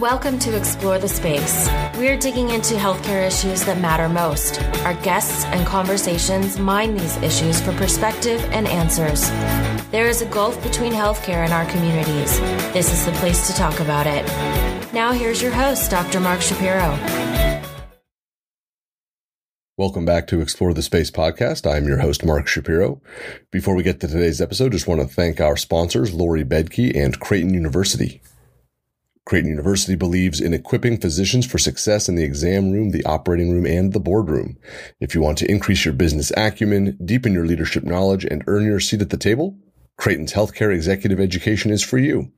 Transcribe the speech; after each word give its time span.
Welcome 0.00 0.38
to 0.40 0.56
Explore 0.56 1.00
the 1.00 1.08
Space. 1.08 1.68
We're 1.96 2.16
digging 2.16 2.50
into 2.50 2.74
healthcare 2.74 3.26
issues 3.26 3.64
that 3.64 3.80
matter 3.80 4.08
most. 4.08 4.62
Our 4.84 4.94
guests 4.94 5.44
and 5.46 5.66
conversations 5.66 6.56
mine 6.56 6.96
these 6.96 7.16
issues 7.16 7.60
for 7.60 7.72
perspective 7.72 8.40
and 8.52 8.68
answers. 8.68 9.28
There 9.90 10.06
is 10.06 10.22
a 10.22 10.26
gulf 10.26 10.62
between 10.62 10.92
healthcare 10.92 11.42
and 11.42 11.52
our 11.52 11.66
communities. 11.66 12.38
This 12.72 12.92
is 12.92 13.06
the 13.06 13.12
place 13.18 13.48
to 13.48 13.54
talk 13.54 13.80
about 13.80 14.06
it. 14.06 14.24
Now, 14.92 15.10
here's 15.10 15.42
your 15.42 15.50
host, 15.50 15.90
Dr. 15.90 16.20
Mark 16.20 16.42
Shapiro. 16.42 16.96
Welcome 19.76 20.04
back 20.04 20.28
to 20.28 20.40
Explore 20.40 20.74
the 20.74 20.82
Space 20.82 21.10
podcast. 21.10 21.68
I'm 21.68 21.88
your 21.88 21.98
host, 21.98 22.24
Mark 22.24 22.46
Shapiro. 22.46 23.00
Before 23.50 23.74
we 23.74 23.82
get 23.82 23.98
to 23.98 24.06
today's 24.06 24.40
episode, 24.40 24.70
just 24.70 24.86
want 24.86 25.00
to 25.00 25.08
thank 25.08 25.40
our 25.40 25.56
sponsors, 25.56 26.14
Lori 26.14 26.44
Bedke 26.44 26.96
and 26.96 27.18
Creighton 27.18 27.52
University. 27.52 28.22
Creighton 29.28 29.50
University 29.50 29.94
believes 29.94 30.40
in 30.40 30.54
equipping 30.54 30.98
physicians 30.98 31.44
for 31.44 31.58
success 31.58 32.08
in 32.08 32.14
the 32.14 32.24
exam 32.24 32.72
room, 32.72 32.92
the 32.92 33.04
operating 33.04 33.52
room, 33.52 33.66
and 33.66 33.92
the 33.92 34.00
boardroom. 34.00 34.56
If 35.00 35.14
you 35.14 35.20
want 35.20 35.36
to 35.38 35.50
increase 35.50 35.84
your 35.84 35.92
business 35.92 36.32
acumen, 36.34 36.96
deepen 37.04 37.34
your 37.34 37.44
leadership 37.44 37.84
knowledge, 37.84 38.24
and 38.24 38.42
earn 38.46 38.64
your 38.64 38.80
seat 38.80 39.02
at 39.02 39.10
the 39.10 39.18
table, 39.18 39.54
Creighton's 39.98 40.32
healthcare 40.32 40.74
executive 40.74 41.20
education 41.20 41.70
is 41.70 41.82
for 41.82 41.98
you. 41.98 42.32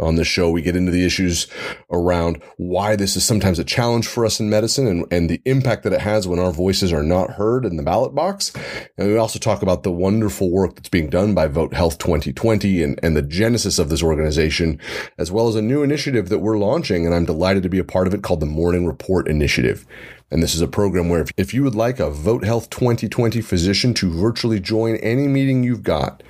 On 0.00 0.16
the 0.16 0.24
show, 0.24 0.50
we 0.50 0.62
get 0.62 0.76
into 0.76 0.90
the 0.90 1.04
issues 1.04 1.46
around 1.90 2.42
why 2.56 2.96
this 2.96 3.16
is 3.16 3.24
sometimes 3.24 3.58
a 3.58 3.64
challenge 3.64 4.06
for 4.06 4.24
us 4.24 4.40
in 4.40 4.48
medicine 4.48 4.86
and, 4.86 5.06
and 5.12 5.28
the 5.28 5.42
impact 5.44 5.82
that 5.84 5.92
it 5.92 6.00
has 6.00 6.26
when 6.26 6.38
our 6.38 6.52
voices 6.52 6.92
are 6.92 7.02
not 7.02 7.32
heard 7.32 7.64
in 7.64 7.76
the 7.76 7.82
ballot 7.82 8.14
box. 8.14 8.52
And 8.96 9.08
we 9.08 9.18
also 9.18 9.38
talk 9.38 9.62
about 9.62 9.82
the 9.82 9.92
wonderful 9.92 10.50
work 10.50 10.74
that's 10.74 10.88
being 10.88 11.10
done 11.10 11.34
by 11.34 11.46
Vote 11.46 11.74
Health 11.74 11.98
2020 11.98 12.82
and, 12.82 12.98
and 13.02 13.16
the 13.16 13.22
genesis 13.22 13.78
of 13.78 13.90
this 13.90 14.02
organization, 14.02 14.80
as 15.18 15.30
well 15.30 15.48
as 15.48 15.54
a 15.54 15.62
new 15.62 15.82
initiative 15.82 16.30
that 16.30 16.38
we're 16.38 16.58
launching. 16.58 17.04
And 17.04 17.14
I'm 17.14 17.26
delighted 17.26 17.62
to 17.64 17.68
be 17.68 17.78
a 17.78 17.84
part 17.84 18.06
of 18.06 18.14
it 18.14 18.22
called 18.22 18.40
the 18.40 18.46
Morning 18.46 18.86
Report 18.86 19.28
Initiative. 19.28 19.86
And 20.30 20.42
this 20.42 20.54
is 20.54 20.60
a 20.60 20.68
program 20.68 21.08
where 21.08 21.22
if, 21.22 21.30
if 21.36 21.52
you 21.52 21.62
would 21.64 21.74
like 21.74 21.98
a 21.98 22.10
Vote 22.10 22.44
Health 22.44 22.70
2020 22.70 23.40
physician 23.40 23.94
to 23.94 24.10
virtually 24.10 24.60
join 24.60 24.96
any 24.96 25.26
meeting 25.26 25.64
you've 25.64 25.82
got, 25.82 26.22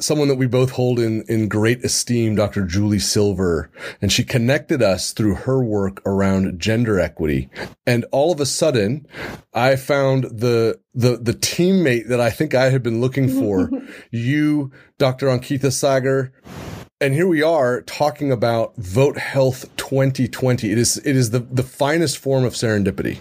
someone 0.00 0.28
that 0.28 0.36
we 0.36 0.46
both 0.46 0.70
hold 0.70 1.00
in, 1.00 1.24
in 1.28 1.48
great 1.48 1.84
esteem, 1.84 2.36
Dr. 2.36 2.64
Julie 2.64 3.00
Silver, 3.00 3.70
and 4.00 4.12
she 4.12 4.22
connected 4.22 4.82
us 4.82 5.12
through 5.12 5.34
her 5.34 5.62
work 5.62 6.00
around 6.06 6.60
gender 6.60 7.00
equity. 7.00 7.50
And 7.86 8.04
all 8.12 8.30
of 8.30 8.40
a 8.40 8.46
sudden, 8.46 9.06
I 9.52 9.76
found 9.76 10.24
the 10.24 10.80
the 10.94 11.16
the 11.16 11.32
teammate 11.32 12.08
that 12.08 12.20
I 12.20 12.30
think 12.30 12.54
I 12.54 12.70
had 12.70 12.82
been 12.82 13.00
looking 13.00 13.28
for. 13.28 13.70
you, 14.10 14.70
Dr. 14.98 15.26
Ankita 15.26 15.72
Sagar, 15.72 16.32
and 17.00 17.14
here 17.14 17.26
we 17.26 17.42
are 17.42 17.82
talking 17.82 18.30
about 18.30 18.76
Vote 18.76 19.18
Health 19.18 19.76
2020. 19.76 20.70
It 20.70 20.78
is 20.78 20.98
it 20.98 21.16
is 21.16 21.30
the 21.30 21.40
the 21.40 21.64
finest 21.64 22.18
form 22.18 22.44
of 22.44 22.54
serendipity. 22.54 23.18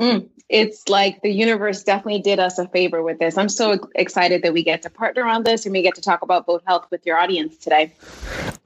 Mm 0.00 0.28
it's 0.48 0.88
like 0.88 1.22
the 1.22 1.30
universe 1.30 1.82
definitely 1.82 2.20
did 2.20 2.38
us 2.38 2.58
a 2.58 2.68
favor 2.68 3.02
with 3.02 3.18
this. 3.18 3.38
I'm 3.38 3.48
so 3.48 3.78
excited 3.94 4.42
that 4.42 4.52
we 4.52 4.62
get 4.62 4.82
to 4.82 4.90
partner 4.90 5.24
on 5.24 5.42
this 5.42 5.64
and 5.64 5.72
we 5.72 5.82
get 5.82 5.94
to 5.94 6.02
talk 6.02 6.22
about 6.22 6.46
Vote 6.46 6.62
Health 6.66 6.86
with 6.90 7.06
your 7.06 7.16
audience 7.16 7.56
today. 7.56 7.94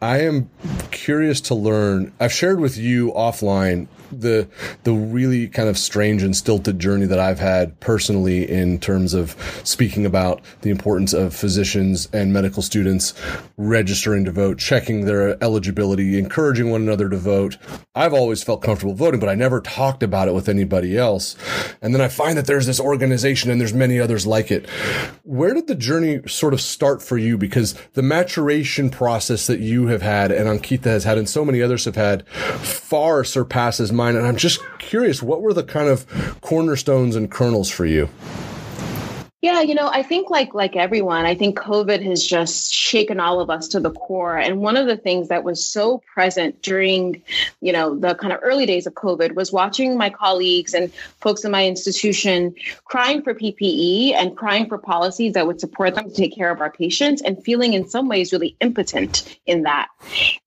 I 0.00 0.22
am 0.22 0.50
curious 0.90 1.40
to 1.42 1.54
learn. 1.54 2.12
I've 2.18 2.32
shared 2.32 2.60
with 2.60 2.76
you 2.76 3.12
offline 3.12 3.86
the 4.10 4.48
the 4.84 4.92
really 4.92 5.48
kind 5.48 5.68
of 5.68 5.78
strange 5.78 6.22
and 6.22 6.36
stilted 6.36 6.78
journey 6.78 7.06
that 7.06 7.18
I've 7.18 7.38
had 7.38 7.78
personally 7.80 8.48
in 8.48 8.78
terms 8.78 9.14
of 9.14 9.36
speaking 9.64 10.06
about 10.06 10.40
the 10.62 10.70
importance 10.70 11.12
of 11.12 11.34
physicians 11.34 12.08
and 12.12 12.32
medical 12.32 12.62
students 12.62 13.14
registering 13.56 14.24
to 14.24 14.32
vote, 14.32 14.58
checking 14.58 15.04
their 15.04 15.42
eligibility, 15.42 16.18
encouraging 16.18 16.70
one 16.70 16.82
another 16.82 17.08
to 17.08 17.16
vote. 17.16 17.56
I've 17.94 18.14
always 18.14 18.42
felt 18.42 18.62
comfortable 18.62 18.94
voting, 18.94 19.20
but 19.20 19.28
I 19.28 19.34
never 19.34 19.60
talked 19.60 20.02
about 20.02 20.28
it 20.28 20.34
with 20.34 20.48
anybody 20.48 20.96
else. 20.96 21.36
And 21.82 21.94
then 21.94 22.00
I 22.00 22.08
find 22.08 22.38
that 22.38 22.46
there's 22.46 22.66
this 22.66 22.80
organization 22.80 23.50
and 23.50 23.60
there's 23.60 23.74
many 23.74 23.98
others 23.98 24.26
like 24.26 24.50
it. 24.50 24.68
Where 25.24 25.54
did 25.54 25.66
the 25.66 25.74
journey 25.74 26.20
sort 26.26 26.54
of 26.54 26.60
start 26.60 27.02
for 27.02 27.18
you? 27.18 27.36
Because 27.36 27.74
the 27.94 28.02
maturation 28.02 28.90
process 28.90 29.46
that 29.46 29.60
you 29.60 29.86
have 29.86 30.02
had 30.02 30.30
and 30.30 30.48
Ankita 30.48 30.84
has 30.84 31.04
had 31.04 31.18
and 31.18 31.28
so 31.28 31.44
many 31.44 31.60
others 31.62 31.84
have 31.84 31.96
had 31.96 32.26
far 32.28 33.24
surpasses 33.24 33.92
And 34.00 34.26
I'm 34.26 34.36
just 34.36 34.60
curious, 34.78 35.22
what 35.22 35.42
were 35.42 35.52
the 35.52 35.64
kind 35.64 35.88
of 35.88 36.06
cornerstones 36.40 37.16
and 37.16 37.30
kernels 37.30 37.68
for 37.70 37.84
you? 37.84 38.08
Yeah, 39.40 39.60
you 39.60 39.76
know, 39.76 39.88
I 39.88 40.02
think 40.02 40.30
like 40.30 40.52
like 40.52 40.74
everyone, 40.74 41.24
I 41.24 41.36
think 41.36 41.56
COVID 41.56 42.02
has 42.02 42.26
just 42.26 42.72
shaken 42.74 43.20
all 43.20 43.38
of 43.38 43.50
us 43.50 43.68
to 43.68 43.78
the 43.78 43.92
core. 43.92 44.36
And 44.36 44.62
one 44.62 44.76
of 44.76 44.88
the 44.88 44.96
things 44.96 45.28
that 45.28 45.44
was 45.44 45.64
so 45.64 46.02
present 46.12 46.60
during, 46.60 47.22
you 47.60 47.72
know, 47.72 47.96
the 47.96 48.16
kind 48.16 48.32
of 48.32 48.40
early 48.42 48.66
days 48.66 48.88
of 48.88 48.94
COVID 48.94 49.36
was 49.36 49.52
watching 49.52 49.96
my 49.96 50.10
colleagues 50.10 50.74
and 50.74 50.92
folks 51.20 51.44
in 51.44 51.52
my 51.52 51.64
institution 51.64 52.52
crying 52.84 53.22
for 53.22 53.32
PPE 53.32 54.12
and 54.14 54.36
crying 54.36 54.66
for 54.66 54.76
policies 54.76 55.34
that 55.34 55.46
would 55.46 55.60
support 55.60 55.94
them 55.94 56.08
to 56.08 56.14
take 56.16 56.34
care 56.34 56.50
of 56.50 56.60
our 56.60 56.72
patients 56.72 57.22
and 57.22 57.40
feeling 57.44 57.74
in 57.74 57.88
some 57.88 58.08
ways 58.08 58.32
really 58.32 58.56
impotent 58.60 59.38
in 59.46 59.62
that. 59.62 59.86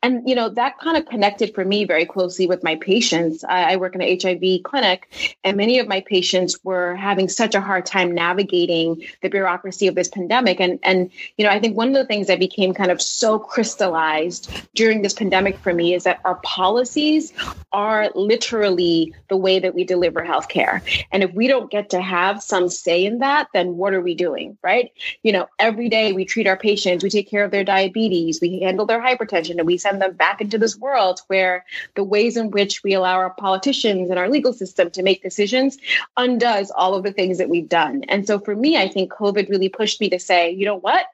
And 0.04 0.28
you 0.28 0.36
know, 0.36 0.50
that 0.50 0.80
kind 0.80 0.98
of 0.98 1.06
connected 1.06 1.56
for 1.56 1.64
me 1.64 1.86
very 1.86 2.06
closely 2.06 2.46
with 2.46 2.62
my 2.62 2.76
patients. 2.76 3.46
I, 3.46 3.72
I 3.72 3.76
work 3.78 3.96
in 3.96 4.02
an 4.02 4.20
HIV 4.22 4.64
clinic, 4.64 5.38
and 5.46 5.56
many 5.56 5.80
of 5.80 5.88
my 5.88 6.02
patients 6.02 6.62
were 6.62 6.94
having 6.98 7.30
such 7.30 7.56
a 7.56 7.62
hard 7.62 7.86
time 7.86 8.14
navigating 8.14 8.81
the 9.22 9.30
bureaucracy 9.30 9.88
of 9.88 9.96
this 9.96 10.08
pandemic. 10.08 10.60
And 10.60 10.80
and 10.84 11.12
you 11.38 11.46
know, 11.46 11.52
I 11.52 11.60
think 11.60 11.78
one 11.78 11.90
of 11.90 11.94
the 11.94 12.06
things 12.06 12.28
that 12.28 12.40
became 12.40 12.74
kind 12.74 12.92
of 12.92 13.02
so 13.02 13.40
crystallized 13.40 14.52
during 14.76 15.02
this 15.02 15.14
pandemic 15.14 15.58
for 15.58 15.74
me 15.74 15.94
is 15.94 16.04
that 16.04 16.22
our 16.26 16.36
policies 16.44 17.34
are 17.72 18.10
literally 18.16 19.14
the 19.30 19.38
way 19.38 19.60
that 19.60 19.76
we 19.76 19.84
deliver 19.84 20.22
healthcare. 20.24 20.82
And 21.12 21.24
if 21.24 21.34
we 21.34 21.48
don't 21.48 21.72
get 21.72 21.90
to 21.92 22.02
have 22.02 22.42
some 22.44 22.70
say 22.70 23.06
in 23.06 23.20
that, 23.20 23.48
then 23.54 23.78
what 23.78 23.94
are 23.94 24.02
we 24.02 24.16
doing? 24.16 24.58
Right? 24.64 24.92
You 25.24 25.34
know, 25.34 25.48
every 25.60 25.90
day 25.90 26.14
we 26.14 26.26
treat 26.26 26.48
our 26.48 26.58
patients, 26.58 27.04
we 27.04 27.10
take 27.10 27.30
care 27.30 27.44
of 27.44 27.52
their 27.52 27.64
diabetes, 27.64 28.40
we 28.42 28.60
handle 28.62 28.86
their 28.86 29.02
hypertension, 29.02 29.58
and 29.58 29.68
we 29.68 29.78
send 29.78 30.02
them 30.02 30.14
back 30.14 30.42
into 30.42 30.58
this 30.58 30.78
world 30.78 31.22
where 31.28 31.66
the 31.96 32.04
ways 32.04 32.38
in 32.38 32.52
which 32.52 32.84
we 32.84 32.94
allow 32.94 33.18
our 33.18 33.32
politicians 33.32 34.10
and 34.10 34.20
our 34.20 34.30
legal 34.30 34.54
system 34.54 34.90
to 34.92 35.04
make 35.04 35.24
decisions 35.24 35.78
undoes 36.18 36.72
all 36.72 36.96
of 36.96 37.04
the 37.04 37.12
things 37.12 37.38
that 37.38 37.50
we've 37.50 37.70
done. 37.70 38.04
And 38.10 38.26
so 38.26 38.40
for 38.40 38.56
me, 38.56 38.71
I 38.78 38.88
think 38.88 39.12
COVID 39.12 39.50
really 39.50 39.70
pushed 39.70 40.02
me 40.02 40.10
to 40.10 40.20
say, 40.20 40.52
you 40.52 40.66
know 40.66 40.78
what? 40.78 41.08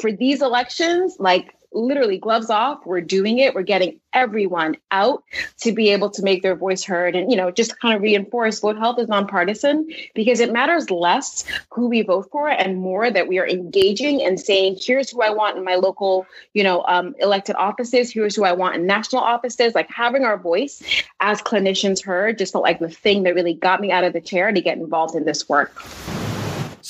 For 0.00 0.12
these 0.12 0.42
elections, 0.42 1.16
like 1.18 1.54
literally 1.72 2.18
gloves 2.18 2.50
off 2.50 2.84
we're 2.84 3.00
doing 3.00 3.38
it. 3.38 3.54
We're 3.54 3.62
getting 3.62 4.00
everyone 4.12 4.76
out 4.90 5.22
to 5.58 5.72
be 5.72 5.90
able 5.90 6.10
to 6.10 6.22
make 6.22 6.42
their 6.42 6.56
voice 6.56 6.82
heard 6.82 7.14
and 7.14 7.30
you 7.30 7.36
know 7.36 7.50
just 7.50 7.78
kind 7.78 7.94
of 7.94 8.02
reinforce 8.02 8.58
vote 8.58 8.76
health 8.76 8.98
is 8.98 9.08
nonpartisan 9.08 9.88
because 10.14 10.40
it 10.40 10.52
matters 10.52 10.90
less 10.90 11.44
who 11.70 11.86
we 11.86 12.02
vote 12.02 12.28
for 12.32 12.48
and 12.48 12.78
more 12.78 13.08
that 13.08 13.28
we 13.28 13.38
are 13.38 13.46
engaging 13.46 14.20
and 14.20 14.40
saying 14.40 14.76
here's 14.80 15.10
who 15.10 15.22
i 15.22 15.30
want 15.30 15.56
in 15.56 15.64
my 15.64 15.76
local 15.76 16.26
you 16.54 16.64
know 16.64 16.82
um, 16.88 17.14
elected 17.20 17.54
offices. 17.56 18.10
Here's 18.10 18.34
who 18.34 18.44
i 18.44 18.52
want 18.52 18.74
in 18.74 18.86
national 18.86 19.22
offices. 19.22 19.74
Like 19.74 19.88
having 19.90 20.24
our 20.24 20.36
voice 20.36 20.82
as 21.20 21.40
clinicians 21.40 22.04
heard 22.04 22.38
just 22.38 22.52
felt 22.52 22.64
like 22.64 22.80
the 22.80 22.90
thing 22.90 23.22
that 23.24 23.34
really 23.34 23.54
got 23.54 23.80
me 23.80 23.92
out 23.92 24.02
of 24.02 24.12
the 24.12 24.20
chair 24.20 24.50
to 24.50 24.60
get 24.60 24.78
involved 24.78 25.14
in 25.14 25.24
this 25.24 25.48
work 25.48 25.80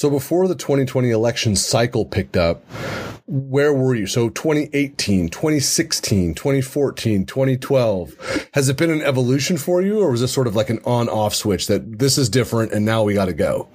so 0.00 0.08
before 0.08 0.48
the 0.48 0.54
2020 0.54 1.10
election 1.10 1.54
cycle 1.54 2.06
picked 2.06 2.34
up, 2.34 2.64
where 3.26 3.74
were 3.74 3.94
you? 3.94 4.06
So 4.06 4.30
2018, 4.30 5.28
2016, 5.28 6.32
2014, 6.32 7.26
2012. 7.26 8.48
Has 8.54 8.70
it 8.70 8.78
been 8.78 8.88
an 8.90 9.02
evolution 9.02 9.58
for 9.58 9.82
you 9.82 10.00
or 10.00 10.10
was 10.10 10.22
this 10.22 10.32
sort 10.32 10.46
of 10.46 10.56
like 10.56 10.70
an 10.70 10.78
on 10.86 11.10
off 11.10 11.34
switch 11.34 11.66
that 11.66 11.98
this 11.98 12.16
is 12.16 12.30
different 12.30 12.72
and 12.72 12.86
now 12.86 13.02
we 13.02 13.12
got 13.12 13.26
to 13.26 13.34
go? 13.34 13.68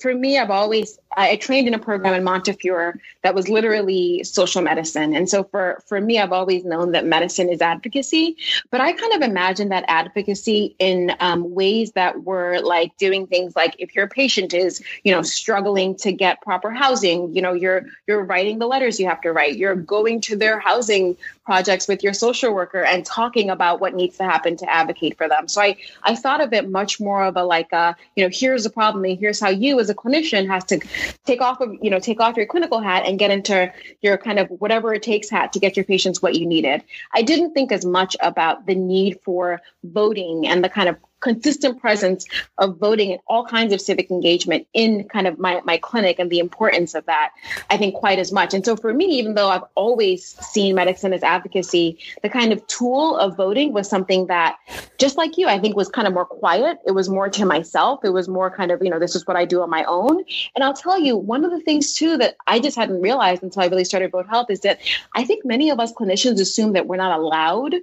For 0.00 0.14
me, 0.14 0.38
I've 0.38 0.48
always 0.48 0.98
I 1.16 1.36
trained 1.36 1.66
in 1.66 1.74
a 1.74 1.78
program 1.78 2.14
in 2.14 2.22
Montefiore 2.22 2.98
that 3.22 3.34
was 3.34 3.48
literally 3.48 4.22
social 4.22 4.62
medicine. 4.62 5.14
And 5.14 5.28
so 5.28 5.42
for, 5.44 5.82
for 5.86 6.00
me, 6.00 6.18
I've 6.18 6.32
always 6.32 6.64
known 6.64 6.92
that 6.92 7.04
medicine 7.04 7.48
is 7.48 7.60
advocacy, 7.60 8.36
but 8.70 8.80
I 8.80 8.92
kind 8.92 9.14
of 9.14 9.22
imagined 9.22 9.72
that 9.72 9.84
advocacy 9.88 10.76
in 10.78 11.12
um, 11.18 11.52
ways 11.52 11.92
that 11.92 12.22
were 12.22 12.60
like 12.60 12.96
doing 12.96 13.26
things 13.26 13.56
like 13.56 13.74
if 13.78 13.94
your 13.94 14.06
patient 14.06 14.54
is, 14.54 14.82
you 15.02 15.12
know, 15.12 15.22
struggling 15.22 15.96
to 15.96 16.12
get 16.12 16.40
proper 16.42 16.70
housing, 16.70 17.34
you 17.34 17.42
know, 17.42 17.54
you're, 17.54 17.86
you're 18.06 18.24
writing 18.24 18.58
the 18.58 18.66
letters 18.66 19.00
you 19.00 19.08
have 19.08 19.20
to 19.22 19.32
write, 19.32 19.56
you're 19.56 19.74
going 19.74 20.20
to 20.20 20.36
their 20.36 20.60
housing 20.60 21.16
projects 21.44 21.88
with 21.88 22.04
your 22.04 22.12
social 22.12 22.54
worker 22.54 22.84
and 22.84 23.04
talking 23.04 23.50
about 23.50 23.80
what 23.80 23.94
needs 23.94 24.16
to 24.18 24.24
happen 24.24 24.56
to 24.56 24.70
advocate 24.72 25.16
for 25.16 25.28
them. 25.28 25.48
So 25.48 25.60
I, 25.60 25.76
I 26.04 26.14
thought 26.14 26.40
of 26.40 26.52
it 26.52 26.68
much 26.68 27.00
more 27.00 27.24
of 27.24 27.36
a 27.36 27.42
like 27.42 27.72
a, 27.72 27.96
you 28.14 28.24
know, 28.24 28.30
here's 28.32 28.62
the 28.62 28.70
problem 28.70 29.04
and 29.04 29.18
here's 29.18 29.40
how 29.40 29.48
you 29.48 29.80
as 29.80 29.90
a 29.90 29.94
clinician 29.94 30.46
has 30.46 30.64
to 30.66 30.80
take 31.24 31.40
off 31.40 31.60
of, 31.60 31.74
you 31.82 31.90
know, 31.90 31.98
take 31.98 32.20
off 32.20 32.36
your 32.36 32.46
clinical 32.46 32.80
hat 32.80 33.04
and 33.06 33.18
get 33.18 33.30
into 33.30 33.72
your 34.00 34.18
kind 34.18 34.38
of 34.38 34.48
whatever 34.48 34.94
it 34.94 35.02
takes 35.02 35.30
hat 35.30 35.52
to 35.52 35.58
get 35.58 35.76
your 35.76 35.84
patients 35.84 36.22
what 36.22 36.34
you 36.34 36.46
needed. 36.46 36.82
I 37.12 37.22
didn't 37.22 37.52
think 37.52 37.72
as 37.72 37.84
much 37.84 38.16
about 38.20 38.66
the 38.66 38.74
need 38.74 39.20
for 39.22 39.60
voting 39.84 40.46
and 40.46 40.64
the 40.64 40.68
kind 40.68 40.88
of 40.88 40.96
consistent 41.20 41.80
presence 41.80 42.26
of 42.58 42.78
voting 42.78 43.12
and 43.12 43.20
all 43.26 43.44
kinds 43.44 43.72
of 43.72 43.80
civic 43.80 44.10
engagement 44.10 44.66
in 44.72 45.04
kind 45.04 45.26
of 45.26 45.38
my, 45.38 45.60
my 45.64 45.76
clinic 45.76 46.18
and 46.18 46.30
the 46.30 46.38
importance 46.38 46.94
of 46.94 47.04
that, 47.06 47.30
I 47.68 47.76
think, 47.76 47.94
quite 47.94 48.18
as 48.18 48.32
much. 48.32 48.54
And 48.54 48.64
so 48.64 48.76
for 48.76 48.92
me, 48.92 49.06
even 49.18 49.34
though 49.34 49.48
I've 49.48 49.64
always 49.74 50.24
seen 50.24 50.74
medicine 50.74 51.12
as 51.12 51.22
advocacy, 51.22 51.98
the 52.22 52.28
kind 52.28 52.52
of 52.52 52.66
tool 52.66 53.16
of 53.16 53.36
voting 53.36 53.72
was 53.72 53.88
something 53.88 54.26
that, 54.26 54.56
just 54.98 55.16
like 55.16 55.36
you, 55.36 55.46
I 55.46 55.58
think 55.58 55.76
was 55.76 55.88
kind 55.88 56.08
of 56.08 56.14
more 56.14 56.24
quiet. 56.24 56.78
It 56.86 56.92
was 56.92 57.08
more 57.08 57.28
to 57.28 57.44
myself. 57.44 58.00
It 58.02 58.10
was 58.10 58.28
more 58.28 58.50
kind 58.50 58.70
of, 58.70 58.82
you 58.82 58.90
know, 58.90 58.98
this 58.98 59.14
is 59.14 59.26
what 59.26 59.36
I 59.36 59.44
do 59.44 59.62
on 59.62 59.70
my 59.70 59.84
own. 59.84 60.24
And 60.54 60.64
I'll 60.64 60.74
tell 60.74 60.98
you, 60.98 61.16
one 61.16 61.44
of 61.44 61.50
the 61.50 61.60
things 61.60 61.92
too 61.92 62.16
that 62.16 62.36
I 62.46 62.58
just 62.60 62.76
hadn't 62.76 63.00
realized 63.00 63.42
until 63.42 63.62
I 63.62 63.66
really 63.66 63.84
started 63.84 64.10
Vote 64.10 64.28
Health 64.28 64.50
is 64.50 64.60
that 64.60 64.80
I 65.14 65.24
think 65.24 65.44
many 65.44 65.70
of 65.70 65.78
us 65.80 65.92
clinicians 65.92 66.40
assume 66.40 66.72
that 66.72 66.86
we're 66.86 66.96
not 66.96 67.18
allowed 67.18 67.74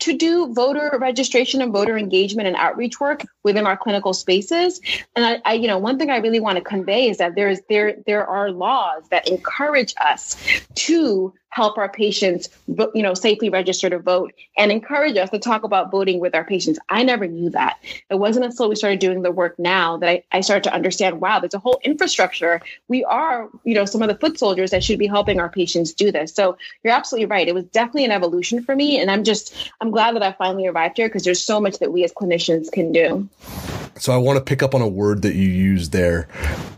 to 0.00 0.16
do 0.16 0.52
voter 0.52 0.96
registration 1.00 1.62
and 1.62 1.72
voter 1.72 1.96
engagement 1.96 2.46
and 2.46 2.56
outreach 2.56 2.73
work 3.00 3.22
within 3.42 3.66
our 3.66 3.76
clinical 3.76 4.12
spaces. 4.12 4.80
And 5.16 5.24
I, 5.24 5.40
I, 5.44 5.52
you 5.54 5.68
know, 5.68 5.78
one 5.78 5.98
thing 5.98 6.10
I 6.10 6.18
really 6.18 6.40
want 6.40 6.58
to 6.58 6.64
convey 6.64 7.08
is 7.08 7.18
that 7.18 7.34
there's 7.34 7.60
there 7.68 7.96
there 8.06 8.26
are 8.26 8.50
laws 8.50 9.04
that 9.10 9.28
encourage 9.28 9.94
us 10.00 10.36
to 10.74 11.32
help 11.54 11.78
our 11.78 11.88
patients, 11.88 12.48
you 12.66 13.02
know, 13.02 13.14
safely 13.14 13.48
register 13.48 13.88
to 13.88 14.00
vote 14.00 14.32
and 14.58 14.72
encourage 14.72 15.16
us 15.16 15.30
to 15.30 15.38
talk 15.38 15.62
about 15.62 15.88
voting 15.88 16.18
with 16.18 16.34
our 16.34 16.42
patients. 16.42 16.80
I 16.88 17.04
never 17.04 17.28
knew 17.28 17.48
that. 17.50 17.78
It 18.10 18.16
wasn't 18.16 18.46
until 18.46 18.68
we 18.68 18.74
started 18.74 18.98
doing 18.98 19.22
the 19.22 19.30
work 19.30 19.56
now 19.56 19.96
that 19.98 20.08
I, 20.08 20.24
I 20.32 20.40
started 20.40 20.64
to 20.64 20.74
understand, 20.74 21.20
wow, 21.20 21.38
there's 21.38 21.54
a 21.54 21.60
whole 21.60 21.78
infrastructure. 21.84 22.60
We 22.88 23.04
are, 23.04 23.48
you 23.62 23.74
know, 23.74 23.84
some 23.84 24.02
of 24.02 24.08
the 24.08 24.16
foot 24.16 24.36
soldiers 24.36 24.72
that 24.72 24.82
should 24.82 24.98
be 24.98 25.06
helping 25.06 25.38
our 25.38 25.48
patients 25.48 25.92
do 25.92 26.10
this. 26.10 26.34
So 26.34 26.58
you're 26.82 26.92
absolutely 26.92 27.26
right. 27.26 27.46
It 27.46 27.54
was 27.54 27.66
definitely 27.66 28.06
an 28.06 28.10
evolution 28.10 28.60
for 28.60 28.74
me. 28.74 28.98
And 28.98 29.08
I'm 29.08 29.22
just, 29.22 29.54
I'm 29.80 29.92
glad 29.92 30.16
that 30.16 30.24
I 30.24 30.32
finally 30.32 30.66
arrived 30.66 30.96
here 30.96 31.06
because 31.06 31.22
there's 31.22 31.40
so 31.40 31.60
much 31.60 31.78
that 31.78 31.92
we 31.92 32.02
as 32.02 32.12
clinicians 32.12 32.72
can 32.72 32.90
do. 32.90 33.28
So 33.96 34.12
I 34.12 34.16
want 34.16 34.38
to 34.38 34.44
pick 34.44 34.62
up 34.62 34.74
on 34.74 34.80
a 34.80 34.88
word 34.88 35.22
that 35.22 35.34
you 35.34 35.48
used 35.48 35.92
there, 35.92 36.28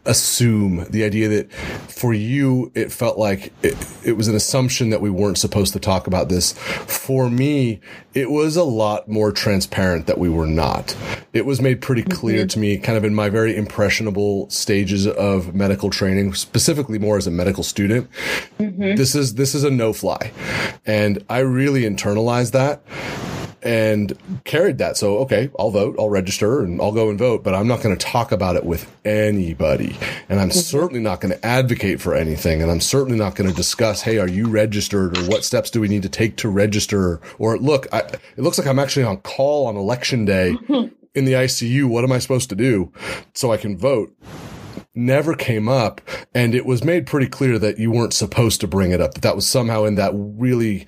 assume 0.04 0.85
the 0.90 1.02
idea 1.02 1.28
that 1.28 1.52
for 1.52 2.12
you, 2.12 2.70
it 2.75 2.92
felt 2.92 3.18
like 3.18 3.52
it, 3.62 3.75
it 4.04 4.12
was 4.12 4.28
an 4.28 4.35
assumption 4.35 4.90
that 4.90 5.00
we 5.00 5.08
weren't 5.08 5.38
supposed 5.38 5.73
to 5.73 5.80
talk 5.80 6.06
about 6.06 6.28
this. 6.28 6.52
For 6.52 7.30
me, 7.30 7.80
it 8.12 8.30
was 8.30 8.56
a 8.56 8.64
lot 8.64 9.08
more 9.08 9.32
transparent 9.32 10.06
that 10.06 10.18
we 10.18 10.28
were 10.28 10.46
not. 10.46 10.94
It 11.32 11.46
was 11.46 11.61
made 11.61 11.80
pretty 11.80 12.02
clear 12.02 12.40
mm-hmm. 12.40 12.49
to 12.49 12.58
me 12.58 12.78
kind 12.78 12.99
of 12.99 13.04
in 13.04 13.14
my 13.14 13.30
very 13.30 13.56
impressionable 13.56 14.50
stages 14.50 15.06
of 15.06 15.54
medical 15.54 15.88
training, 15.88 16.35
specifically 16.35 16.99
more 16.99 17.16
as 17.16 17.26
a 17.26 17.30
medical 17.30 17.62
student. 17.62 18.11
Mm-hmm. 18.58 18.96
This 18.96 19.14
is, 19.14 19.35
this 19.35 19.54
is 19.54 19.64
a 19.64 19.70
no 19.70 19.92
fly. 19.92 20.32
And 20.85 21.25
I 21.30 21.38
really 21.38 21.82
internalized 21.82 22.52
that 22.52 22.82
and 23.66 24.16
carried 24.44 24.78
that. 24.78 24.96
So, 24.96 25.18
okay, 25.18 25.50
I'll 25.58 25.70
vote, 25.70 25.96
I'll 25.99 26.08
register 26.08 26.62
and 26.62 26.80
I'll 26.80 26.92
go 26.92 27.11
and 27.11 27.18
vote, 27.18 27.42
but 27.42 27.54
I'm 27.54 27.66
not 27.66 27.82
going 27.82 27.96
to 27.96 28.06
talk 28.06 28.30
about 28.30 28.54
it 28.54 28.64
with 28.64 28.90
anybody. 29.04 29.96
And 30.28 30.40
I'm 30.40 30.50
mm-hmm. 30.50 30.58
certainly 30.58 31.00
not 31.00 31.20
going 31.20 31.35
to 31.35 31.44
advocate 31.44 32.00
for 32.00 32.14
anything. 32.14 32.62
And 32.62 32.70
I'm 32.70 32.80
certainly 32.80 33.18
not 33.18 33.35
going 33.35 33.50
to 33.50 33.56
discuss, 33.56 34.02
hey, 34.02 34.18
are 34.18 34.28
you 34.28 34.49
registered 34.49 35.18
or 35.18 35.23
what 35.23 35.44
steps 35.44 35.70
do 35.70 35.80
we 35.80 35.88
need 35.88 36.02
to 36.02 36.08
take 36.08 36.37
to 36.38 36.49
register? 36.49 37.20
Or 37.38 37.58
look, 37.58 37.88
I, 37.92 37.99
it 38.00 38.38
looks 38.38 38.56
like 38.56 38.68
I'm 38.68 38.78
actually 38.78 39.04
on 39.04 39.18
call 39.18 39.66
on 39.66 39.76
election 39.76 40.25
day 40.25 40.56
in 41.14 41.25
the 41.25 41.32
ICU. 41.32 41.87
What 41.87 42.04
am 42.04 42.12
I 42.12 42.18
supposed 42.18 42.49
to 42.50 42.56
do 42.56 42.92
so 43.35 43.52
I 43.52 43.56
can 43.56 43.76
vote? 43.76 44.16
never 44.99 45.35
came 45.35 45.68
up 45.68 46.00
and 46.35 46.54
it 46.54 46.64
was 46.64 46.82
made 46.82 47.06
pretty 47.06 47.26
clear 47.26 47.58
that 47.58 47.78
you 47.78 47.90
weren't 47.90 48.14
supposed 48.14 48.62
to 48.62 48.66
bring 48.66 48.92
it 48.92 49.00
up 49.00 49.12
that 49.12 49.20
that 49.20 49.37
was 49.37 49.46
somehow 49.46 49.85
in 49.85 49.94
that 49.96 50.11
really 50.14 50.87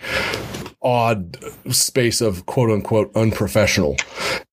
odd 0.82 1.36
space 1.70 2.20
of 2.20 2.46
quote 2.46 2.70
unquote 2.70 3.10
unprofessional. 3.14 3.96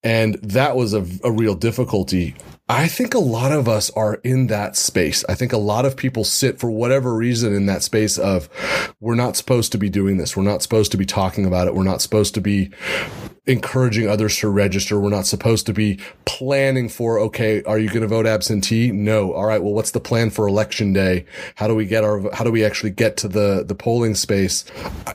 And 0.06 0.36
that 0.36 0.76
was 0.76 0.94
a, 0.94 1.06
a 1.24 1.32
real 1.32 1.56
difficulty. 1.56 2.36
I 2.68 2.88
think 2.88 3.14
a 3.14 3.20
lot 3.20 3.52
of 3.52 3.68
us 3.68 3.92
are 3.92 4.16
in 4.24 4.48
that 4.48 4.76
space. 4.76 5.24
I 5.30 5.36
think 5.36 5.54
a 5.54 5.58
lot 5.58 5.86
of 5.86 5.98
people 5.98 6.24
sit 6.24 6.60
for 6.60 6.72
whatever 6.72 7.14
reason 7.14 7.54
in 7.54 7.68
that 7.68 7.84
space 7.84 8.18
of 8.18 8.50
we're 9.00 9.14
not 9.16 9.36
supposed 9.36 9.72
to 9.74 9.78
be 9.78 9.90
doing 9.90 10.18
this. 10.18 10.36
We're 10.36 10.44
not 10.44 10.64
supposed 10.64 10.92
to 10.94 10.98
be 10.98 11.06
talking 11.06 11.46
about 11.46 11.68
it. 11.68 11.76
We're 11.76 11.84
not 11.84 12.02
supposed 12.02 12.34
to 12.36 12.42
be 12.42 12.72
encouraging 13.48 14.10
others 14.10 14.38
to 14.40 14.50
register. 14.50 15.00
We're 15.00 15.10
not 15.10 15.28
supposed 15.28 15.68
to 15.68 15.74
be 15.74 16.00
planning 16.26 16.90
for, 16.90 17.20
okay, 17.20 17.62
are 17.64 17.78
you 17.78 17.90
going 17.90 18.02
to 18.02 18.08
vote 18.08 18.26
absentee? 18.26 18.92
No. 18.92 19.34
All 19.34 19.46
right. 19.46 19.62
Well, 19.62 19.74
what's 19.74 19.92
the 19.92 20.00
plan 20.00 20.32
for 20.32 20.48
election 20.48 20.94
day? 20.94 21.26
How 21.54 21.68
do 21.68 21.76
we 21.76 21.86
get 21.86 22.04
our, 22.04 22.34
how 22.34 22.44
do 22.44 22.52
we 22.52 22.66
actually 22.66 22.90
get 22.90 23.18
to 23.18 23.28
the, 23.28 23.64
the 23.64 23.76
polling 23.76 24.16
space? 24.16 24.66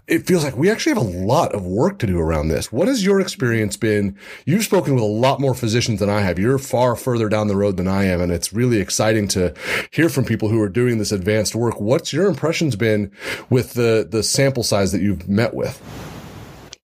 It 0.06 0.26
feels 0.26 0.44
like 0.44 0.56
we 0.56 0.70
actually 0.70 0.94
have 0.94 1.04
a 1.04 1.10
lot 1.26 1.52
of 1.52 1.66
work 1.66 1.98
to 1.98 2.06
do 2.06 2.20
around 2.20 2.48
this. 2.48 2.70
What 2.70 2.86
has 2.86 3.04
your 3.04 3.20
experience 3.20 3.76
been? 3.76 4.16
You've 4.44 4.62
spoken 4.62 4.79
with 4.88 5.02
a 5.02 5.06
lot 5.06 5.40
more 5.40 5.54
physicians 5.54 6.00
than 6.00 6.08
I 6.08 6.20
have. 6.20 6.38
You're 6.38 6.58
far 6.58 6.96
further 6.96 7.28
down 7.28 7.48
the 7.48 7.56
road 7.56 7.76
than 7.76 7.88
I 7.88 8.04
am. 8.04 8.20
And 8.20 8.32
it's 8.32 8.52
really 8.52 8.78
exciting 8.78 9.28
to 9.28 9.54
hear 9.90 10.08
from 10.08 10.24
people 10.24 10.48
who 10.48 10.60
are 10.60 10.68
doing 10.68 10.98
this 10.98 11.12
advanced 11.12 11.54
work. 11.54 11.80
What's 11.80 12.12
your 12.12 12.26
impressions 12.26 12.76
been 12.76 13.12
with 13.48 13.74
the, 13.74 14.06
the 14.08 14.22
sample 14.22 14.62
size 14.62 14.92
that 14.92 15.02
you've 15.02 15.28
met 15.28 15.54
with? 15.54 15.80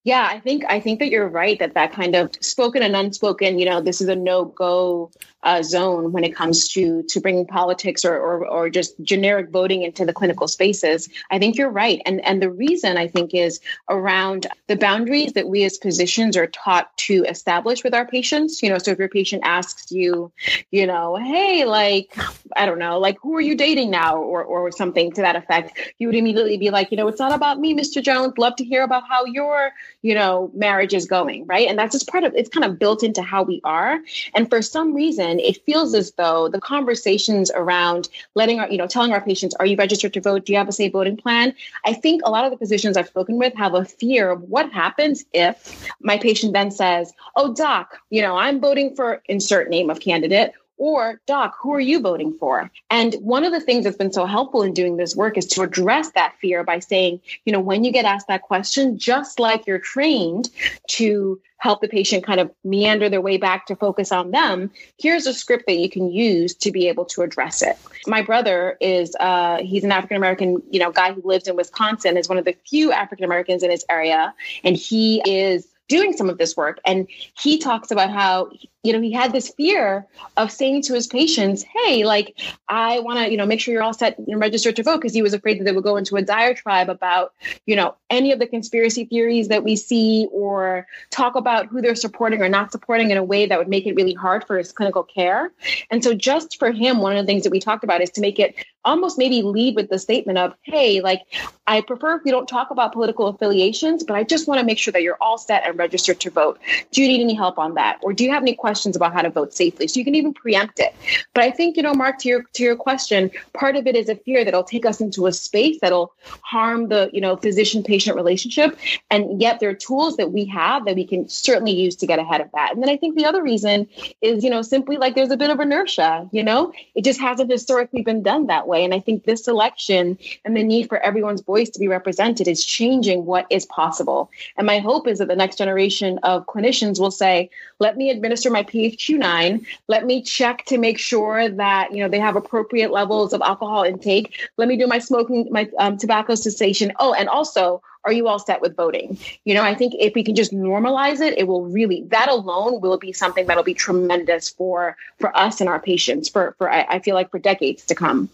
Yeah, 0.07 0.29
I 0.31 0.39
think 0.39 0.63
I 0.69 0.79
think 0.79 1.01
that 1.01 1.11
you're 1.11 1.27
right 1.27 1.59
that 1.59 1.75
that 1.75 1.93
kind 1.93 2.15
of 2.15 2.31
spoken 2.39 2.81
and 2.81 2.95
unspoken, 2.95 3.59
you 3.59 3.65
know, 3.65 3.81
this 3.81 4.01
is 4.01 4.07
a 4.07 4.15
no 4.15 4.45
go 4.45 5.11
uh, 5.43 5.65
zone 5.65 6.13
when 6.13 6.23
it 6.23 6.33
comes 6.33 6.69
to 6.75 7.03
to 7.09 7.21
bringing 7.21 7.45
politics 7.45 8.05
or, 8.05 8.17
or, 8.17 8.47
or 8.47 8.71
just 8.71 8.95
generic 9.03 9.51
voting 9.51 9.83
into 9.83 10.07
the 10.07 10.13
clinical 10.13 10.47
spaces. 10.47 11.09
I 11.33 11.41
think 11.41 11.57
you're 11.57 11.71
right, 11.71 12.01
and 12.07 12.25
and 12.25 12.41
the 12.41 12.53
reason 12.53 12.97
I 12.97 13.09
think 13.09 13.35
is 13.35 13.59
around 13.91 14.47
the 14.69 14.77
boundaries 14.77 15.33
that 15.33 15.49
we 15.49 15.65
as 15.65 15.77
physicians 15.77 16.37
are 16.37 16.47
taught 16.47 16.97
to 16.99 17.25
establish 17.25 17.83
with 17.83 17.93
our 17.93 18.07
patients. 18.07 18.63
You 18.63 18.69
know, 18.69 18.79
so 18.79 18.93
if 18.93 19.01
your 19.01 19.09
patient 19.09 19.43
asks 19.45 19.91
you, 19.91 20.31
you 20.71 20.87
know, 20.87 21.17
hey, 21.17 21.65
like 21.65 22.17
I 22.57 22.67
don't 22.67 22.79
know, 22.79 22.99
like 22.99 23.19
who 23.21 23.37
are 23.37 23.41
you 23.41 23.57
dating 23.57 23.91
now, 23.91 24.17
or 24.17 24.45
or 24.45 24.71
something 24.73 25.13
to 25.13 25.23
that 25.23 25.37
effect, 25.37 25.79
you 25.99 26.09
would 26.09 26.17
immediately 26.17 26.57
be 26.57 26.71
like, 26.71 26.91
you 26.91 26.97
know, 26.97 27.09
it's 27.09 27.19
not 27.19 27.33
about 27.33 27.59
me, 27.59 27.75
Mr. 27.75 28.03
Jones. 28.03 28.39
Love 28.39 28.57
to 28.57 28.65
hear 28.65 28.83
about 28.83 29.05
how 29.09 29.25
your 29.25 29.73
you 30.03 30.15
know 30.15 30.51
marriage 30.55 30.95
is 30.95 31.07
going, 31.07 31.47
right? 31.47 31.69
And 31.69 31.79
that's 31.79 31.93
just 31.93 32.09
part 32.09 32.25
of 32.25 32.35
it's 32.35 32.49
kind 32.49 32.65
of 32.65 32.79
built 32.79 33.03
into 33.03 33.23
how 33.23 33.43
we 33.43 33.61
are. 33.65 34.01
And 34.35 34.49
for 34.49 34.63
some 34.63 34.95
reason 34.95 35.41
it 35.41 35.65
feels 35.65 35.95
as 35.95 36.13
though 36.13 36.49
the 36.49 36.61
conversations 36.61 37.51
around 37.55 38.09
letting 38.35 38.61
our, 38.61 38.69
you 38.69 38.79
know, 38.79 38.87
telling 38.87 39.13
our 39.13 39.21
patients, 39.21 39.55
are 39.59 39.67
you 39.67 39.77
registered 39.77 40.13
to 40.15 40.21
vote? 40.21 40.47
Do 40.47 40.53
you 40.53 40.59
have 40.59 40.69
a 40.69 40.73
safe 40.73 40.93
voting 40.93 41.17
plan? 41.17 41.55
I 41.85 41.93
think 41.93 42.23
a 42.25 42.31
lot 42.31 42.45
of 42.45 42.51
the 42.51 42.59
physicians 42.59 42.97
I've 42.97 43.09
spoken 43.09 43.39
with 43.39 43.55
have 43.55 43.75
a 43.75 43.85
fear 43.85 44.31
of 44.31 44.43
what 44.43 44.73
happens 44.73 45.25
if 45.33 45.89
my 46.01 46.19
patient 46.19 46.53
then 46.53 46.71
says, 46.71 47.13
oh, 47.35 47.55
doc, 47.55 47.99
you 48.11 48.23
know, 48.23 48.37
I'm 48.37 48.61
voting 48.61 48.95
for 48.95 49.23
insert 49.29 49.71
name 49.71 49.91
of 49.91 50.01
candidate 50.01 50.53
or, 50.78 51.21
Doc, 51.26 51.56
who 51.61 51.73
are 51.73 51.80
you 51.80 52.00
voting 52.00 52.33
for? 52.35 52.71
And 52.90 53.14
one 53.14 53.45
of 53.45 53.52
the 53.52 53.61
things 53.61 53.85
that's 53.85 53.97
been 53.97 54.12
so 54.12 54.26
helpful 54.26 54.62
in 54.62 54.75
doing 54.75 54.97
this 54.97 55.16
work 55.16 55.38
is 55.38 55.47
to 55.49 55.62
address 55.62 56.11
that 56.12 56.35
fear 56.40 56.64
by 56.64 56.80
saying, 56.80 57.21
you 57.45 57.52
know, 57.52 57.61
when 57.61 57.85
you 57.85 57.92
get 57.92 58.04
asked 58.04 58.28
that 58.28 58.42
question, 58.42 58.99
just 58.99 59.40
like 59.40 59.66
you're 59.66 59.78
trained 59.78 60.50
to 60.88 61.40
help 61.59 61.80
the 61.80 61.88
patient 61.88 62.25
kind 62.25 62.38
of 62.38 62.50
meander 62.64 63.09
their 63.09 63.21
way 63.21 63.38
back 63.38 63.66
to 63.66 63.76
focus 63.76 64.12
on 64.12 64.30
them, 64.30 64.71
here's 64.99 65.26
a 65.26 65.33
script 65.33 65.64
that 65.66 65.78
you 65.78 65.88
can 65.88 66.11
use 66.11 66.54
to 66.54 66.71
be 66.71 66.88
able 66.88 67.06
to 67.06 67.23
address 67.23 67.62
it. 67.62 67.76
My 68.06 68.21
brother 68.23 68.76
is, 68.80 69.16
uh, 69.18 69.59
he's 69.62 69.83
an 69.83 69.92
African 69.92 70.18
American, 70.18 70.62
you 70.71 70.78
know, 70.78 70.92
guy 70.92 71.12
who 71.12 71.23
lives 71.25 71.49
in 71.49 71.56
Wisconsin, 71.56 72.16
is 72.16 72.28
one 72.28 72.38
of 72.38 72.45
the 72.45 72.54
few 72.68 72.92
African 72.92 73.25
Americans 73.25 73.62
in 73.62 73.71
his 73.71 73.85
area. 73.88 74.35
And 74.62 74.76
he 74.76 75.23
is 75.25 75.66
doing 75.88 76.12
some 76.12 76.28
of 76.28 76.38
this 76.38 76.56
work. 76.56 76.80
And 76.85 77.06
he 77.38 77.59
talks 77.59 77.90
about 77.90 78.11
how, 78.11 78.50
you 78.87 78.93
know, 78.93 79.00
he 79.00 79.12
had 79.12 79.33
this 79.33 79.49
fear 79.49 80.07
of 80.37 80.52
saying 80.52 80.83
to 80.83 80.95
his 80.95 81.07
patients, 81.07 81.64
hey, 81.64 82.05
like, 82.05 82.38
I 82.69 83.00
want 83.00 83.19
to, 83.19 83.31
you 83.31 83.37
know, 83.37 83.47
make 83.47 83.61
sure 83.61 83.75
you're 83.75 83.83
all 83.83 83.93
set 83.93 84.16
and 84.19 84.40
registered 84.40 84.76
to 84.76 84.83
vote 84.83 84.99
because 84.99 85.12
he 85.12 85.23
was 85.23 85.35
afraid 85.35 85.59
that 85.59 85.64
they 85.64 85.73
would 85.73 85.85
go 85.85 85.97
into 85.97 86.16
a 86.16 86.23
diatribe 86.23 86.88
about, 86.88 87.35
you 87.66 87.75
know, 87.75 87.97
any 88.11 88.31
of 88.33 88.38
the 88.38 88.47
conspiracy 88.47 89.05
theories 89.05 89.49
that 89.49 89.64
we 89.64 89.75
see 89.75 90.28
or 90.31 90.87
talk 91.11 91.35
about 91.35 91.66
who 91.66 91.83
they're 91.83 91.95
supporting 91.95 92.43
or 92.43 92.49
not 92.49 92.71
supporting 92.71 93.11
in 93.11 93.16
a 93.16 93.25
way 93.25 93.47
that 93.47 93.59
would 93.59 93.69
make 93.69 93.87
it 93.87 93.97
really 93.97 94.14
hard 94.14 94.47
for 94.47 94.57
his 94.57 94.73
clinical 94.73 95.02
care. 95.02 95.52
And 95.90 96.05
so, 96.05 96.14
just 96.14 96.59
for 96.59 96.71
him, 96.71 96.99
one 96.99 97.16
of 97.16 97.23
the 97.23 97.26
things 97.26 97.43
that 97.43 97.50
we 97.50 97.61
talked 97.61 97.85
about 97.85 98.00
is 98.00 98.11
to 98.11 98.21
make 98.21 98.38
it 98.38 98.55
almost 98.85 99.19
maybe 99.19 99.43
lead 99.43 99.75
with 99.75 99.90
the 99.90 99.99
statement 99.99 100.38
of, 100.38 100.55
hey, 100.62 101.00
like, 101.00 101.23
I 101.66 101.81
prefer 101.81 102.16
if 102.16 102.25
we 102.25 102.31
don't 102.31 102.49
talk 102.49 102.71
about 102.71 102.93
political 102.93 103.26
affiliations, 103.26 104.05
but 104.05 104.14
I 104.14 104.23
just 104.23 104.47
want 104.47 104.61
to 104.61 104.64
make 104.64 104.78
sure 104.78 104.93
that 104.93 105.02
you're 105.02 105.19
all 105.21 105.38
set 105.38 105.66
and 105.66 105.76
registered 105.76 106.21
to 106.21 106.31
vote. 106.31 106.61
Do 106.93 107.02
you 107.02 107.09
need 107.09 107.21
any 107.21 107.35
help 107.35 107.59
on 107.59 107.75
that? 107.75 107.99
Or 108.02 108.12
do 108.12 108.23
you 108.25 108.31
have 108.31 108.43
any 108.43 108.55
questions 108.55 108.75
about 108.85 109.14
how 109.14 109.23
to 109.23 109.30
vote 109.30 109.54
safely? 109.54 109.88
So 109.88 109.99
you 109.99 110.04
can 110.04 110.14
even 110.14 110.35
preempt 110.35 110.80
it. 110.80 110.95
But 111.33 111.45
I 111.45 111.50
think, 111.50 111.76
you 111.76 111.83
know, 111.83 111.95
Mark, 111.95 112.18
to 112.18 112.28
your 112.28 112.42
to 112.54 112.62
your 112.62 112.76
question, 112.76 113.30
part 113.54 113.76
of 113.76 113.87
it 113.87 113.97
is 113.97 114.09
a 114.09 114.16
fear 114.16 114.45
that'll 114.45 114.64
take 114.64 114.85
us 114.85 115.00
into 115.00 115.26
a 115.26 115.33
space 115.33 115.78
that'll 115.80 116.12
harm 116.42 116.88
the, 116.88 117.09
you 117.12 117.21
know, 117.21 117.37
physician-patient 117.37 118.16
relationship. 118.16 118.78
And 119.11 119.40
yet 119.40 119.61
there 119.61 119.71
are 119.71 119.75
tools 119.75 120.16
that 120.16 120.33
we 120.33 120.45
have 120.47 120.85
that 120.85 120.97
we 120.97 121.06
can 121.06 121.28
certainly 121.28 121.73
use 121.73 121.97
to 121.97 122.06
get 122.06 122.18
ahead 122.18 122.40
of 122.40 122.50
that. 122.52 122.75
And 122.75 122.83
then 122.83 122.90
I 122.90 122.97
think 122.97 123.16
the 123.16 123.25
other 123.25 123.42
reason 123.42 123.88
is, 124.21 124.42
you 124.42 124.50
know, 124.50 124.62
simply 124.62 124.97
like 124.97 125.14
there's 125.14 125.30
a 125.30 125.37
bit 125.37 125.50
of 125.50 125.61
inertia, 125.61 126.28
you 126.33 126.42
know, 126.42 126.73
it 126.95 127.04
just 127.04 127.21
hasn't 127.21 127.50
historically 127.50 128.02
been 128.02 128.23
done 128.23 128.47
that 128.47 128.66
way. 128.66 128.85
And 128.85 128.92
I 128.92 129.00
think 129.00 129.25
this 129.25 129.49
election 129.49 130.18
and 130.45 130.56
the 130.56 130.62
need 130.62 130.88
for 130.88 130.99
everyone's 130.99 131.42
voice 131.42 131.71
to 131.71 131.78
be 131.78 131.88
represented 131.88 132.49
is 132.49 132.64
changing 132.64 133.25
what 133.25 133.47
is 133.50 133.66
possible. 133.66 134.30
And 134.56 134.66
my 134.66 134.78
hope 134.78 135.06
is 135.06 135.18
that 135.18 135.28
the 135.28 135.37
next 135.37 135.59
generation 135.59 136.18
of 136.23 136.47
clinicians 136.47 136.99
will 136.99 137.11
say, 137.11 137.50
let 137.78 137.97
me 137.97 138.11
administer 138.11 138.50
my 138.50 138.62
PHQ9. 138.66 139.64
Let 139.88 140.06
me 140.06 140.23
check 140.23 140.64
to 140.66 140.78
make 140.78 140.99
sure 140.99 141.49
that, 141.49 141.92
you 141.92 142.02
know, 142.02 142.08
they 142.08 142.18
have 142.18 142.37
appropriate 142.37 142.90
levels 142.90 143.32
of 143.32 143.40
alcohol 143.42 143.82
intake. 143.82 144.38
Let 144.56 144.68
me 144.68 144.76
do 144.76 144.87
my 144.87 144.99
smoking, 144.99 145.49
my 145.50 145.70
um, 145.78 145.96
tobacco 145.96 146.35
cessation. 146.35 146.92
Oh, 146.99 147.14
and 147.14 147.28
also, 147.28 147.82
are 148.06 148.12
you 148.12 148.28
all 148.28 148.38
set 148.38 148.61
with 148.61 148.76
voting? 148.76 149.18
You 149.44 149.54
know, 149.54 149.62
I 149.62 149.75
think 149.75 149.94
if 149.99 150.14
we 150.14 150.23
can 150.23 150.37
just 150.37 150.52
normalize 150.52 151.20
it, 151.20 151.37
it 151.37 151.49
will 151.49 151.64
really 151.64 152.04
that 152.08 152.28
alone 152.28 152.80
will 152.80 152.99
be 152.99 153.12
something 153.12 153.46
that'll 153.46 153.64
be 153.64 153.75
tremendous 153.75 154.49
for 154.49 154.96
for 155.18 155.37
us 155.37 155.61
and 155.61 155.68
our 155.68 155.80
patients 155.80 156.28
for 156.28 156.54
for 156.56 156.70
I, 156.70 156.87
I 156.88 156.99
feel 157.00 157.16
like 157.16 157.30
for 157.30 157.40
decades 157.40 157.85
to 157.87 157.94
come. 157.94 158.30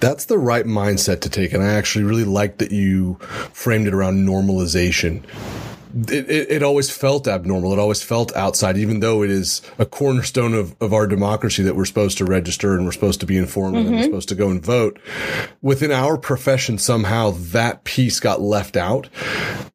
That's 0.00 0.24
the 0.24 0.36
right 0.36 0.66
mindset 0.66 1.20
to 1.20 1.30
take. 1.30 1.52
And 1.52 1.62
I 1.62 1.74
actually 1.74 2.04
really 2.04 2.24
like 2.24 2.58
that 2.58 2.72
you 2.72 3.14
framed 3.52 3.86
it 3.86 3.94
around 3.94 4.26
normalization 4.26 5.22
it, 5.94 6.30
it, 6.30 6.50
it, 6.50 6.62
always 6.62 6.90
felt 6.90 7.28
abnormal. 7.28 7.72
It 7.72 7.78
always 7.78 8.02
felt 8.02 8.34
outside, 8.34 8.76
even 8.76 9.00
though 9.00 9.22
it 9.22 9.30
is 9.30 9.62
a 9.78 9.84
cornerstone 9.84 10.54
of, 10.54 10.74
of 10.80 10.92
our 10.92 11.06
democracy 11.06 11.62
that 11.62 11.76
we're 11.76 11.84
supposed 11.84 12.18
to 12.18 12.24
register 12.24 12.74
and 12.74 12.84
we're 12.84 12.92
supposed 12.92 13.20
to 13.20 13.26
be 13.26 13.36
informed 13.36 13.76
mm-hmm. 13.76 13.88
and 13.88 13.96
we're 13.96 14.02
supposed 14.04 14.28
to 14.30 14.34
go 14.34 14.48
and 14.48 14.64
vote. 14.64 14.98
Within 15.60 15.92
our 15.92 16.16
profession, 16.16 16.78
somehow 16.78 17.32
that 17.32 17.84
piece 17.84 18.20
got 18.20 18.40
left 18.40 18.76
out, 18.76 19.08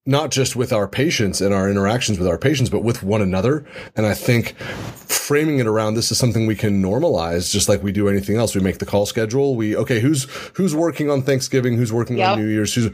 not 0.06 0.32
just 0.32 0.56
with 0.56 0.74
our 0.74 0.88
patients 0.88 1.42
and 1.42 1.54
our 1.54 1.70
interactions 1.70 2.18
with 2.18 2.28
our 2.28 2.38
patients, 2.38 2.70
but 2.70 2.84
with 2.84 3.04
one 3.04 3.22
another. 3.22 3.66
And 3.96 4.06
I 4.06 4.14
think 4.14 4.56
framing 4.58 5.60
it 5.60 5.68
around 5.68 5.94
this 5.94 6.12
is 6.12 6.18
something 6.18 6.48
we 6.48 6.56
can 6.56 6.82
normalize, 6.82 7.52
just 7.52 7.70
like 7.70 7.84
we 7.84 7.92
do 7.92 8.08
anything 8.08 8.38
else. 8.38 8.56
We 8.56 8.62
make 8.62 8.80
the 8.80 8.86
call 8.86 9.06
schedule. 9.06 9.56
We, 9.56 9.76
okay, 9.76 10.00
who's, 10.00 10.24
who's 10.54 10.74
working 10.74 11.10
on 11.10 11.22
Thanksgiving? 11.22 11.76
Who's 11.76 11.94
working 11.94 12.18
yep. 12.18 12.32
on 12.32 12.40
New 12.40 12.48
Year's? 12.48 12.74
Who's, 12.74 12.88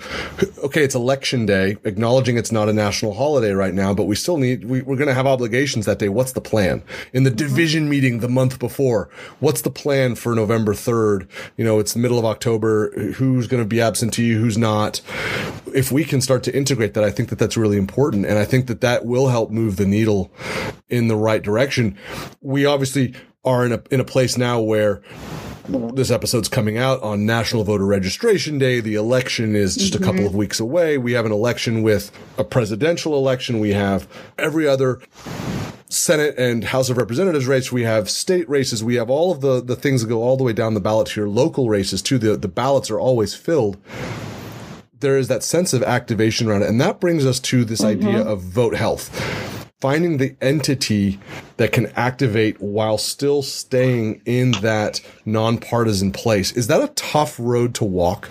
okay, 0.57 0.83
it's 0.83 0.95
election 0.95 1.45
day, 1.45 1.77
acknowledging 1.83 2.37
it's 2.37 2.51
not 2.51 2.69
a 2.69 2.73
national 2.73 3.12
holiday 3.13 3.51
right 3.51 3.73
now, 3.73 3.93
but 3.93 4.05
we 4.05 4.15
still 4.15 4.37
need, 4.37 4.65
we, 4.65 4.79
are 4.81 4.83
going 4.83 5.07
to 5.07 5.13
have 5.13 5.27
obligations 5.27 5.85
that 5.85 5.99
day. 5.99 6.09
What's 6.09 6.33
the 6.33 6.41
plan? 6.41 6.83
In 7.13 7.23
the 7.23 7.29
mm-hmm. 7.29 7.37
division 7.37 7.89
meeting 7.89 8.19
the 8.19 8.29
month 8.29 8.59
before, 8.59 9.09
what's 9.39 9.61
the 9.61 9.69
plan 9.69 10.15
for 10.15 10.35
November 10.35 10.73
3rd? 10.73 11.27
You 11.57 11.65
know, 11.65 11.79
it's 11.79 11.93
the 11.93 11.99
middle 11.99 12.19
of 12.19 12.25
October. 12.25 12.91
Who's 13.13 13.47
going 13.47 13.63
to 13.63 13.67
be 13.67 13.81
absentee? 13.81 14.33
Who's 14.33 14.57
not? 14.57 15.01
If 15.73 15.91
we 15.91 16.03
can 16.03 16.21
start 16.21 16.43
to 16.43 16.55
integrate 16.55 16.93
that, 16.93 17.03
I 17.03 17.11
think 17.11 17.29
that 17.29 17.39
that's 17.39 17.57
really 17.57 17.77
important. 17.77 18.25
And 18.25 18.37
I 18.37 18.45
think 18.45 18.67
that 18.67 18.81
that 18.81 19.05
will 19.05 19.29
help 19.29 19.51
move 19.51 19.77
the 19.77 19.85
needle 19.85 20.31
in 20.89 21.07
the 21.07 21.15
right 21.15 21.41
direction. 21.41 21.97
We 22.41 22.65
obviously 22.65 23.15
are 23.45 23.65
in 23.65 23.73
a, 23.73 23.83
in 23.91 23.99
a 23.99 24.05
place 24.05 24.37
now 24.37 24.61
where 24.61 25.01
this 25.67 26.11
episode's 26.11 26.49
coming 26.49 26.77
out 26.77 27.01
on 27.01 27.25
National 27.25 27.63
Voter 27.63 27.85
Registration 27.85 28.57
Day. 28.57 28.79
The 28.79 28.95
election 28.95 29.55
is 29.55 29.75
just 29.75 29.93
mm-hmm. 29.93 30.03
a 30.03 30.05
couple 30.05 30.25
of 30.25 30.35
weeks 30.35 30.59
away. 30.59 30.97
We 30.97 31.13
have 31.13 31.25
an 31.25 31.31
election 31.31 31.83
with 31.83 32.11
a 32.37 32.43
presidential 32.43 33.15
election. 33.15 33.59
We 33.59 33.71
have 33.71 34.07
every 34.37 34.67
other 34.67 34.99
Senate 35.87 36.37
and 36.37 36.65
House 36.65 36.89
of 36.89 36.97
Representatives 36.97 37.47
race. 37.47 37.71
We 37.71 37.83
have 37.83 38.09
state 38.09 38.49
races. 38.49 38.83
We 38.83 38.95
have 38.95 39.09
all 39.09 39.31
of 39.31 39.41
the, 39.41 39.61
the 39.61 39.75
things 39.75 40.01
that 40.01 40.07
go 40.07 40.21
all 40.21 40.37
the 40.37 40.43
way 40.43 40.53
down 40.53 40.73
the 40.73 40.81
ballot 40.81 41.07
to 41.09 41.21
your 41.21 41.29
local 41.29 41.69
races 41.69 42.01
too. 42.01 42.17
The, 42.17 42.35
the 42.35 42.47
ballots 42.47 42.89
are 42.89 42.99
always 42.99 43.33
filled. 43.33 43.77
There 44.99 45.17
is 45.17 45.27
that 45.27 45.43
sense 45.43 45.73
of 45.73 45.83
activation 45.83 46.47
around 46.47 46.63
it. 46.63 46.69
And 46.69 46.79
that 46.81 46.99
brings 46.99 47.25
us 47.25 47.39
to 47.41 47.63
this 47.63 47.81
mm-hmm. 47.81 48.07
idea 48.07 48.21
of 48.21 48.41
vote 48.41 48.75
health 48.75 49.09
finding 49.83 50.15
the 50.15 50.33
entity 50.39 51.19
that 51.57 51.73
can 51.73 51.87
activate 51.97 52.61
while 52.61 52.97
still 52.97 53.41
staying 53.43 54.21
in 54.25 54.51
that 54.61 55.01
nonpartisan 55.25 56.09
place. 56.09 56.53
Is 56.53 56.67
that 56.67 56.81
a 56.81 56.87
tough 56.93 57.37
road 57.37 57.75
to 57.75 57.83
walk? 57.83 58.29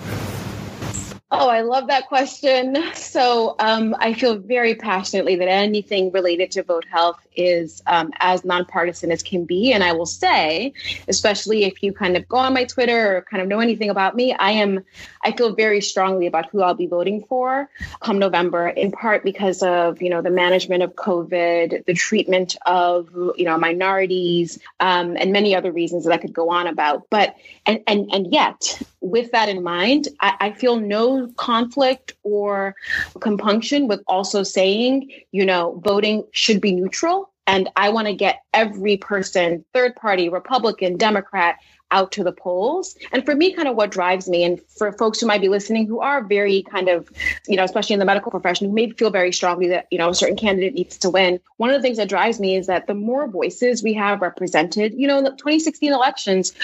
Oh, 1.31 1.51
I 1.51 1.61
love 1.61 1.89
that 1.89 2.09
question. 2.09 2.79
So 2.95 3.55
um, 3.59 3.95
I 3.99 4.15
feel 4.15 4.39
very 4.39 4.75
passionately 4.75 5.37
that 5.37 5.49
anything 5.49 6.11
related 6.11 6.53
to 6.53 6.63
vote 6.63 6.87
health 6.91 7.21
is 7.37 7.83
um, 7.87 8.13
as 8.21 8.45
nonpartisan 8.45 9.11
as 9.11 9.23
can 9.23 9.45
be. 9.45 9.73
And 9.73 9.83
I 9.83 9.93
will 9.93 10.07
say, 10.07 10.73
especially 11.09 11.65
if 11.65 11.83
you 11.83 11.93
kind 11.93 12.17
of 12.17 12.29
go 12.29 12.37
on 12.37 12.55
my 12.55 12.65
Twitter 12.65 13.17
or 13.17 13.23
kind 13.23 13.43
of 13.43 13.49
know 13.49 13.61
anything 13.61 13.91
about 13.91 14.17
me, 14.17 14.33
I 14.35 14.53
am, 14.53 14.85
I 15.25 15.33
feel 15.33 15.55
very 15.55 15.81
strongly 15.81 16.27
about 16.27 16.47
who 16.51 16.63
I'll 16.63 16.75
be 16.75 16.87
voting 16.87 17.25
for 17.25 17.69
come 18.01 18.19
November, 18.19 18.69
in 18.69 18.93
part 18.93 19.25
because 19.25 19.63
of, 19.63 20.01
you 20.03 20.11
know, 20.11 20.23
the 20.23 20.31
management 20.31 20.83
of 20.83 20.95
COVID, 20.95 21.85
the 21.85 21.95
treatment 21.95 22.57
of, 22.67 23.09
you 23.37 23.45
know, 23.45 23.59
minorities, 23.59 24.59
um, 24.81 25.17
and 25.17 25.33
many 25.33 25.55
other 25.55 25.73
reasons 25.73 26.05
that 26.05 26.13
I 26.13 26.19
could 26.19 26.33
go 26.33 26.51
on 26.51 26.67
about. 26.67 27.09
But, 27.11 27.37
and, 27.67 27.81
and, 27.87 28.11
and 28.13 28.33
yet, 28.33 28.81
with 29.01 29.33
that 29.33 29.49
in 29.49 29.63
mind, 29.63 30.09
I, 30.21 30.35
I 30.41 30.53
feel 30.53 30.77
no 30.77 31.29
conflict 31.37 32.15
or 32.23 32.75
compunction 33.21 33.89
with 33.89 34.03
also 34.07 34.43
saying, 34.43 35.11
you 35.33 35.45
know, 35.45 35.81
voting 35.85 36.25
should 36.33 36.61
be 36.61 36.73
neutral. 36.73 37.22
And 37.47 37.69
I 37.77 37.89
want 37.91 38.07
to 38.07 38.15
get 38.15 38.43
every 38.55 38.97
person, 38.97 39.65
third 39.75 39.97
party, 39.97 40.29
Republican, 40.29 40.97
Democrat, 40.97 41.57
out 41.91 42.13
to 42.13 42.25
the 42.25 42.33
polls. 42.33 42.97
And 43.13 43.25
for 43.25 43.35
me, 43.35 43.53
kind 43.53 43.69
of 43.69 43.77
what 43.77 43.91
drives 43.91 44.29
me, 44.29 44.45
and 44.45 44.61
for 44.63 44.93
folks 44.93 45.21
who 45.21 45.27
might 45.27 45.43
be 45.43 45.49
listening 45.49 45.87
who 45.87 46.01
are 46.01 46.25
very 46.25 46.63
kind 46.63 46.89
of, 46.89 47.11
you 47.47 47.57
know, 47.57 47.65
especially 47.65 47.93
in 47.93 47.99
the 47.99 48.07
medical 48.07 48.31
profession, 48.31 48.69
who 48.69 48.75
may 48.75 48.91
feel 48.91 49.11
very 49.11 49.33
strongly 49.33 49.69
that, 49.69 49.87
you 49.91 49.99
know, 49.99 50.09
a 50.09 50.15
certain 50.15 50.37
candidate 50.37 50.75
needs 50.75 50.97
to 50.99 51.11
win, 51.11 51.39
one 51.59 51.71
of 51.71 51.77
the 51.77 51.83
things 51.83 51.99
that 51.99 52.09
drives 52.09 52.41
me 52.41 52.57
is 52.57 52.67
that 52.67 52.87
the 52.87 52.95
more 52.95 53.29
voices 53.29 53.83
we 53.83 53.93
have 53.93 54.23
represented, 54.23 54.95
you 54.95 55.07
know, 55.07 55.19
in 55.19 55.25
the 55.25 55.31
2016 55.31 55.93
elections, 55.93 56.55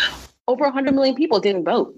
over 0.47 0.65
100 0.65 0.95
million 0.95 1.15
people 1.15 1.41
didn't 1.41 1.65
vote. 1.65 1.95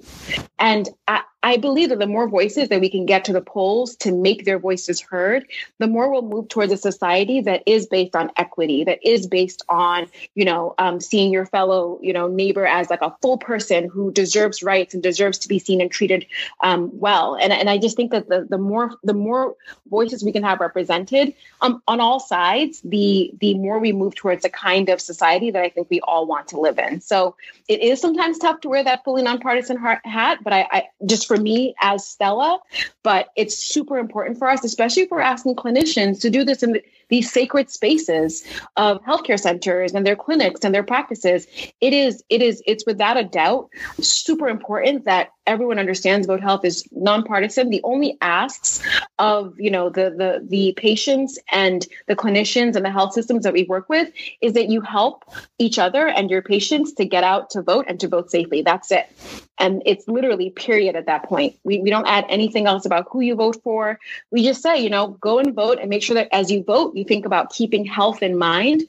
And 0.58 0.88
I, 1.06 1.22
I 1.42 1.56
believe 1.56 1.88
that 1.88 1.98
the 1.98 2.06
more 2.06 2.28
voices 2.28 2.68
that 2.68 2.80
we 2.80 2.90
can 2.90 3.06
get 3.06 3.24
to 3.24 3.32
the 3.32 3.40
polls 3.40 3.96
to 3.96 4.12
make 4.12 4.44
their 4.44 4.58
voices 4.58 5.00
heard, 5.00 5.46
the 5.78 5.86
more 5.86 6.10
we'll 6.10 6.22
move 6.22 6.48
towards 6.48 6.72
a 6.72 6.76
society 6.76 7.40
that 7.42 7.62
is 7.66 7.86
based 7.86 8.14
on 8.14 8.30
equity, 8.36 8.84
that 8.84 8.98
is 9.02 9.26
based 9.26 9.64
on, 9.68 10.06
you 10.34 10.44
know, 10.44 10.74
um, 10.78 11.00
seeing 11.00 11.32
your 11.32 11.46
fellow, 11.46 11.98
you 12.02 12.12
know, 12.12 12.28
neighbor 12.28 12.66
as 12.66 12.90
like 12.90 13.00
a 13.00 13.14
full 13.22 13.38
person 13.38 13.88
who 13.88 14.12
deserves 14.12 14.62
rights 14.62 14.92
and 14.92 15.02
deserves 15.02 15.38
to 15.38 15.48
be 15.48 15.58
seen 15.58 15.80
and 15.80 15.90
treated 15.90 16.26
um, 16.62 16.90
well. 16.98 17.36
And, 17.36 17.52
and 17.52 17.70
I 17.70 17.78
just 17.78 17.96
think 17.96 18.10
that 18.10 18.28
the, 18.28 18.46
the 18.48 18.58
more 18.58 18.90
the 19.02 19.14
more 19.14 19.56
voices 19.88 20.22
we 20.22 20.32
can 20.32 20.42
have 20.42 20.60
represented 20.60 21.34
um, 21.62 21.82
on 21.88 22.00
all 22.00 22.20
sides, 22.20 22.82
the 22.82 23.32
the 23.40 23.54
more 23.54 23.78
we 23.78 23.92
move 23.92 24.14
towards 24.14 24.42
the 24.42 24.50
kind 24.50 24.90
of 24.90 25.00
society 25.00 25.50
that 25.50 25.62
I 25.62 25.70
think 25.70 25.88
we 25.88 26.00
all 26.00 26.26
want 26.26 26.48
to 26.48 26.60
live 26.60 26.78
in. 26.78 27.00
So 27.00 27.36
it 27.66 27.80
is 27.80 28.00
sometimes 28.00 28.38
tough 28.38 28.60
to 28.60 28.68
wear 28.68 28.84
that 28.84 29.04
fully 29.04 29.22
nonpartisan 29.22 29.78
hat, 29.78 30.40
but 30.42 30.52
I, 30.52 30.66
I 30.70 30.88
just 31.06 31.29
for 31.30 31.36
me 31.36 31.76
as 31.80 32.04
Stella, 32.04 32.58
but 33.04 33.28
it's 33.36 33.56
super 33.56 33.98
important 33.98 34.36
for 34.36 34.50
us, 34.50 34.64
especially 34.64 35.04
if 35.04 35.12
we're 35.12 35.20
asking 35.20 35.54
clinicians 35.54 36.20
to 36.22 36.28
do 36.28 36.42
this 36.44 36.64
in 36.64 36.80
these 37.10 37.30
sacred 37.30 37.70
spaces 37.70 38.44
of 38.76 39.02
healthcare 39.04 39.38
centers 39.38 39.92
and 39.92 40.06
their 40.06 40.16
clinics 40.16 40.64
and 40.64 40.74
their 40.74 40.82
practices. 40.82 41.46
It 41.80 41.92
is, 41.92 42.24
it 42.30 42.40
is, 42.40 42.62
it's 42.66 42.86
without 42.86 43.16
a 43.16 43.24
doubt 43.24 43.68
super 44.00 44.48
important 44.48 45.04
that 45.04 45.30
everyone 45.50 45.80
understands 45.80 46.28
vote 46.28 46.40
health 46.40 46.64
is 46.64 46.86
nonpartisan. 46.92 47.70
The 47.70 47.82
only 47.82 48.16
asks 48.20 48.80
of 49.18 49.58
you 49.58 49.70
know 49.70 49.90
the 49.90 50.14
the 50.16 50.46
the 50.48 50.72
patients 50.76 51.38
and 51.50 51.86
the 52.06 52.14
clinicians 52.14 52.76
and 52.76 52.84
the 52.84 52.90
health 52.90 53.12
systems 53.12 53.42
that 53.42 53.52
we 53.52 53.64
work 53.64 53.88
with 53.88 54.10
is 54.40 54.52
that 54.52 54.68
you 54.68 54.80
help 54.80 55.24
each 55.58 55.78
other 55.78 56.06
and 56.06 56.30
your 56.30 56.42
patients 56.42 56.92
to 56.94 57.04
get 57.04 57.24
out 57.24 57.50
to 57.50 57.62
vote 57.62 57.86
and 57.88 57.98
to 58.00 58.08
vote 58.08 58.30
safely. 58.30 58.62
That's 58.62 58.92
it. 58.92 59.10
And 59.58 59.82
it's 59.84 60.08
literally 60.08 60.50
period 60.50 60.96
at 60.96 61.06
that 61.06 61.24
point. 61.24 61.56
We, 61.64 61.80
we 61.80 61.90
don't 61.90 62.06
add 62.06 62.24
anything 62.30 62.66
else 62.66 62.86
about 62.86 63.08
who 63.10 63.20
you 63.20 63.34
vote 63.34 63.60
for. 63.62 63.98
We 64.30 64.42
just 64.42 64.62
say, 64.62 64.78
you 64.82 64.88
know, 64.88 65.08
go 65.08 65.38
and 65.38 65.54
vote 65.54 65.78
and 65.78 65.90
make 65.90 66.02
sure 66.02 66.14
that 66.14 66.28
as 66.32 66.50
you 66.50 66.64
vote, 66.64 66.96
you 67.00 67.04
think 67.04 67.26
about 67.26 67.50
keeping 67.50 67.84
health 67.84 68.22
in 68.22 68.38
mind. 68.38 68.84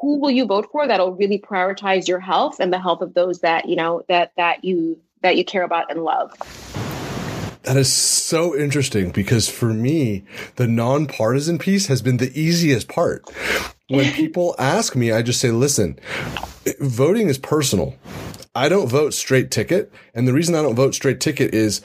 Who 0.00 0.20
will 0.20 0.30
you 0.30 0.44
vote 0.44 0.68
for 0.70 0.86
that'll 0.86 1.14
really 1.14 1.38
prioritize 1.38 2.06
your 2.06 2.20
health 2.20 2.60
and 2.60 2.72
the 2.72 2.78
health 2.78 3.00
of 3.00 3.14
those 3.14 3.40
that, 3.40 3.68
you 3.68 3.74
know, 3.74 4.04
that 4.08 4.32
that 4.36 4.64
you 4.64 5.00
that 5.22 5.36
you 5.36 5.44
care 5.44 5.64
about 5.64 5.90
and 5.90 6.04
love. 6.04 6.32
That 7.62 7.78
is 7.78 7.90
so 7.90 8.54
interesting 8.54 9.10
because 9.10 9.48
for 9.48 9.72
me, 9.72 10.24
the 10.56 10.68
nonpartisan 10.68 11.58
piece 11.58 11.86
has 11.86 12.02
been 12.02 12.18
the 12.18 12.30
easiest 12.38 12.88
part. 12.88 13.24
When 13.88 14.12
people 14.12 14.54
ask 14.58 14.94
me, 14.94 15.12
I 15.12 15.22
just 15.22 15.40
say, 15.40 15.50
listen, 15.50 15.98
voting 16.78 17.28
is 17.28 17.38
personal. 17.38 17.96
I 18.54 18.68
don't 18.68 18.86
vote 18.86 19.14
straight 19.14 19.50
ticket. 19.50 19.90
And 20.14 20.28
the 20.28 20.34
reason 20.34 20.54
I 20.54 20.62
don't 20.62 20.76
vote 20.76 20.94
straight 20.94 21.20
ticket 21.20 21.54
is 21.54 21.80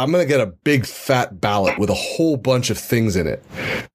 I'm 0.00 0.10
going 0.10 0.26
to 0.26 0.28
get 0.28 0.40
a 0.40 0.46
big 0.46 0.86
fat 0.86 1.42
ballot 1.42 1.78
with 1.78 1.90
a 1.90 1.94
whole 1.94 2.38
bunch 2.38 2.70
of 2.70 2.78
things 2.78 3.16
in 3.16 3.26
it. 3.26 3.44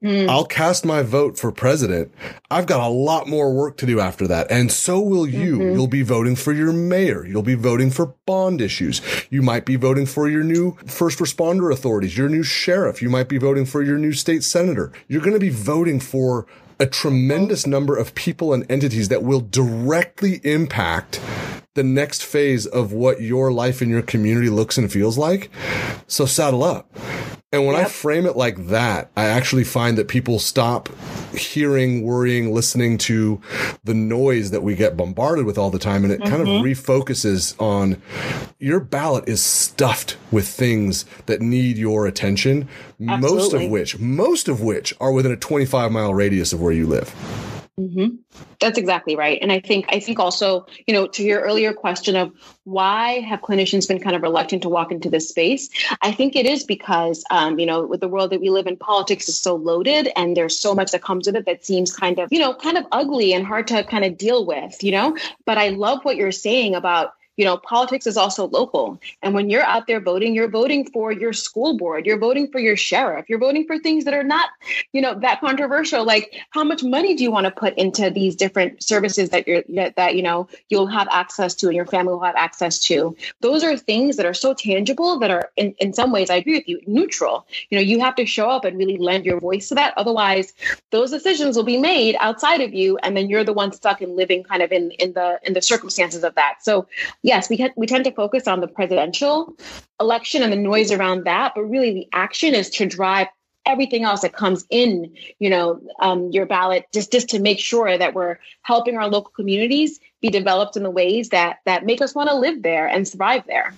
Mm. 0.04 0.30
I'll 0.30 0.46
cast 0.46 0.86
my 0.86 1.02
vote 1.02 1.36
for 1.36 1.52
president. 1.52 2.14
I've 2.52 2.68
got 2.68 2.80
a 2.80 2.94
lot 2.94 3.28
more 3.28 3.52
work 3.52 3.78
to 3.78 3.88
do 3.88 4.00
after 4.00 4.28
that. 4.28 4.52
And 4.52 4.72
so 4.72 5.00
will 5.00 5.26
you. 5.26 5.58
Mm-hmm. 5.58 5.74
You'll 5.74 5.88
be 5.88 6.04
voting 6.04 6.36
for 6.36 6.54
your 6.54 6.72
mayor. 6.72 7.26
You'll 7.26 7.42
be 7.42 7.56
voting 7.56 7.90
for 7.90 8.14
bond 8.28 8.62
issues. 8.62 9.02
You 9.32 9.42
might 9.42 9.66
be 9.66 9.78
voting 9.78 10.06
for 10.06 10.30
your 10.30 10.44
new 10.44 10.78
first 10.86 11.18
responder 11.18 11.74
authorities, 11.74 12.16
your 12.16 12.30
new 12.30 12.44
sheriff. 12.44 13.02
You 13.02 13.10
might 13.10 13.28
be 13.28 13.40
voting 13.40 13.66
for 13.66 13.82
your 13.82 13.98
new 13.98 14.14
state 14.14 14.44
senator. 14.44 14.92
You're 15.08 15.22
going 15.22 15.34
to 15.34 15.40
be 15.40 15.50
voting 15.50 16.00
for 16.00 16.46
a 16.80 16.86
tremendous 16.86 17.66
number 17.66 17.96
of 17.96 18.16
people 18.16 18.54
and 18.54 18.70
entities 18.70 19.10
that 19.10 19.24
will 19.24 19.42
directly 19.42 20.42
impact 20.44 21.22
the 21.76 21.84
next 21.84 22.24
phase 22.24 22.66
of 22.66 22.94
what 22.94 23.22
your 23.22 23.52
life 23.52 23.82
and 23.82 23.92
your 23.92 24.02
community 24.02 24.50
looks 24.50 24.78
and 24.78 24.92
feels 24.92 25.18
like. 25.18 25.50
So 26.08 26.26
saddle 26.26 26.64
up. 26.64 26.90
And 27.52 27.66
when 27.66 27.76
yep. 27.76 27.86
I 27.86 27.90
frame 27.90 28.26
it 28.26 28.36
like 28.36 28.68
that, 28.68 29.12
I 29.16 29.26
actually 29.26 29.64
find 29.64 29.98
that 29.98 30.08
people 30.08 30.40
stop 30.40 30.90
hearing, 31.34 32.04
worrying, 32.04 32.54
listening 32.54 32.98
to 33.00 33.40
the 33.84 33.94
noise 33.94 34.52
that 34.52 34.62
we 34.62 34.76
get 34.76 34.98
bombarded 34.98 35.46
with 35.46 35.58
all 35.58 35.70
the 35.70 35.80
time. 35.80 36.04
And 36.04 36.12
it 36.12 36.20
mm-hmm. 36.20 36.30
kind 36.30 36.42
of 36.42 36.48
mm-hmm. 36.48 36.66
refocuses 36.66 37.60
on 37.62 38.02
your 38.60 38.80
ballot 38.80 39.30
is 39.30 39.42
stuffed 39.42 40.18
with 40.32 40.48
things 40.48 41.06
that 41.28 41.42
need 41.42 41.78
your 41.78 42.08
attention. 42.08 42.68
Absolutely. 43.00 43.38
Most 43.38 43.54
of 43.54 43.70
which, 43.70 44.00
most 44.00 44.48
of 44.50 44.62
which 44.62 44.94
are 45.00 45.12
within 45.12 45.32
a 45.32 45.38
25 45.38 45.92
mile 45.92 46.14
radius 46.14 46.52
of 46.52 46.62
where 46.62 46.74
you 46.74 46.88
live. 46.88 47.16
Mm-hmm. 47.78 48.16
That's 48.62 48.78
exactly 48.78 49.18
right. 49.18 49.38
And 49.42 49.52
I 49.52 49.60
think 49.60 49.88
I 49.90 50.00
think 50.00 50.18
also, 50.18 50.66
you 50.88 50.94
know, 50.94 51.08
to 51.08 51.24
your 51.24 51.42
earlier 51.42 51.74
question 51.74 52.16
of 52.16 52.32
why 52.64 53.20
have 53.20 53.42
clinicians 53.42 53.86
been 53.86 54.00
kind 54.00 54.16
of 54.16 54.22
reluctant 54.22 54.62
to 54.62 54.70
walk 54.70 54.94
into 54.94 55.10
this 55.10 55.28
space? 55.28 55.70
I 56.02 56.14
think 56.14 56.38
it 56.38 56.46
is 56.46 56.64
because, 56.64 57.26
um, 57.32 57.60
you 57.60 57.66
know, 57.66 57.86
with 57.86 58.00
the 58.00 58.08
world 58.08 58.32
that 58.32 58.40
we 58.40 58.50
live 58.50 58.66
in, 58.66 58.78
politics 58.78 59.28
is 59.28 59.38
so 59.38 59.56
loaded, 59.56 60.10
and 60.16 60.38
there's 60.38 60.58
so 60.58 60.74
much 60.74 60.92
that 60.92 61.02
comes 61.02 61.28
with 61.28 61.36
it 61.36 61.46
that 61.48 61.66
seems 61.66 61.94
kind 61.94 62.18
of, 62.18 62.32
you 62.32 62.40
know, 62.40 62.54
kind 62.54 62.78
of 62.78 62.86
ugly 62.94 63.34
and 63.34 63.46
hard 63.46 63.68
to 63.68 63.84
kind 63.84 64.06
of 64.06 64.18
deal 64.18 64.46
with, 64.46 64.82
you 64.82 64.94
know. 64.94 65.18
But 65.46 65.58
I 65.58 65.70
love 65.70 66.00
what 66.04 66.16
you're 66.16 66.32
saying 66.32 66.76
about 66.76 67.12
you 67.38 67.46
know, 67.46 67.58
politics 67.58 68.08
is 68.08 68.18
also 68.18 68.48
local. 68.48 69.00
And 69.22 69.34
when 69.34 69.50
you're 69.50 69.64
out 69.64 69.88
there 69.88 70.00
voting, 70.00 70.34
you're 70.36 70.50
voting 70.50 70.90
for 70.90 71.12
your 71.12 71.34
school 71.34 71.78
board, 71.78 72.06
you're 72.06 72.18
voting 72.18 72.50
for 72.52 72.60
your 72.60 72.78
sheriff, 72.78 73.26
you're 73.28 73.40
voting 73.40 73.66
for 73.68 73.78
things 73.78 74.06
that 74.06 74.14
are 74.14 74.24
not, 74.24 74.50
you 74.94 75.02
know, 75.02 75.14
that 75.20 75.42
controversial. 75.42 76.06
Like 76.06 76.36
how 76.52 76.64
much 76.64 76.84
money 76.84 77.16
do 77.16 77.24
you 77.24 77.32
want 77.32 77.46
to 77.46 77.52
put 77.52 77.78
into 77.78 78.10
these 78.10 78.36
different 78.36 78.82
services 78.84 79.30
that 79.30 79.48
you're 79.48 79.64
that, 79.70 79.96
that 79.96 80.16
you 80.16 80.24
know 80.24 80.48
you'll 80.70 80.88
have 80.88 81.08
access 81.12 81.56
to 81.56 81.68
and 81.68 81.76
your 81.76 81.86
family 81.86 82.14
will 82.14 82.24
have 82.24 82.36
access 82.36 82.80
to? 82.80 83.16
Those 83.42 83.64
are 83.64 83.78
things 83.78 84.18
that 84.18 84.26
are 84.26 84.34
so 84.34 84.54
tangible 84.54 85.20
that 85.20 85.32
are 85.32 85.52
in, 85.58 85.74
in 85.80 85.94
some 85.94 86.12
ways, 86.12 86.30
I 86.30 86.36
agree 86.36 86.56
with 86.56 86.68
you, 86.68 86.80
neutral. 86.88 87.46
You 87.70 87.78
know, 87.78 87.82
you 87.82 88.00
have 88.00 88.16
to 88.16 88.26
show 88.26 88.50
up 88.50 88.66
and 88.66 88.78
really 88.78 88.98
lend 88.98 89.26
your 89.26 89.40
voice 89.40 89.70
to 89.70 89.76
that. 89.76 89.94
Otherwise, 89.98 90.54
those 90.92 91.12
decisions 91.12 91.56
will 91.56 91.64
be 91.64 91.78
made 91.78 92.16
outside 92.20 92.62
of 92.62 92.74
you, 92.74 92.98
and 93.00 93.16
then 93.18 93.30
you're 93.30 93.44
the 93.44 93.54
one 93.54 93.72
stuck 93.74 94.02
in 94.02 94.16
living 94.16 94.44
kind 94.44 94.62
of 94.62 94.72
in 94.72 94.92
in 94.92 95.14
the 95.14 95.40
in 95.44 95.54
the 95.54 95.62
circumstances 95.62 96.24
of 96.24 96.36
that. 96.36 96.64
So 96.64 96.88
yes, 97.26 97.50
we, 97.50 97.70
we 97.76 97.88
tend 97.88 98.06
to 98.06 98.12
focus 98.12 98.48
on 98.48 98.62
the 98.62 98.68
presidential 98.68 99.58
election 100.00 100.44
and 100.44 100.54
the 100.54 100.58
noise 100.58 100.92
around 100.92 101.24
that, 101.26 101.54
but 101.56 101.64
really 101.64 101.94
the 101.94 102.08
action 102.14 102.54
is 102.54 102.70
to 102.70 102.86
drive 102.86 103.28
everything 103.66 104.04
else 104.04 104.22
that 104.22 104.32
comes 104.32 104.64
in, 104.70 105.12
you 105.40 105.50
know, 105.50 105.82
um, 106.00 106.30
your 106.32 106.46
ballot, 106.46 106.86
just 106.94 107.12
just 107.12 107.30
to 107.30 107.40
make 107.40 107.60
sure 107.60 107.98
that 107.98 108.14
we're 108.14 108.38
helping 108.62 108.96
our 108.96 109.08
local 109.08 109.32
communities 109.32 110.00
be 110.22 110.30
developed 110.30 110.78
in 110.78 110.84
the 110.84 110.92
ways 110.92 111.30
that 111.30 111.62
that 111.66 111.84
make 111.84 112.00
us 112.00 112.14
want 112.14 112.30
to 112.30 112.36
live 112.36 112.62
there 112.62 112.86
and 112.88 113.08
thrive 113.08 113.44
there. 113.48 113.74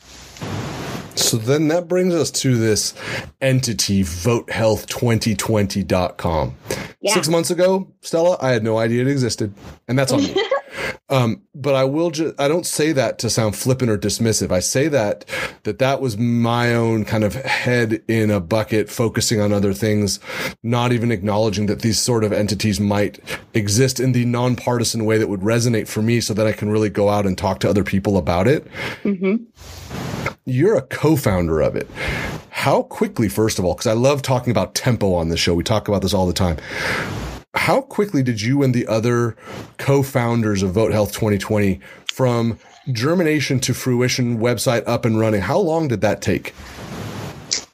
So 1.16 1.38
then 1.38 1.70
that 1.70 1.88
brings 1.88 2.14
us 2.14 2.30
to 2.32 2.58
this 2.58 2.94
entity, 3.42 4.04
votehealth2020.com. 4.04 6.58
Yeah. 7.02 7.14
Six 7.14 7.30
months 7.30 7.50
ago, 7.50 7.88
Stella, 8.02 8.38
I 8.42 8.50
had 8.50 8.64
no 8.64 8.78
idea 8.78 9.02
it 9.02 9.08
existed. 9.08 9.54
And 9.88 9.98
that's 9.98 10.12
on 10.12 10.24
me. 10.24 10.36
Um, 11.10 11.44
but 11.56 11.74
I 11.74 11.86
will 11.86 12.12
just, 12.12 12.38
I 12.38 12.50
don't 12.50 12.66
say 12.66 12.92
that 12.92 13.18
to 13.20 13.30
sound 13.30 13.56
flippant 13.56 13.90
or 13.90 13.98
dismissive. 13.98 14.52
I 14.52 14.60
say 14.60 14.90
that, 14.90 15.24
that 15.64 15.80
that 15.80 16.02
was 16.02 16.18
my 16.18 16.76
own 16.76 17.06
kind 17.06 17.24
of 17.24 17.34
head 17.34 18.04
in 18.10 18.30
a 18.30 18.42
bucket, 18.42 18.90
focusing 18.90 19.40
on 19.40 19.54
other 19.54 19.74
things, 19.74 20.20
not 20.64 20.92
even 20.92 21.12
acknowledging 21.12 21.68
that 21.68 21.82
these 21.82 21.98
sort 21.98 22.26
of 22.26 22.34
entities 22.34 22.82
might 22.82 23.20
exist 23.54 24.02
in 24.02 24.12
the 24.12 24.26
nonpartisan 24.26 25.06
way 25.06 25.18
that 25.18 25.30
would 25.30 25.40
resonate 25.40 25.88
for 25.88 26.02
me 26.02 26.20
so 26.20 26.34
that 26.34 26.46
I 26.46 26.52
can 26.52 26.70
really 26.70 26.90
go 26.90 27.08
out 27.08 27.26
and 27.26 27.38
talk 27.38 27.60
to 27.62 27.70
other 27.70 27.86
people 27.86 28.18
about 28.18 28.46
it. 28.48 28.68
Mm-hmm. 29.04 29.46
You're 30.44 30.78
a 30.78 30.82
co-founder 30.82 31.62
of 31.62 31.78
it. 31.78 31.90
how 32.58 32.82
quickly, 32.82 33.30
first 33.30 33.60
of 33.60 33.66
all, 33.66 33.76
because 33.76 33.86
I 33.86 33.94
love 33.94 34.24
talking 34.24 34.50
about 34.50 34.74
tempo 34.74 35.14
on 35.14 35.30
this 35.30 35.40
show. 35.40 35.54
We 35.54 35.64
talk 35.64 35.88
about 35.88 36.02
this 36.02 36.14
all 36.14 36.26
the 36.26 36.34
time. 36.34 36.58
How 37.58 37.82
quickly 37.82 38.22
did 38.22 38.42
you 38.42 38.62
and 38.62 38.74
the 38.74 38.88
other 38.88 39.36
co-founders 39.78 40.62
of 40.62 40.72
Vote 40.72 40.92
Health 40.92 41.12
2020 41.12 41.80
from 42.14 42.60
germination 42.92 43.60
to 43.62 43.74
fruition 43.74 44.38
website 44.38 44.84
up 44.86 45.06
and 45.06 45.20
running? 45.20 45.42
How 45.42 45.58
long 45.60 45.88
did 45.88 46.02
that 46.02 46.22
take? 46.22 46.54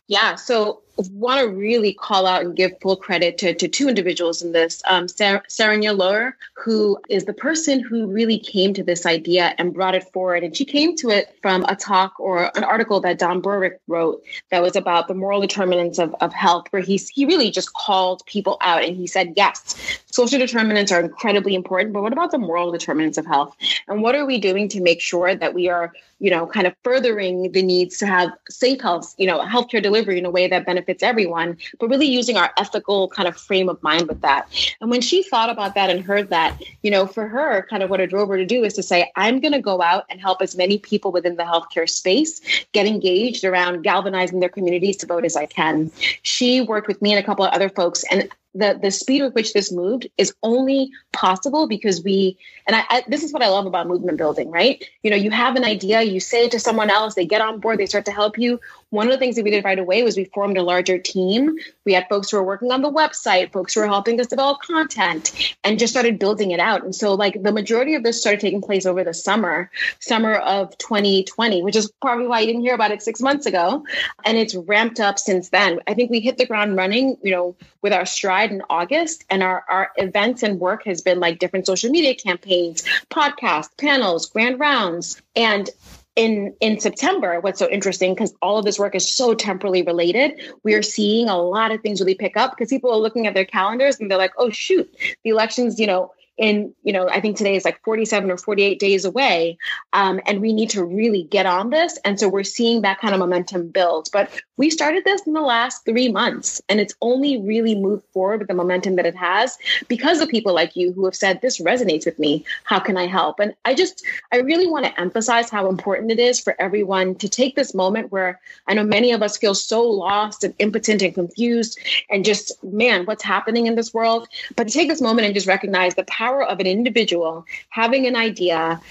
Yeah, 0.08 0.36
so 0.36 0.83
want 0.98 1.42
to 1.42 1.48
really 1.48 1.94
call 1.94 2.26
out 2.26 2.44
and 2.44 2.56
give 2.56 2.80
full 2.82 2.96
credit 2.96 3.38
to, 3.40 3.54
to 3.56 3.68
two 3.68 3.90
individuals 3.90 4.42
in 4.42 4.52
this. 4.52 4.82
Um, 4.88 5.08
Sarah, 5.08 5.44
Sarah 5.48 6.34
who 6.56 7.00
is 7.10 7.26
the 7.26 7.34
person 7.34 7.80
who 7.80 8.08
really 8.08 8.38
came 8.40 8.74
to 8.74 8.84
this 8.84 9.06
idea 9.06 9.56
and 9.58 9.74
brought 9.74 9.96
it 9.96 10.04
forward. 10.12 10.44
And 10.44 10.56
she 10.56 10.66
came 10.66 10.96
to 10.98 11.10
it 11.10 11.36
from 11.42 11.66
a 11.66 11.76
talk 11.76 12.20
or 12.20 12.52
an 12.56 12.64
article 12.64 13.00
that 13.02 13.20
Don 13.20 13.42
Berwick 13.42 13.80
wrote 13.88 14.24
that 14.52 14.62
was 14.62 14.76
about 14.76 15.08
the 15.08 15.14
moral 15.14 15.42
determinants 15.42 16.00
of, 16.00 16.16
of 16.22 16.34
health, 16.34 16.68
where 16.70 16.82
he, 16.82 16.98
he 16.98 17.26
really 17.26 17.52
just 17.52 17.74
called 17.74 18.26
people 18.26 18.58
out 18.62 18.84
and 18.84 18.96
he 18.96 19.08
said, 19.08 19.34
yes, 19.36 19.76
social 20.14 20.38
determinants 20.38 20.92
are 20.92 21.00
incredibly 21.00 21.56
important, 21.56 21.92
but 21.92 22.04
what 22.04 22.14
about 22.14 22.30
the 22.30 22.38
moral 22.38 22.72
determinants 22.72 23.18
of 23.18 23.26
health? 23.26 23.56
And 23.88 24.04
what 24.04 24.14
are 24.14 24.28
we 24.28 24.38
doing 24.38 24.70
to 24.70 24.80
make 24.80 25.02
sure 25.02 25.34
that 25.34 25.56
we 25.56 25.70
are, 25.70 25.92
you 26.20 26.30
know, 26.30 26.46
kind 26.46 26.68
of 26.68 26.76
furthering 26.84 27.52
the 27.52 27.64
needs 27.64 27.98
to 27.98 28.06
have 28.06 28.32
safe 28.48 28.80
health, 28.80 29.16
you 29.18 29.26
know, 29.26 29.40
healthcare 29.40 29.82
delivery 29.82 30.20
in 30.20 30.26
a 30.26 30.30
way 30.30 30.48
that 30.48 30.68
benefits 30.68 31.02
everyone, 31.02 31.58
but 31.80 31.90
really 31.90 32.06
using 32.06 32.38
our 32.38 32.52
ethical 32.60 33.08
kind 33.08 33.28
of 33.28 33.36
frame 33.36 33.68
of 33.68 33.82
mind 33.82 34.08
with 34.08 34.22
that. 34.22 34.48
And 34.82 34.92
when 34.92 35.02
she 35.02 35.24
thought 35.24 35.50
about 35.50 35.74
that 35.74 35.90
and 35.90 36.06
heard 36.06 36.30
that, 36.30 36.62
you 36.84 36.92
know, 36.92 37.08
for 37.08 37.28
her, 37.28 37.66
kind 37.68 37.82
of 37.82 37.90
what 37.90 38.00
it 38.00 38.12
drove 38.12 38.30
her 38.30 38.38
to 38.38 38.46
do 38.46 38.64
is 38.64 38.76
to 38.76 38.84
say, 38.84 39.12
I'm 39.16 39.40
going 39.40 39.54
to 39.54 39.62
go 39.62 39.82
out 39.82 40.06
and 40.12 40.22
help 40.22 40.44
as 40.44 40.56
many 40.56 40.78
people 40.78 41.12
within 41.12 41.38
the 41.38 41.44
healthcare 41.44 41.90
space 41.90 42.40
get 42.72 42.86
engaged 42.86 43.44
around 43.44 43.82
galvanizing 43.82 44.42
their 44.42 44.50
communities 44.50 44.98
to 44.98 45.08
vote 45.08 45.26
as 45.26 45.36
I 45.36 45.48
can. 45.48 45.92
She 46.22 46.62
worked 46.62 46.88
with 46.88 47.02
me 47.02 47.14
and 47.14 47.20
a 47.20 47.26
couple 47.26 47.46
of 47.46 47.52
other 47.52 47.70
folks, 47.70 48.04
and 48.12 48.30
the 48.56 48.80
the 48.82 48.92
speed 48.92 49.22
with 49.22 49.34
which 49.34 49.54
this 49.54 49.72
moved 49.72 50.08
is 50.18 50.34
only 50.44 50.92
possible 51.12 51.68
because 51.68 52.04
we 52.04 52.38
and 52.68 52.76
I, 52.76 52.84
I, 52.90 53.04
this 53.08 53.24
is 53.24 53.34
what 53.34 53.44
I 53.44 53.50
love 53.50 53.66
about 53.66 53.88
movement 53.88 54.18
building, 54.18 54.52
right? 54.52 54.84
You 55.02 55.10
know, 55.10 55.18
you 55.18 55.32
have 55.32 55.56
an 55.56 55.64
idea, 55.64 56.02
you 56.02 56.20
say 56.20 56.46
it 56.46 56.52
to 56.52 56.60
someone 56.60 56.90
else, 56.90 57.16
they 57.16 57.26
get 57.26 57.42
on 57.42 57.60
board, 57.60 57.80
they 57.80 57.86
start 57.86 58.06
to 58.06 58.12
help 58.12 58.38
you. 58.38 58.60
One 58.94 59.08
of 59.08 59.12
the 59.12 59.18
things 59.18 59.38
that 59.38 59.44
we 59.44 59.50
did 59.50 59.66
right 59.66 59.80
away 59.80 60.04
was 60.04 60.16
we 60.16 60.26
formed 60.26 60.56
a 60.56 60.62
larger 60.62 61.00
team. 61.00 61.58
We 61.84 61.94
had 61.94 62.08
folks 62.10 62.30
who 62.30 62.38
were 62.38 62.44
working 62.44 62.72
on 62.72 62.84
the 62.84 62.92
website, 62.92 63.52
folks 63.52 63.74
who 63.74 63.80
were 63.80 63.88
helping 63.88 64.22
us 64.22 64.28
develop 64.28 64.62
content, 64.62 65.56
and 65.64 65.80
just 65.80 65.92
started 65.92 66.20
building 66.20 66.52
it 66.52 66.60
out. 66.60 66.84
And 66.84 66.94
so, 66.94 67.16
like 67.16 67.42
the 67.42 67.52
majority 67.52 67.96
of 67.96 68.04
this 68.04 68.22
started 68.22 68.40
taking 68.40 68.62
place 68.62 68.86
over 68.86 69.04
the 69.04 69.16
summer, 69.16 69.72
summer 69.98 70.36
of 70.36 70.78
2020, 70.78 71.64
which 71.64 71.76
is 71.76 71.92
probably 72.04 72.28
why 72.28 72.42
you 72.42 72.46
didn't 72.46 72.62
hear 72.62 72.76
about 72.76 72.92
it 72.92 73.02
six 73.02 73.20
months 73.20 73.48
ago. 73.48 73.84
And 74.26 74.38
it's 74.38 74.54
ramped 74.54 75.00
up 75.00 75.18
since 75.18 75.50
then. 75.50 75.80
I 75.88 75.96
think 75.96 76.12
we 76.12 76.20
hit 76.20 76.38
the 76.38 76.46
ground 76.46 76.76
running, 76.76 77.18
you 77.24 77.32
know, 77.32 77.56
with 77.82 77.94
our 77.94 78.06
stride 78.06 78.52
in 78.52 78.62
August, 78.70 79.26
and 79.28 79.42
our 79.42 79.66
our 79.70 79.92
events 79.98 80.44
and 80.44 80.60
work 80.60 80.86
has 80.86 81.02
been 81.02 81.20
like 81.20 81.40
different 81.40 81.66
social 81.66 81.90
media 81.90 82.14
campaigns, 82.14 82.84
podcasts, 83.10 83.76
panels, 83.76 84.28
grand 84.28 84.60
rounds, 84.60 85.20
and 85.36 85.72
in 86.16 86.54
in 86.60 86.80
September, 86.80 87.40
what's 87.40 87.60
so 87.60 87.70
interesting 87.70 88.14
because 88.14 88.34
all 88.42 88.58
of 88.58 88.66
this 88.66 88.78
work 88.78 88.96
is 88.96 89.16
so 89.16 89.34
temporally 89.34 89.82
related, 89.82 90.40
we 90.64 90.74
are 90.74 90.84
seeing 90.84 91.28
a 91.28 91.38
lot 91.38 91.72
of 91.72 91.82
things 91.82 92.00
really 92.00 92.16
pick 92.16 92.38
up 92.38 92.52
because 92.52 92.70
people 92.70 92.92
are 92.92 92.98
looking 92.98 93.26
at 93.26 93.34
their 93.34 93.46
calendars 93.46 94.00
and 94.00 94.10
they're 94.10 94.18
like, 94.18 94.34
"Oh 94.38 94.50
shoot, 94.50 94.90
the 95.24 95.32
elections, 95.32 95.80
you 95.80 95.88
know, 95.88 96.12
in 96.38 96.74
you 96.84 96.92
know 96.92 97.08
i 97.10 97.22
think 97.22 97.38
today 97.38 97.56
is 97.56 97.64
like 97.64 97.84
47 97.84 98.32
or 98.32 98.38
48 98.38 98.80
days 98.80 99.06
away. 99.06 99.58
Um, 99.94 100.20
and 100.26 100.42
we 100.42 100.54
need 100.54 100.70
to 100.72 100.84
really 100.84 101.24
get 101.24 101.46
on 101.46 101.70
this. 101.70 101.98
And 102.06 102.20
so 102.20 102.28
we're 102.28 102.44
seeing 102.44 102.82
that 102.82 103.00
kind 103.00 103.14
of 103.14 103.20
momentum 103.20 103.68
build. 103.70 104.10
But 104.12 104.30
we 104.58 104.70
started 104.70 105.04
this 105.04 105.22
in 105.26 105.34
the 105.34 105.42
last 105.42 105.86
three 105.86 106.12
months 106.12 106.62
and 106.70 106.80
it's 106.80 106.96
only 107.02 107.42
really 107.42 107.76
moved 107.76 108.06
forward 108.14 108.40
with 108.40 108.48
the 108.48 108.54
momentum 108.54 108.96
that 108.96 109.06
it 109.06 109.16
has 109.16 109.58
because 109.88 110.22
of 110.22 110.30
people 110.30 110.54
like 110.54 110.76
you 110.76 110.92
who 110.94 111.06
have 111.06 111.16
said 111.16 111.42
this 111.42 111.60
resonates 111.60 112.06
with 112.06 112.20
me. 112.20 112.46
How 112.64 112.80
can 112.80 112.98
i 112.98 113.08
help? 113.08 113.40
And 113.40 113.54
i 113.66 113.74
just 113.74 114.06
i 114.32 114.38
really 114.38 114.68
want 114.68 114.86
to 114.86 115.00
emphasize 115.00 115.50
how 115.50 115.70
important 115.70 116.12
it 116.12 116.20
is 116.20 116.40
for 116.40 116.56
everyone 116.60 117.16
to 117.16 117.30
take 117.30 117.56
this 117.56 117.74
moment 117.74 118.12
where 118.12 118.40
i 118.68 118.74
know 118.74 118.84
many 118.84 119.12
of 119.12 119.24
us 119.24 119.38
feel 119.38 119.56
so 119.56 119.84
lost 119.84 120.44
and 120.44 120.54
impotent 120.60 121.02
and 121.02 121.14
confused 121.14 121.80
and 122.10 122.26
just 122.26 122.64
man 122.64 123.06
what's 123.06 123.24
happening 123.24 123.66
in 123.68 123.76
this 123.76 123.94
world? 123.94 124.28
But 124.56 124.68
to 124.68 124.74
take 124.74 124.88
this 124.88 125.02
moment 125.02 125.26
and 125.26 125.34
just 125.34 125.48
recognize 125.48 125.96
the 125.96 126.04
power 126.06 126.33
power 126.34 126.44
of 126.44 126.60
an 126.60 126.68
individual 126.68 127.46
having 127.70 128.08
an 128.08 128.16
idea, 128.16 128.82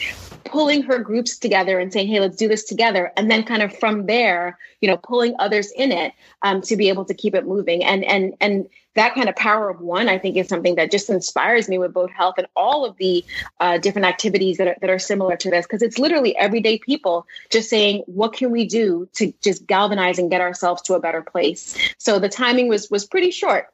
pulling 0.44 0.82
her 0.82 0.98
groups 0.98 1.38
together 1.38 1.78
and 1.78 1.92
saying, 1.92 2.08
hey, 2.08 2.20
let's 2.20 2.36
do 2.36 2.48
this 2.48 2.64
together. 2.64 3.12
And 3.16 3.30
then 3.30 3.42
kind 3.44 3.62
of 3.62 3.76
from 3.78 4.06
there, 4.06 4.58
you 4.80 4.88
know, 4.88 4.96
pulling 4.96 5.34
others 5.38 5.72
in 5.72 5.92
it 5.92 6.12
um, 6.42 6.60
to 6.62 6.76
be 6.76 6.88
able 6.88 7.04
to 7.06 7.14
keep 7.14 7.34
it 7.34 7.46
moving. 7.46 7.84
And 7.84 8.04
and 8.04 8.34
and 8.40 8.68
that 8.94 9.14
kind 9.14 9.28
of 9.28 9.36
power 9.36 9.70
of 9.70 9.80
one, 9.80 10.08
I 10.08 10.18
think, 10.18 10.36
is 10.36 10.48
something 10.48 10.74
that 10.74 10.90
just 10.90 11.08
inspires 11.08 11.66
me 11.66 11.78
with 11.78 11.94
Vote 11.94 12.10
Health 12.10 12.34
and 12.36 12.46
all 12.54 12.84
of 12.84 12.96
the 12.98 13.24
uh, 13.58 13.78
different 13.78 14.06
activities 14.06 14.58
that 14.58 14.68
are, 14.68 14.76
that 14.82 14.90
are 14.90 14.98
similar 14.98 15.36
to 15.38 15.50
this, 15.50 15.64
because 15.64 15.80
it's 15.80 15.98
literally 15.98 16.36
everyday 16.36 16.78
people 16.78 17.26
just 17.50 17.70
saying, 17.70 18.02
what 18.06 18.34
can 18.34 18.50
we 18.50 18.66
do 18.66 19.08
to 19.14 19.32
just 19.40 19.66
galvanize 19.66 20.18
and 20.18 20.30
get 20.30 20.42
ourselves 20.42 20.82
to 20.82 20.94
a 20.94 21.00
better 21.00 21.22
place? 21.22 21.78
So 21.98 22.18
the 22.18 22.28
timing 22.28 22.68
was 22.68 22.90
was 22.90 23.06
pretty 23.06 23.30
short 23.30 23.72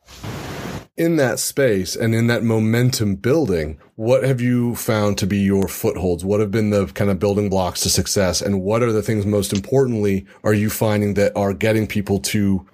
in 0.98 1.16
that 1.16 1.38
space 1.38 1.94
and 1.94 2.14
in 2.14 2.26
that 2.26 2.42
momentum 2.42 3.14
building, 3.14 3.78
what 3.94 4.24
have 4.24 4.40
you 4.40 4.74
found 4.74 5.16
to 5.18 5.26
be 5.26 5.38
your 5.38 5.68
footholds? 5.68 6.24
What 6.24 6.40
have 6.40 6.50
been 6.50 6.70
the 6.70 6.86
kind 6.86 7.08
of 7.08 7.20
building 7.20 7.48
blocks 7.48 7.80
to 7.82 7.88
success? 7.88 8.42
And 8.42 8.62
what 8.62 8.82
are 8.82 8.92
the 8.92 9.02
things 9.02 9.24
most 9.24 9.52
importantly 9.52 10.26
are 10.42 10.52
you 10.52 10.68
finding 10.68 11.14
that 11.14 11.34
are 11.36 11.54
getting 11.54 11.86
people 11.86 12.18
to 12.20 12.66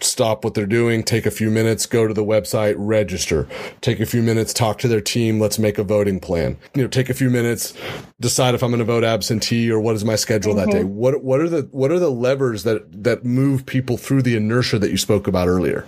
stop 0.00 0.44
what 0.44 0.54
they're 0.54 0.66
doing, 0.66 1.02
take 1.02 1.26
a 1.26 1.30
few 1.32 1.50
minutes, 1.50 1.84
go 1.84 2.06
to 2.06 2.14
the 2.14 2.24
website, 2.24 2.76
register, 2.78 3.48
take 3.80 3.98
a 3.98 4.06
few 4.06 4.22
minutes, 4.22 4.54
talk 4.54 4.78
to 4.78 4.86
their 4.86 5.00
team, 5.00 5.40
let's 5.40 5.58
make 5.58 5.76
a 5.76 5.82
voting 5.82 6.20
plan. 6.20 6.56
You 6.74 6.82
know, 6.82 6.88
take 6.88 7.10
a 7.10 7.14
few 7.14 7.28
minutes, 7.28 7.74
decide 8.20 8.54
if 8.54 8.62
I'm 8.62 8.70
going 8.70 8.78
to 8.78 8.84
vote 8.84 9.02
absentee 9.02 9.68
or 9.68 9.80
what 9.80 9.96
is 9.96 10.04
my 10.04 10.14
schedule 10.14 10.54
mm-hmm. 10.54 10.70
that 10.70 10.76
day. 10.76 10.84
What 10.84 11.24
what 11.24 11.40
are 11.40 11.48
the 11.48 11.62
what 11.72 11.90
are 11.90 11.98
the 11.98 12.12
levers 12.12 12.62
that 12.62 13.02
that 13.02 13.24
move 13.24 13.66
people 13.66 13.96
through 13.96 14.22
the 14.22 14.36
inertia 14.36 14.78
that 14.78 14.92
you 14.92 14.96
spoke 14.96 15.26
about 15.26 15.48
earlier? 15.48 15.84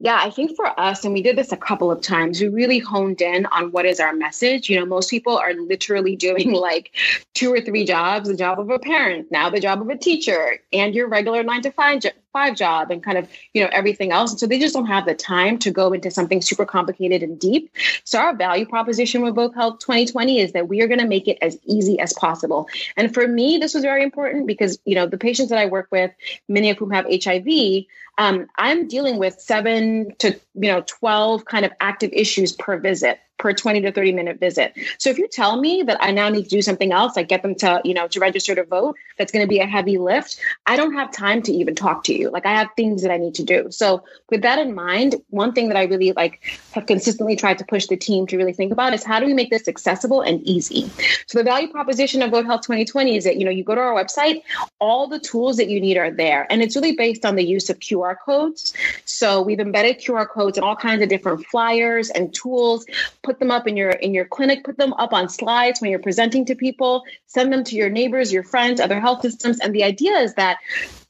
Yeah, 0.00 0.20
I 0.22 0.30
think 0.30 0.54
for 0.54 0.78
us, 0.78 1.04
and 1.04 1.12
we 1.12 1.22
did 1.22 1.36
this 1.36 1.50
a 1.50 1.56
couple 1.56 1.90
of 1.90 2.00
times, 2.00 2.40
we 2.40 2.48
really 2.48 2.78
honed 2.78 3.20
in 3.20 3.46
on 3.46 3.72
what 3.72 3.84
is 3.84 3.98
our 3.98 4.12
message. 4.12 4.70
You 4.70 4.78
know, 4.78 4.86
most 4.86 5.10
people 5.10 5.36
are 5.36 5.54
literally 5.54 6.14
doing 6.28 6.52
like 6.52 6.94
two 7.34 7.52
or 7.52 7.60
three 7.60 7.84
jobs 7.84 8.28
the 8.28 8.36
job 8.36 8.60
of 8.60 8.70
a 8.70 8.78
parent, 8.78 9.30
now 9.32 9.50
the 9.50 9.60
job 9.60 9.82
of 9.82 9.88
a 9.88 9.98
teacher, 9.98 10.60
and 10.72 10.94
your 10.94 11.08
regular 11.08 11.42
nine 11.42 11.62
to 11.62 11.72
five, 11.72 12.00
five 12.32 12.56
job, 12.56 12.90
and 12.90 13.02
kind 13.02 13.18
of, 13.18 13.28
you 13.54 13.62
know, 13.62 13.68
everything 13.72 14.12
else. 14.12 14.30
And 14.30 14.40
so 14.40 14.46
they 14.46 14.58
just 14.58 14.74
don't 14.74 14.86
have 14.86 15.06
the 15.06 15.14
time 15.14 15.58
to 15.58 15.70
go 15.70 15.92
into 15.92 16.10
something 16.10 16.42
super 16.42 16.64
complicated 16.64 17.22
and 17.22 17.38
deep. 17.38 17.70
So 18.04 18.18
our 18.18 18.34
value 18.34 18.66
proposition 18.66 19.22
with 19.22 19.34
Vote 19.34 19.54
Health 19.54 19.78
2020 19.80 20.40
is 20.40 20.52
that 20.52 20.68
we 20.68 20.80
are 20.82 20.86
going 20.86 21.00
to 21.00 21.06
make 21.06 21.28
it 21.28 21.38
as 21.40 21.58
easy 21.64 21.98
as 21.98 22.12
possible. 22.12 22.68
And 22.96 23.12
for 23.12 23.26
me, 23.26 23.58
this 23.58 23.74
was 23.74 23.82
very 23.82 24.02
important 24.02 24.46
because, 24.46 24.78
you 24.84 24.94
know, 24.94 25.06
the 25.06 25.18
patients 25.18 25.48
that 25.50 25.58
I 25.58 25.66
work 25.66 25.88
with, 25.90 26.10
many 26.48 26.70
of 26.70 26.78
whom 26.78 26.90
have 26.90 27.06
HIV, 27.06 27.86
um, 28.18 28.48
I'm 28.56 28.88
dealing 28.88 29.18
with 29.18 29.40
seven 29.40 30.14
to 30.18 30.32
you 30.54 30.72
know 30.72 30.82
12 30.86 31.44
kind 31.44 31.64
of 31.64 31.72
active 31.80 32.10
issues 32.12 32.52
per 32.52 32.76
visit 32.78 33.20
per 33.38 33.52
20 33.52 33.80
to 33.82 33.92
30 33.92 34.12
minute 34.12 34.40
visit. 34.40 34.76
So 34.98 35.10
if 35.10 35.18
you 35.18 35.28
tell 35.28 35.60
me 35.60 35.82
that 35.84 35.96
I 36.00 36.10
now 36.10 36.28
need 36.28 36.44
to 36.44 36.50
do 36.50 36.62
something 36.62 36.92
else, 36.92 37.16
like 37.16 37.28
get 37.28 37.42
them 37.42 37.54
to, 37.56 37.80
you 37.84 37.94
know, 37.94 38.08
to 38.08 38.20
register 38.20 38.54
to 38.54 38.64
vote, 38.64 38.96
that's 39.16 39.32
going 39.32 39.44
to 39.44 39.48
be 39.48 39.60
a 39.60 39.66
heavy 39.66 39.98
lift, 39.98 40.38
I 40.66 40.76
don't 40.76 40.94
have 40.94 41.12
time 41.12 41.42
to 41.42 41.52
even 41.52 41.74
talk 41.74 42.04
to 42.04 42.14
you. 42.14 42.30
Like 42.30 42.46
I 42.46 42.52
have 42.52 42.68
things 42.76 43.02
that 43.02 43.10
I 43.10 43.16
need 43.16 43.34
to 43.36 43.44
do. 43.44 43.70
So 43.70 44.02
with 44.30 44.42
that 44.42 44.58
in 44.58 44.74
mind, 44.74 45.16
one 45.30 45.52
thing 45.52 45.68
that 45.68 45.76
I 45.76 45.84
really 45.84 46.12
like 46.12 46.40
have 46.72 46.86
consistently 46.86 47.36
tried 47.36 47.58
to 47.58 47.64
push 47.64 47.86
the 47.86 47.96
team 47.96 48.26
to 48.26 48.36
really 48.36 48.52
think 48.52 48.72
about 48.72 48.92
is 48.92 49.04
how 49.04 49.20
do 49.20 49.26
we 49.26 49.34
make 49.34 49.50
this 49.50 49.68
accessible 49.68 50.20
and 50.20 50.42
easy? 50.42 50.90
So 51.26 51.38
the 51.38 51.44
value 51.44 51.68
proposition 51.68 52.22
of 52.22 52.30
Vote 52.30 52.46
Health 52.46 52.62
2020 52.62 53.16
is 53.16 53.24
that, 53.24 53.36
you 53.36 53.44
know, 53.44 53.50
you 53.50 53.64
go 53.64 53.74
to 53.74 53.80
our 53.80 53.94
website, 53.94 54.42
all 54.80 55.06
the 55.06 55.20
tools 55.20 55.56
that 55.58 55.68
you 55.68 55.80
need 55.80 55.96
are 55.96 56.10
there. 56.10 56.46
And 56.50 56.62
it's 56.62 56.74
really 56.74 56.96
based 56.96 57.24
on 57.24 57.36
the 57.36 57.44
use 57.44 57.70
of 57.70 57.78
QR 57.78 58.16
codes. 58.18 58.74
So 59.04 59.42
we've 59.42 59.60
embedded 59.60 60.00
QR 60.00 60.28
codes 60.28 60.58
in 60.58 60.64
all 60.64 60.76
kinds 60.76 61.02
of 61.02 61.08
different 61.08 61.46
flyers 61.46 62.10
and 62.10 62.34
tools 62.34 62.86
put 63.28 63.38
them 63.38 63.50
up 63.50 63.68
in 63.68 63.76
your 63.76 63.90
in 63.90 64.14
your 64.14 64.24
clinic 64.24 64.64
put 64.64 64.78
them 64.78 64.94
up 64.94 65.12
on 65.12 65.28
slides 65.28 65.80
when 65.80 65.90
you're 65.90 66.06
presenting 66.08 66.46
to 66.46 66.54
people 66.54 67.04
send 67.26 67.52
them 67.52 67.62
to 67.62 67.76
your 67.76 67.90
neighbors 67.90 68.32
your 68.32 68.42
friends 68.42 68.80
other 68.80 69.00
health 69.00 69.20
systems. 69.22 69.60
And 69.60 69.74
the 69.74 69.84
idea 69.84 70.16
is 70.16 70.34
that 70.34 70.58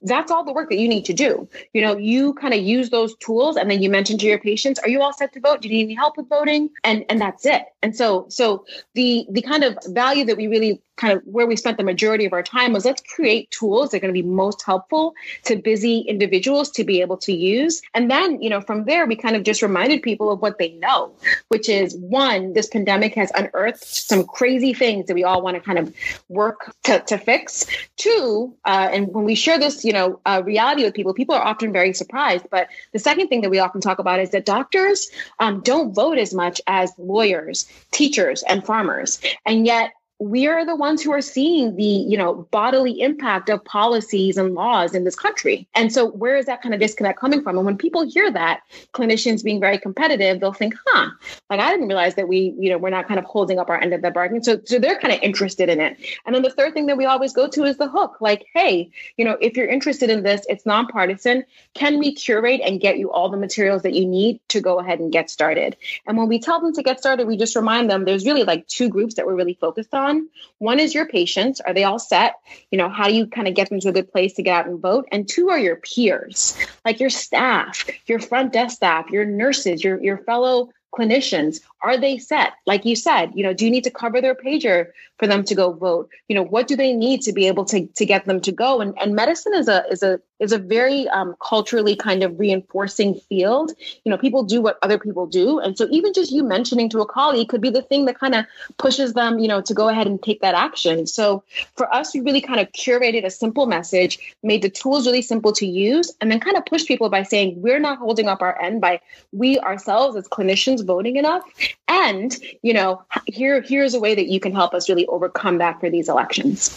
that's 0.03 0.31
all 0.31 0.45
the 0.45 0.53
work 0.53 0.71
that 0.71 0.79
you 0.79 0.89
need 0.89 1.05
to 1.07 1.13
do. 1.13 1.49
You 1.73 1.83
know, 1.83 1.97
you 1.97 2.35
kind 2.35 2.55
of 2.55 2.61
use 2.61 2.91
those 2.91 3.17
tools 3.17 3.57
and 3.57 3.71
then 3.71 3.83
you 3.83 3.91
mention 3.91 4.19
to 4.19 4.27
your 4.27 4.39
patients, 4.39 4.79
are 4.81 4.89
you 4.89 5.03
all 5.03 5.13
set 5.13 5.33
to 5.33 5.41
vote? 5.41 5.61
Do 5.61 5.69
you 5.69 5.75
need 5.75 5.85
any 5.85 5.95
help 5.95 6.17
with 6.17 6.29
voting? 6.29 6.71
And 6.85 7.05
and 7.09 7.21
that's 7.21 7.45
it. 7.47 7.65
And 7.83 7.97
so 7.97 8.27
so 8.29 8.65
the 8.95 9.27
the 9.31 9.43
kind 9.43 9.65
of 9.65 9.77
value 9.87 10.25
that 10.25 10.37
we 10.37 10.47
really 10.47 10.83
kind 10.99 11.13
of 11.13 11.23
where 11.25 11.47
we 11.47 11.57
spent 11.57 11.79
the 11.79 11.85
majority 11.85 12.27
of 12.27 12.33
our 12.33 12.43
time 12.43 12.73
was 12.73 12.85
let's 12.85 13.03
create 13.15 13.51
tools 13.51 13.91
that 13.91 13.99
are 13.99 14.01
going 14.01 14.13
to 14.13 14.23
be 14.23 14.27
most 14.27 14.63
helpful 14.67 15.15
to 15.45 15.57
busy 15.57 16.01
individuals 16.01 16.71
to 16.73 16.85
be 16.85 17.01
able 17.01 17.17
to 17.17 17.33
use. 17.33 17.81
And 17.95 18.11
then, 18.11 18.43
you 18.43 18.51
know, 18.51 18.61
from 18.61 18.85
there 18.85 19.07
we 19.07 19.17
kind 19.17 19.37
of 19.37 19.45
just 19.45 19.63
reminded 19.63 20.03
people 20.03 20.31
of 20.31 20.43
what 20.43 20.59
they 20.59 20.73
know, 20.73 21.13
which 21.49 21.69
is 21.69 21.97
one, 21.97 22.53
this 22.53 22.67
pandemic 22.67 23.15
has 23.15 23.31
unearthed 23.35 23.85
some 23.85 24.25
crazy 24.25 24.75
things 24.75 25.07
that 25.07 25.15
we 25.15 25.25
all 25.25 25.41
want 25.41 25.57
to 25.57 25.61
kind 25.61 25.79
of 25.79 25.95
work 26.29 26.75
to, 26.85 27.01
to 27.07 27.17
fix. 27.17 27.67
Two, 27.97 28.55
uh, 28.65 28.89
and 28.93 29.09
when 29.15 29.25
we 29.25 29.35
share 29.35 29.59
this, 29.59 29.85
you 29.89 29.95
know 29.95 30.21
uh, 30.27 30.43
reality 30.45 30.85
with 30.85 30.93
people, 30.93 31.15
people 31.15 31.35
are 31.35 31.43
often 31.43 31.73
very 31.73 31.95
surprised. 31.95 32.45
But 32.51 32.69
the 32.93 32.99
second 32.99 33.29
thing 33.29 33.41
that 33.41 33.49
we 33.49 33.59
often 33.59 33.81
talk 33.81 33.99
about 33.99 34.21
is 34.21 34.31
that 34.33 34.45
doctors 34.45 35.09
um, 35.41 35.63
don't 35.63 35.95
vote 35.95 36.19
as 36.19 36.35
much 36.35 36.61
as 36.67 36.93
lawyers, 36.99 37.67
teachers, 37.91 38.43
and 38.43 38.63
farmers, 38.63 39.19
and 39.47 39.65
yet 39.65 39.93
we 40.21 40.49
are 40.49 40.67
the 40.67 40.75
ones 40.75 41.01
who 41.01 41.13
are 41.13 41.21
seeing 41.21 41.77
the 41.77 41.85
you 41.85 42.19
know 42.19 42.49
bodily 42.51 43.01
impact 43.01 43.49
of 43.49 43.65
policies 43.65 44.37
and 44.37 44.55
laws 44.55 44.95
in 44.95 45.05
this 45.05 45.15
country. 45.15 45.69
And 45.75 45.93
so 45.93 46.11
where 46.11 46.37
is 46.37 46.47
that 46.47 46.61
kind 46.61 46.75
of 46.75 46.81
disconnect 46.81 47.21
coming 47.21 47.43
from? 47.43 47.57
And 47.57 47.65
when 47.65 47.79
people 47.79 48.03
hear 48.03 48.31
that 48.33 48.63
clinicians 48.93 49.45
being 49.45 49.61
very 49.61 49.79
competitive 49.79 50.41
they'll 50.41 50.53
think 50.53 50.75
huh 50.87 51.11
like 51.51 51.61
i 51.61 51.71
didn't 51.71 51.87
realize 51.87 52.17
that 52.17 52.27
we 52.27 52.55
you 52.59 52.69
know 52.71 52.79
we're 52.79 52.91
not 52.91 53.07
kind 53.07 53.19
of 53.19 53.25
holding 53.27 53.59
up 53.59 53.71
our 53.71 53.81
end 53.81 53.95
of 53.95 54.03
the 54.03 54.11
bargain. 54.11 54.43
So 54.43 54.61
so 54.65 54.79
they're 54.79 54.99
kind 54.99 55.15
of 55.15 55.21
interested 55.23 55.69
in 55.69 55.81
it. 55.81 55.97
And 56.27 56.35
then 56.35 56.43
the 56.43 56.51
third 56.51 56.75
thing 56.75 56.87
that 56.87 56.97
we 56.97 57.05
always 57.05 57.33
go 57.33 57.49
to 57.49 57.65
is 57.65 57.77
the 57.77 57.89
hook. 57.89 58.17
Like 58.21 58.47
hey 58.55 58.91
you 59.17 59.25
know 59.25 59.37
if 59.41 59.57
you're 59.57 59.69
interested 59.69 60.11
in 60.11 60.23
this 60.25 60.45
it's 60.49 60.67
nonpartisan. 60.67 61.45
Can 61.75 61.99
we 61.99 62.13
curate 62.13 62.61
and 62.65 62.81
get 62.81 62.99
you 62.99 63.13
all 63.13 63.29
the 63.29 63.37
materials 63.37 63.83
that 63.83 63.93
you 63.93 64.05
need 64.05 64.41
to 64.49 64.61
go 64.61 64.81
ahead 64.81 64.99
and 64.99 65.13
get 65.13 65.31
started? 65.31 65.77
And 66.07 66.19
when 66.19 66.27
we 66.27 66.41
tell 66.41 66.61
them 66.61 66.73
to 66.75 66.83
get 66.83 66.99
started 66.99 67.29
we 67.29 67.37
just 67.37 67.55
remind 67.55 67.89
them 67.89 68.05
there's 68.05 68.27
really 68.27 68.43
like 68.43 68.67
two 68.67 68.89
groups 68.89 69.15
that 69.15 69.27
we're 69.27 69.37
really 69.37 69.55
focused 69.61 69.95
on 69.95 70.08
on. 70.09 70.29
One 70.59 70.81
is 70.81 70.95
your 70.95 71.07
patients. 71.07 71.61
Are 71.61 71.75
they 71.75 71.85
all 71.85 71.99
set? 71.99 72.37
You 72.71 72.79
know, 72.79 72.89
how 72.89 73.09
do 73.09 73.15
you 73.15 73.27
kind 73.27 73.49
of 73.49 73.55
get 73.55 73.69
them 73.69 73.81
to 73.81 73.89
a 73.91 73.93
good 73.93 74.11
place 74.11 74.33
to 74.35 74.43
get 74.43 74.59
out 74.59 74.67
and 74.67 74.81
vote? 74.81 75.07
And 75.13 75.29
two 75.29 75.49
are 75.51 75.59
your 75.59 75.77
peers, 75.77 76.57
like 76.85 77.01
your 77.01 77.11
staff, 77.11 77.89
your 78.07 78.19
front 78.19 78.53
desk 78.53 78.77
staff, 78.77 79.09
your 79.11 79.25
nurses, 79.25 79.85
your, 79.85 80.03
your 80.03 80.19
fellow 80.19 80.71
clinicians 80.95 81.61
are 81.83 81.99
they 81.99 82.17
set 82.17 82.55
like 82.67 82.87
you 82.87 82.97
said 82.97 83.31
you 83.35 83.43
know 83.43 83.53
do 83.53 83.67
you 83.67 83.71
need 83.71 83.85
to 83.85 83.91
cover 83.91 84.23
their 84.23 84.35
pager 84.35 84.87
for 85.19 85.27
them 85.27 85.45
to 85.45 85.55
go 85.55 85.73
vote. 85.73 86.09
You 86.29 86.37
know 86.37 86.45
what 86.45 86.69
do 86.69 86.77
they 86.77 86.93
need 86.93 87.23
to 87.23 87.33
be 87.33 87.47
able 87.47 87.65
to, 87.67 87.87
to 87.87 88.07
get 88.07 88.27
them 88.27 88.41
to 88.43 88.53
go? 88.53 88.81
And, 88.81 88.97
and 89.01 89.15
medicine 89.15 89.55
is 89.55 89.69
a 89.69 89.85
is 89.91 90.03
a 90.03 90.21
is 90.39 90.53
a 90.53 90.59
very 90.59 91.09
um, 91.09 91.35
culturally 91.43 91.97
kind 91.97 92.23
of 92.23 92.39
reinforcing 92.39 93.15
field. 93.29 93.73
You 94.05 94.11
know 94.11 94.19
people 94.19 94.45
do 94.45 94.61
what 94.61 94.79
other 94.83 94.99
people 94.99 95.27
do. 95.27 95.59
And 95.59 95.77
so 95.77 95.89
even 95.91 96.13
just 96.13 96.31
you 96.31 96.45
mentioning 96.45 96.89
to 96.91 97.01
a 97.01 97.07
colleague 97.07 97.49
could 97.49 97.61
be 97.61 97.71
the 97.71 97.83
thing 97.83 98.05
that 98.05 98.19
kind 98.19 98.35
of 98.35 98.45
pushes 98.79 99.15
them 99.15 99.39
you 99.39 99.49
know 99.49 99.61
to 99.63 99.75
go 99.75 99.89
ahead 99.89 100.07
and 100.07 100.23
take 100.23 100.41
that 100.41 100.55
action. 100.55 101.07
So 101.07 101.43
for 101.77 101.93
us 101.93 102.15
we 102.15 102.21
really 102.21 102.41
kind 102.41 102.61
of 102.61 102.71
curated 102.73 103.25
a 103.25 103.31
simple 103.31 103.67
message 103.67 104.19
made 104.43 104.63
the 104.63 104.71
tools 104.71 105.07
really 105.07 105.23
simple 105.23 105.53
to 105.53 105.67
use 105.67 106.13
and 106.21 106.31
then 106.31 106.41
kind 106.41 106.57
of 106.57 106.65
push 106.67 106.87
people 106.87 107.09
by 107.11 107.23
saying 107.23 107.61
we're 107.61 107.81
not 107.81 107.99
holding 107.99 108.29
up 108.29 108.43
our 108.43 108.61
end 108.61 108.81
by 108.81 109.01
we 109.33 109.59
ourselves 109.59 110.17
as 110.17 110.29
clinicians 110.29 110.85
voting 110.87 111.17
enough. 111.17 111.43
And 111.89 112.37
you 112.63 112.73
know 112.73 113.03
here 113.27 113.61
here's 113.61 113.95
a 113.95 114.01
way 114.01 114.15
that 114.15 114.29
you 114.29 114.39
can 114.39 114.55
help 114.55 114.75
us 114.75 114.89
really 114.89 115.08
overcome 115.09 115.59
that 115.59 115.81
for 115.81 115.91
these 115.91 116.09
elections. 116.09 116.71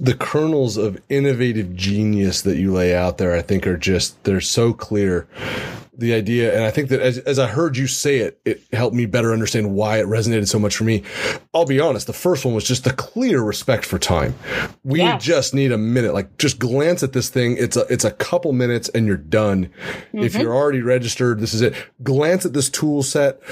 The 0.00 0.14
kernels 0.14 0.76
of 0.76 1.00
innovative 1.08 1.74
genius 1.74 2.42
that 2.42 2.56
you 2.56 2.72
lay 2.72 2.94
out 2.94 3.18
there 3.18 3.34
i 3.34 3.42
think 3.42 3.66
are 3.66 3.76
just 3.76 4.22
they're 4.24 4.40
so 4.40 4.72
clear. 4.72 5.26
The 5.96 6.14
idea 6.14 6.54
and 6.54 6.64
i 6.64 6.70
think 6.70 6.90
that 6.90 7.00
as, 7.00 7.18
as 7.18 7.40
i 7.40 7.48
heard 7.48 7.76
you 7.76 7.88
say 7.88 8.18
it 8.18 8.40
it 8.44 8.62
helped 8.72 8.94
me 8.94 9.06
better 9.06 9.32
understand 9.32 9.74
why 9.74 9.98
it 9.98 10.06
resonated 10.06 10.46
so 10.46 10.60
much 10.60 10.76
for 10.76 10.84
me. 10.84 11.02
I'll 11.52 11.66
be 11.66 11.80
honest 11.80 12.06
the 12.06 12.12
first 12.12 12.44
one 12.44 12.54
was 12.54 12.62
just 12.62 12.84
the 12.84 12.92
clear 12.92 13.42
respect 13.42 13.84
for 13.84 13.98
time. 13.98 14.36
We 14.84 15.00
yes. 15.00 15.24
just 15.24 15.54
need 15.54 15.72
a 15.72 15.78
minute. 15.78 16.14
Like 16.14 16.38
just 16.38 16.60
glance 16.60 17.02
at 17.02 17.12
this 17.12 17.28
thing. 17.28 17.56
It's 17.58 17.76
a 17.76 17.80
it's 17.92 18.04
a 18.04 18.12
couple 18.12 18.52
minutes 18.52 18.88
and 18.90 19.06
you're 19.08 19.16
done. 19.16 19.66
Mm-hmm. 19.66 20.18
if 20.20 20.36
you're 20.36 20.54
already 20.54 20.82
registered 20.82 21.40
this 21.40 21.54
is 21.54 21.62
it. 21.62 21.74
Glance 22.04 22.46
at 22.46 22.52
this 22.52 22.70
tool 22.70 23.02
set 23.02 23.42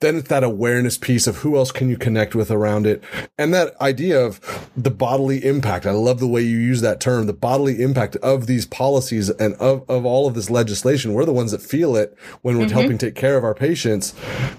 then 0.00 0.16
it's 0.16 0.28
that 0.28 0.42
awareness 0.42 0.96
piece 0.96 1.26
of 1.26 1.38
who 1.38 1.56
else 1.56 1.70
can 1.70 1.90
you 1.90 1.96
connect 1.96 2.34
with 2.34 2.50
around 2.50 2.86
it. 2.86 3.02
And 3.36 3.52
that 3.52 3.78
idea 3.80 4.18
of 4.18 4.70
the 4.74 4.90
bodily 4.90 5.44
impact. 5.44 5.84
I 5.84 5.90
love 5.90 6.20
the 6.20 6.26
way 6.26 6.40
you 6.40 6.56
use 6.56 6.80
that 6.80 7.00
term, 7.00 7.26
the 7.26 7.34
bodily 7.34 7.82
impact 7.82 8.16
of 8.16 8.46
these 8.46 8.64
policies 8.64 9.28
and 9.28 9.54
of, 9.56 9.88
of 9.90 10.06
all 10.06 10.26
of 10.26 10.34
this 10.34 10.48
legislation. 10.48 11.12
We're 11.12 11.26
the 11.26 11.32
ones 11.32 11.52
that 11.52 11.60
feel 11.60 11.96
it 11.96 12.16
when 12.40 12.58
we're 12.58 12.64
mm-hmm. 12.64 12.78
helping 12.78 12.98
take 12.98 13.14
care 13.14 13.36
of 13.36 13.44
our 13.44 13.54
patients. 13.54 14.14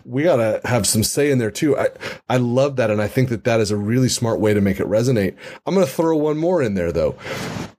We 0.06 0.24
got 0.24 0.38
to 0.38 0.62
have 0.66 0.86
some 0.86 1.04
say 1.04 1.32
in 1.32 1.40
there 1.40 1.52
too. 1.52 1.76
I, 1.76 1.90
I 2.30 2.38
love 2.38 2.76
that. 2.76 2.92
And 2.92 3.02
I 3.02 3.08
think 3.08 3.30
that 3.30 3.44
that 3.46 3.60
is 3.60 3.72
a 3.72 3.78
really 3.78 4.10
smart 4.10 4.40
way 4.40 4.54
to 4.54 4.62
make 4.62 4.80
it 4.80 4.88
resonate. 4.88 5.36
I'm 5.66 5.74
going 5.74 5.86
to 5.86 5.92
throw 5.92 6.18
one 6.18 6.38
more 6.38 6.62
in 6.62 6.76
there 6.76 6.92
though. 6.92 7.16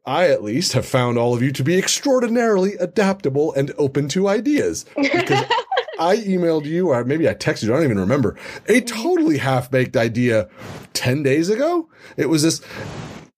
I 0.04 0.30
at 0.30 0.42
least 0.42 0.72
have 0.72 0.84
found 0.84 1.16
all 1.16 1.32
of 1.32 1.42
you 1.42 1.52
to 1.52 1.62
be 1.62 1.78
extraordinarily 1.78 2.74
adaptable 2.74 3.54
and 3.54 3.72
open 3.78 4.08
to 4.08 4.26
ideas 4.26 4.84
because 4.96 5.44
I 6.08 6.16
emailed 6.16 6.64
you, 6.64 6.88
or 6.88 7.04
maybe 7.04 7.28
I 7.28 7.34
texted 7.34 7.64
you, 7.64 7.72
I 7.72 7.76
don't 7.76 7.84
even 7.84 8.00
remember, 8.00 8.36
a 8.66 8.80
totally 8.80 9.38
half 9.38 9.70
baked 9.70 9.96
idea 9.96 10.48
10 10.94 11.22
days 11.22 11.48
ago. 11.48 11.88
It 12.16 12.28
was 12.28 12.42
this. 12.42 12.60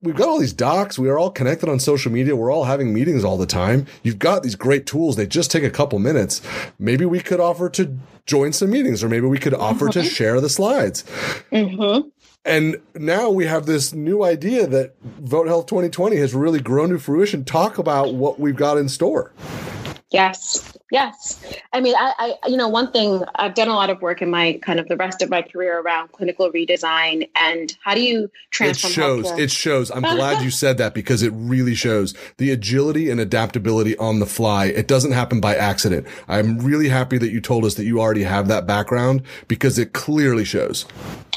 We've 0.03 0.17
got 0.17 0.29
all 0.29 0.39
these 0.39 0.53
docs. 0.53 0.99
We 0.99 1.09
are 1.09 1.19
all 1.19 1.31
connected 1.31 1.69
on 1.69 1.81
social 1.81 2.13
media. 2.13 2.37
We're 2.37 2.53
all 2.53 2.65
having 2.65 2.93
meetings 2.93 3.25
all 3.25 3.39
the 3.39 3.47
time. 3.47 3.87
You've 4.03 4.19
got 4.19 4.43
these 4.43 4.55
great 4.55 4.85
tools. 4.85 5.17
They 5.17 5.27
just 5.27 5.51
take 5.51 5.65
a 5.65 5.71
couple 5.71 5.99
minutes. 5.99 6.43
Maybe 6.79 7.07
we 7.07 7.21
could 7.21 7.41
offer 7.41 7.71
to 7.71 7.99
join 8.27 8.53
some 8.53 8.71
meetings 8.71 9.03
or 9.03 9.09
maybe 9.09 9.27
we 9.27 9.39
could 9.39 9.55
offer 9.55 9.89
to 9.89 10.01
mm-hmm. 10.01 10.09
share 10.09 10.41
the 10.43 10.51
slides. 10.51 11.05
Mm-hmm. 11.51 12.09
And 12.45 12.77
now 12.95 13.31
we 13.31 13.47
have 13.47 13.65
this 13.65 13.95
new 13.95 14.23
idea 14.23 14.67
that 14.67 14.95
Vote 15.03 15.47
Health 15.47 15.67
2020 15.67 16.17
has 16.17 16.35
really 16.35 16.61
grown 16.61 16.91
to 16.91 16.99
fruition. 16.99 17.43
Talk 17.45 17.79
about 17.79 18.15
what 18.15 18.39
we've 18.39 18.57
got 18.57 18.77
in 18.77 18.91
store. 18.91 19.33
Yes. 20.15 20.79
Yes. 20.93 21.45
I 21.73 21.81
mean, 21.81 21.97
I, 21.99 22.37
I, 22.45 22.49
you 22.49 22.57
know, 22.57 22.69
one 22.69 22.93
thing 22.93 23.25
I've 23.35 23.55
done 23.55 23.67
a 23.67 23.75
lot 23.75 23.91
of 23.91 24.01
work 24.01 24.23
in 24.23 24.31
my 24.31 24.61
kind 24.63 24.79
of 24.79 24.87
the 24.87 24.97
rest 24.97 25.23
of 25.23 25.29
my 25.29 25.43
career 25.43 25.81
around 25.81 26.13
clinical 26.13 26.53
redesign 26.53 27.29
and 27.35 27.77
how 27.83 27.97
do 27.97 28.01
you 28.01 28.31
transform? 28.51 28.93
It 28.93 28.95
shows. 28.95 29.27
Healthcare? 29.27 29.39
It 29.41 29.51
shows. 29.51 29.91
I'm 29.91 30.03
glad 30.03 30.45
you 30.45 30.51
said 30.53 30.79
that 30.79 30.95
because 30.95 31.25
it 31.25 31.33
really 31.35 31.75
shows 31.75 32.15
the 32.37 32.53
agility 32.53 33.11
and 33.11 33.19
adaptability 33.19 33.97
on 33.99 34.21
the 34.21 34.27
fly. 34.27 34.67
It 34.67 34.87
doesn't 34.87 35.11
happen 35.11 35.41
by 35.41 35.57
accident. 35.57 36.07
I'm 36.29 36.61
really 36.61 36.91
happy 36.91 37.19
that 37.19 37.31
you 37.31 37.41
told 37.41 37.65
us 37.65 37.75
that 37.75 37.85
you 37.85 38.01
already 38.01 38.23
have 38.23 38.47
that 38.47 38.65
background 38.65 39.23
because 39.49 39.81
it 39.81 39.95
clearly 39.95 40.45
shows. 40.45 40.87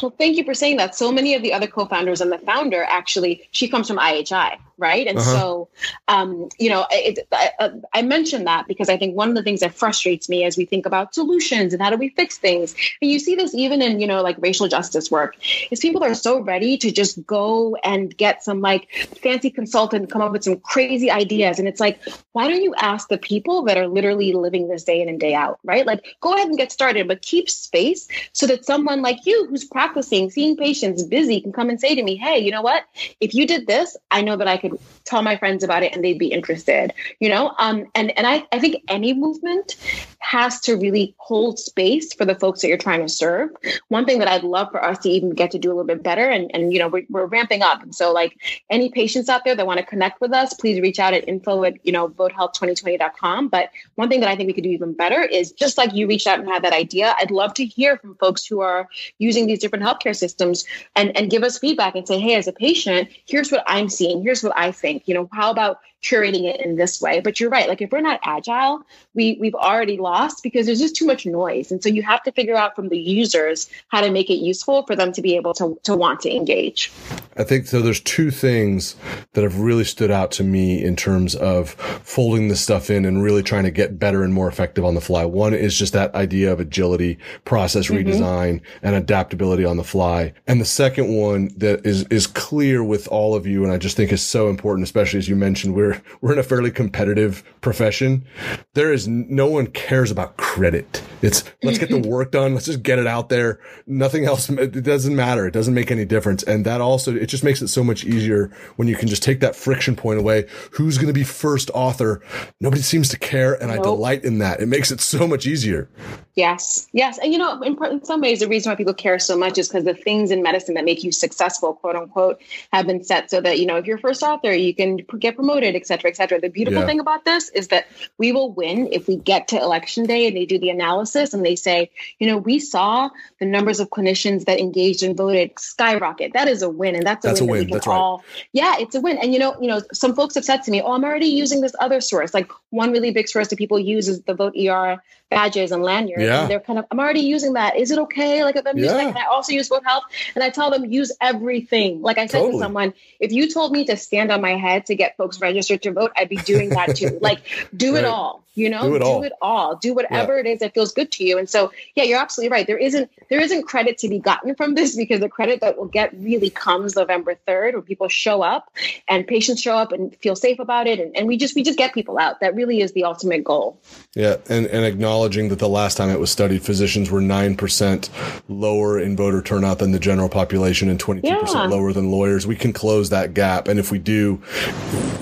Well, 0.01 0.13
thank 0.17 0.37
you 0.37 0.43
for 0.43 0.53
saying 0.53 0.77
that. 0.77 0.95
So 0.95 1.11
many 1.11 1.33
of 1.33 1.41
the 1.41 1.53
other 1.53 1.67
co-founders 1.67 2.21
and 2.21 2.31
the 2.31 2.37
founder 2.39 2.83
actually, 2.83 3.47
she 3.51 3.67
comes 3.67 3.87
from 3.87 3.97
IHI, 3.97 4.57
right? 4.77 5.07
And 5.07 5.17
uh-huh. 5.17 5.35
so, 5.35 5.69
um, 6.07 6.49
you 6.59 6.69
know, 6.69 6.85
it, 6.91 7.27
I, 7.31 7.71
I, 7.93 8.01
mentioned 8.03 8.47
that 8.47 8.67
because 8.67 8.89
I 8.89 8.97
think 8.97 9.15
one 9.15 9.29
of 9.29 9.35
the 9.35 9.43
things 9.43 9.61
that 9.61 9.73
frustrates 9.73 10.29
me 10.29 10.43
as 10.43 10.55
we 10.55 10.65
think 10.65 10.85
about 10.85 11.15
solutions 11.15 11.73
and 11.73 11.81
how 11.81 11.89
do 11.89 11.97
we 11.97 12.09
fix 12.09 12.37
things, 12.37 12.75
and 13.01 13.09
you 13.09 13.19
see 13.19 13.35
this 13.35 13.53
even 13.55 13.81
in 13.81 13.99
you 13.99 14.07
know 14.07 14.21
like 14.21 14.37
racial 14.39 14.67
justice 14.67 15.09
work, 15.09 15.35
is 15.71 15.79
people 15.79 16.03
are 16.03 16.13
so 16.13 16.39
ready 16.39 16.77
to 16.77 16.91
just 16.91 17.25
go 17.25 17.75
and 17.83 18.15
get 18.15 18.43
some 18.43 18.61
like 18.61 18.87
fancy 19.21 19.49
consultant 19.49 20.11
come 20.11 20.21
up 20.21 20.31
with 20.31 20.43
some 20.43 20.59
crazy 20.59 21.09
ideas, 21.09 21.59
and 21.59 21.67
it's 21.67 21.79
like, 21.79 21.99
why 22.33 22.47
don't 22.47 22.61
you 22.61 22.75
ask 22.75 23.09
the 23.09 23.17
people 23.17 23.63
that 23.63 23.77
are 23.77 23.87
literally 23.87 24.33
living 24.33 24.67
this 24.67 24.83
day 24.83 25.01
in 25.01 25.09
and 25.09 25.19
day 25.19 25.33
out, 25.33 25.59
right? 25.63 25.85
Like, 25.85 26.05
go 26.21 26.35
ahead 26.35 26.47
and 26.47 26.57
get 26.57 26.71
started, 26.71 27.07
but 27.07 27.21
keep 27.21 27.49
space 27.49 28.07
so 28.33 28.45
that 28.47 28.65
someone 28.65 29.01
like 29.01 29.25
you 29.25 29.47
who's 29.47 29.65
practicing, 29.65 29.86
seeing 30.29 30.57
patients, 30.57 31.03
busy, 31.03 31.41
can 31.41 31.51
come 31.51 31.69
and 31.69 31.79
say 31.79 31.95
to 31.95 32.03
me, 32.03 32.15
hey, 32.15 32.39
you 32.39 32.51
know 32.51 32.61
what? 32.61 32.83
If 33.19 33.33
you 33.33 33.47
did 33.47 33.67
this, 33.67 33.97
I 34.11 34.21
know 34.21 34.37
that 34.37 34.47
I 34.47 34.57
could 34.57 34.79
tell 35.05 35.21
my 35.21 35.37
friends 35.37 35.63
about 35.63 35.83
it 35.83 35.93
and 35.93 36.03
they'd 36.03 36.19
be 36.19 36.27
interested 36.27 36.93
you 37.19 37.29
know 37.29 37.53
um, 37.59 37.85
and 37.95 38.17
and 38.17 38.27
I, 38.27 38.45
I 38.51 38.59
think 38.59 38.83
any 38.87 39.13
movement 39.13 39.75
has 40.19 40.59
to 40.61 40.75
really 40.75 41.15
hold 41.17 41.59
space 41.59 42.13
for 42.13 42.25
the 42.25 42.35
folks 42.35 42.61
that 42.61 42.67
you're 42.67 42.77
trying 42.77 43.01
to 43.01 43.09
serve. 43.09 43.49
One 43.89 44.05
thing 44.05 44.19
that 44.19 44.27
i'd 44.27 44.43
love 44.43 44.71
for 44.71 44.83
us 44.83 44.97
to 44.99 45.09
even 45.09 45.31
get 45.31 45.51
to 45.51 45.59
do 45.59 45.69
a 45.69 45.73
little 45.73 45.85
bit 45.85 46.03
better 46.03 46.27
and, 46.29 46.49
and 46.53 46.73
you 46.73 46.79
know 46.79 46.87
we're, 46.87 47.05
we're 47.09 47.25
ramping 47.25 47.61
up. 47.61 47.81
And 47.83 47.93
so 47.93 48.11
like 48.11 48.37
any 48.69 48.89
patients 48.89 49.29
out 49.29 49.43
there 49.43 49.55
that 49.55 49.67
want 49.67 49.79
to 49.79 49.85
connect 49.85 50.21
with 50.21 50.33
us 50.33 50.53
please 50.53 50.79
reach 50.81 50.99
out 50.99 51.13
at 51.13 51.27
info 51.27 51.63
at 51.63 51.85
you 51.85 51.91
know 51.91 52.09
votehealth2020.com 52.09 53.47
but 53.47 53.69
one 53.95 54.09
thing 54.09 54.19
that 54.21 54.29
i 54.29 54.35
think 54.35 54.47
we 54.47 54.53
could 54.53 54.63
do 54.63 54.69
even 54.69 54.93
better 54.93 55.21
is 55.21 55.51
just 55.51 55.77
like 55.77 55.93
you 55.93 56.07
reached 56.07 56.27
out 56.27 56.39
and 56.39 56.47
had 56.47 56.63
that 56.63 56.73
idea 56.73 57.15
i'd 57.19 57.31
love 57.31 57.53
to 57.53 57.65
hear 57.65 57.97
from 57.97 58.15
folks 58.15 58.45
who 58.45 58.61
are 58.61 58.87
using 59.19 59.47
these 59.47 59.59
different 59.59 59.83
healthcare 59.83 60.15
systems 60.15 60.65
and 60.95 61.15
and 61.17 61.29
give 61.29 61.43
us 61.43 61.59
feedback 61.59 61.95
and 61.95 62.07
say 62.07 62.19
hey 62.19 62.35
as 62.35 62.47
a 62.47 62.53
patient 62.53 63.09
here's 63.25 63.51
what 63.51 63.63
i'm 63.67 63.89
seeing. 63.89 64.21
Here's 64.21 64.43
what 64.43 64.53
i 64.57 64.71
think. 64.71 65.07
You 65.07 65.13
know 65.13 65.29
how 65.31 65.51
about 65.51 65.79
curating 66.03 66.43
it 66.43 66.61
in 66.61 66.75
this 66.75 67.01
way. 67.01 67.19
But 67.19 67.39
you're 67.39 67.49
right. 67.49 67.67
Like 67.67 67.81
if 67.81 67.91
we're 67.91 68.01
not 68.01 68.19
agile 68.23 68.85
we 69.17 69.37
we've 69.41 69.55
already 69.55 69.97
lost 69.97 70.43
because 70.43 70.67
there's 70.67 70.79
just 70.79 70.95
too 70.95 71.05
much 71.05 71.25
noise. 71.25 71.71
And 71.71 71.83
so 71.83 71.89
you 71.89 72.03
have 72.03 72.23
to 72.23 72.31
figure 72.31 72.55
out 72.55 72.75
from 72.75 72.89
the 72.89 72.97
users 72.97 73.69
how 73.89 73.99
to 74.01 74.11
make 74.11 74.29
it 74.29 74.35
useful 74.35 74.85
for 74.85 74.95
them 74.95 75.11
to 75.13 75.21
be 75.21 75.35
able 75.35 75.53
to 75.55 75.77
to 75.83 75.95
want 75.95 76.21
to 76.21 76.33
engage. 76.33 76.91
I 77.35 77.43
think 77.43 77.67
so 77.67 77.81
there's 77.81 77.99
two 77.99 78.31
things 78.31 78.95
that 79.33 79.43
have 79.43 79.59
really 79.59 79.83
stood 79.83 80.11
out 80.11 80.31
to 80.31 80.43
me 80.43 80.83
in 80.83 80.95
terms 80.95 81.35
of 81.35 81.71
folding 81.71 82.47
this 82.47 82.61
stuff 82.61 82.89
in 82.89 83.05
and 83.05 83.21
really 83.21 83.43
trying 83.43 83.63
to 83.63 83.71
get 83.71 83.99
better 83.99 84.23
and 84.23 84.33
more 84.33 84.47
effective 84.47 84.85
on 84.85 84.95
the 84.95 85.01
fly. 85.01 85.25
One 85.25 85.53
is 85.53 85.77
just 85.77 85.93
that 85.93 86.13
idea 86.15 86.51
of 86.51 86.59
agility 86.59 87.17
process 87.43 87.87
mm-hmm. 87.87 88.07
redesign 88.07 88.61
and 88.81 88.95
adaptability 88.95 89.65
on 89.65 89.77
the 89.77 89.83
fly. 89.83 90.33
And 90.45 90.61
the 90.61 90.65
second 90.65 91.13
one 91.15 91.49
that 91.57 91.85
is 91.85 92.05
is 92.09 92.27
clear 92.27 92.83
with 92.83 93.07
all 93.07 93.35
of 93.35 93.47
you 93.47 93.63
and 93.63 93.71
i 93.71 93.77
just 93.77 93.97
think 93.97 94.11
is 94.11 94.25
so 94.25 94.49
important 94.49 94.83
especially 94.83 95.17
as 95.17 95.27
you 95.27 95.35
mentioned 95.35 95.73
we're 95.73 95.86
we're 95.87 96.01
we're 96.21 96.33
in 96.33 96.39
a 96.39 96.43
fairly 96.43 96.71
competitive 96.71 97.43
profession. 97.61 98.25
There 98.73 98.91
is 98.91 99.07
no 99.07 99.47
one 99.47 99.67
cares 99.67 100.11
about 100.11 100.37
credit 100.37 101.01
It's 101.21 101.43
let's 101.63 101.77
get 101.77 101.89
the 101.89 101.95
mm-hmm. 101.95 102.09
work 102.09 102.31
done. 102.31 102.53
Let's 102.53 102.65
just 102.65 102.83
get 102.83 102.99
it 102.99 103.07
out 103.07 103.29
there. 103.29 103.59
Nothing 103.85 104.25
else. 104.25 104.49
It 104.49 104.83
doesn't 104.83 105.15
matter. 105.15 105.47
It 105.47 105.53
doesn't 105.53 105.73
make 105.73 105.91
any 105.91 106.05
difference. 106.05 106.43
And 106.43 106.65
that 106.65 106.81
also, 106.81 107.15
it 107.15 107.27
just 107.27 107.43
makes 107.43 107.61
it 107.61 107.67
so 107.69 107.83
much 107.83 108.03
easier 108.03 108.51
when 108.75 108.87
you 108.87 108.95
can 108.95 109.07
just 109.07 109.23
take 109.23 109.39
that 109.39 109.55
friction 109.55 109.95
point 109.95 110.19
away. 110.19 110.47
Who's 110.71 110.97
going 110.97 111.07
to 111.07 111.13
be 111.13 111.23
first 111.23 111.69
author? 111.73 112.21
Nobody 112.59 112.81
seems 112.81 113.09
to 113.09 113.19
care. 113.19 113.53
And 113.53 113.71
nope. 113.71 113.79
I 113.79 113.83
delight 113.83 114.23
in 114.23 114.39
that. 114.39 114.59
It 114.59 114.67
makes 114.67 114.91
it 114.91 115.01
so 115.01 115.27
much 115.27 115.45
easier. 115.45 115.89
Yes. 116.37 116.87
Yes. 116.93 117.17
And 117.17 117.33
you 117.33 117.39
know, 117.39 117.59
in, 117.63 117.83
in 117.83 118.05
some 118.05 118.21
ways, 118.21 118.41
the 118.41 118.47
reason 118.47 118.71
why 118.71 118.75
people 118.75 118.93
care 118.93 119.17
so 119.17 119.35
much 119.35 119.57
is 119.57 119.67
because 119.67 119.85
the 119.85 119.95
things 119.95 120.29
in 120.29 120.43
medicine 120.43 120.75
that 120.75 120.85
make 120.85 121.03
you 121.03 121.11
successful, 121.11 121.73
quote 121.73 121.95
unquote, 121.95 122.39
have 122.71 122.85
been 122.85 123.03
set 123.03 123.31
so 123.31 123.41
that, 123.41 123.57
you 123.57 123.65
know, 123.65 123.77
if 123.77 123.87
you're 123.87 123.97
first 123.97 124.21
author, 124.21 124.53
you 124.53 124.75
can 124.75 124.97
get 125.17 125.35
promoted, 125.35 125.75
et 125.75 125.87
cetera, 125.87 126.11
et 126.11 126.15
cetera. 126.15 126.39
The 126.39 126.49
beautiful 126.49 126.81
yeah. 126.81 126.85
thing 126.85 126.99
about 126.99 127.25
this 127.25 127.49
is 127.49 127.69
that 127.69 127.87
we 128.19 128.33
will 128.33 128.51
win 128.51 128.89
if 128.91 129.07
we 129.07 129.15
get 129.15 129.47
to 129.47 129.59
election 129.59 130.05
day 130.05 130.27
and 130.27 130.37
they 130.37 130.45
do 130.45 130.59
the 130.59 130.69
analysis 130.69 131.33
and 131.33 131.43
they 131.43 131.55
say, 131.55 131.89
you 132.19 132.27
know, 132.27 132.37
we 132.37 132.59
saw 132.59 133.09
the 133.39 133.47
numbers 133.47 133.79
of 133.79 133.89
clinicians 133.89 134.45
that 134.45 134.59
engaged 134.59 135.01
and 135.01 135.17
voted 135.17 135.57
skyrocket. 135.57 136.33
That 136.33 136.47
is 136.47 136.61
a 136.61 136.69
win. 136.69 136.93
And 136.93 137.03
that's 137.03 137.25
a 137.25 137.29
that's 137.29 137.41
win. 137.41 137.49
A 137.49 137.53
win. 137.53 137.67
That 137.69 137.73
that's 137.73 137.87
all, 137.87 138.17
right. 138.17 138.45
Yeah, 138.51 138.75
it's 138.77 138.93
a 138.93 139.01
win. 139.01 139.17
And 139.17 139.33
you 139.33 139.39
know, 139.39 139.59
you 139.59 139.67
know, 139.67 139.81
some 139.91 140.13
folks 140.13 140.35
have 140.35 140.45
said 140.45 140.61
to 140.63 140.69
me, 140.69 140.83
oh, 140.83 140.91
I'm 140.91 141.03
already 141.03 141.29
using 141.29 141.61
this 141.61 141.73
other 141.79 141.99
source. 141.99 142.31
Like 142.35 142.51
one 142.69 142.91
really 142.91 143.09
big 143.09 143.27
source 143.27 143.47
that 143.47 143.57
people 143.57 143.79
use 143.79 144.07
is 144.07 144.21
the 144.21 144.35
Vote 144.35 144.53
ER 144.55 145.01
badges 145.29 145.71
and 145.71 145.83
lanyards. 145.83 146.23
Yeah. 146.23 146.41
And 146.41 146.51
they're 146.51 146.59
kind 146.59 146.79
of, 146.79 146.85
I'm 146.91 146.99
already 146.99 147.21
using 147.21 147.53
that. 147.53 147.77
Is 147.77 147.91
it 147.91 147.99
okay? 147.99 148.43
Like 148.43 148.55
if 148.55 148.65
I'm 148.65 148.77
using 148.77 148.97
that, 148.97 149.13
can 149.15 149.17
I 149.17 149.27
also 149.27 149.53
use 149.53 149.67
Vote 149.67 149.83
Health? 149.85 150.03
And 150.35 150.43
I 150.43 150.49
tell 150.49 150.71
them 150.71 150.91
use 150.91 151.11
everything. 151.19 152.01
Like 152.01 152.17
I 152.17 152.27
said 152.27 152.39
totally. 152.39 152.53
to 152.53 152.59
someone, 152.59 152.93
if 153.19 153.31
you 153.31 153.51
told 153.51 153.71
me 153.71 153.85
to 153.85 153.97
stand 153.97 154.31
on 154.31 154.41
my 154.41 154.55
head 154.55 154.87
to 154.87 154.95
get 154.95 155.17
folks 155.17 155.39
registered 155.41 155.83
to 155.83 155.91
vote, 155.91 156.11
I'd 156.15 156.29
be 156.29 156.37
doing 156.37 156.69
that 156.69 156.95
too. 156.95 157.19
like 157.21 157.41
do 157.75 157.93
right. 157.93 158.03
it 158.03 158.05
all 158.05 158.43
you 158.57 158.69
know 158.69 158.81
do 158.83 158.95
it, 158.95 158.99
do 158.99 159.23
it 159.23 159.33
all. 159.41 159.75
Do 159.75 159.93
whatever 159.93 160.35
yeah. 160.35 160.39
it 160.41 160.45
is 160.47 160.59
that 160.59 160.73
feels 160.73 160.91
good 160.91 161.11
to 161.13 161.23
you. 161.23 161.37
And 161.37 161.49
so 161.49 161.71
yeah 161.95 162.03
you're 162.03 162.19
absolutely 162.19 162.51
right. 162.51 162.67
There 162.67 162.77
isn't 162.77 163.09
there 163.29 163.39
isn't 163.39 163.63
credit 163.63 163.97
to 163.99 164.09
be 164.09 164.19
gotten 164.19 164.55
from 164.55 164.75
this 164.75 164.95
because 164.95 165.19
the 165.19 165.29
credit 165.29 165.61
that 165.61 165.77
we'll 165.77 165.87
get 165.87 166.13
really 166.17 166.49
comes 166.49 166.95
november 166.95 167.35
3rd 167.47 167.73
when 167.73 167.83
people 167.83 168.07
show 168.07 168.41
up 168.41 168.71
and 169.07 169.27
patients 169.27 169.61
show 169.61 169.77
up 169.77 169.91
and 169.91 170.15
feel 170.17 170.35
safe 170.35 170.59
about 170.59 170.87
it. 170.87 170.99
And, 170.99 171.15
and 171.15 171.27
we 171.27 171.37
just 171.37 171.55
we 171.55 171.63
just 171.63 171.77
get 171.77 171.93
people 171.93 172.17
out. 172.17 172.39
That 172.39 172.55
really 172.55 172.81
is 172.81 172.93
the 172.93 173.03
ultimate 173.03 173.43
goal. 173.43 173.79
Yeah. 174.15 174.37
And 174.49 174.65
and 174.67 174.85
acknowledging 174.85 175.49
that 175.49 175.59
the 175.59 175.69
last 175.69 175.97
time 175.97 176.09
it 176.09 176.19
was 176.19 176.31
studied 176.31 176.63
physicians 176.63 177.11
were 177.11 177.21
9% 177.21 178.09
lower 178.47 178.99
in 178.99 179.15
voter 179.15 179.41
turnout 179.41 179.79
than 179.79 179.91
the 179.91 179.99
general 179.99 180.29
population 180.29 180.89
and 180.89 180.99
22% 180.99 181.23
yeah. 181.23 181.65
lower 181.65 181.93
than 181.93 182.11
lawyers. 182.11 182.47
We 182.47 182.55
can 182.55 182.73
close 182.73 183.09
that 183.09 183.33
gap. 183.33 183.67
And 183.67 183.79
if 183.79 183.91
we 183.91 183.99
do 183.99 184.41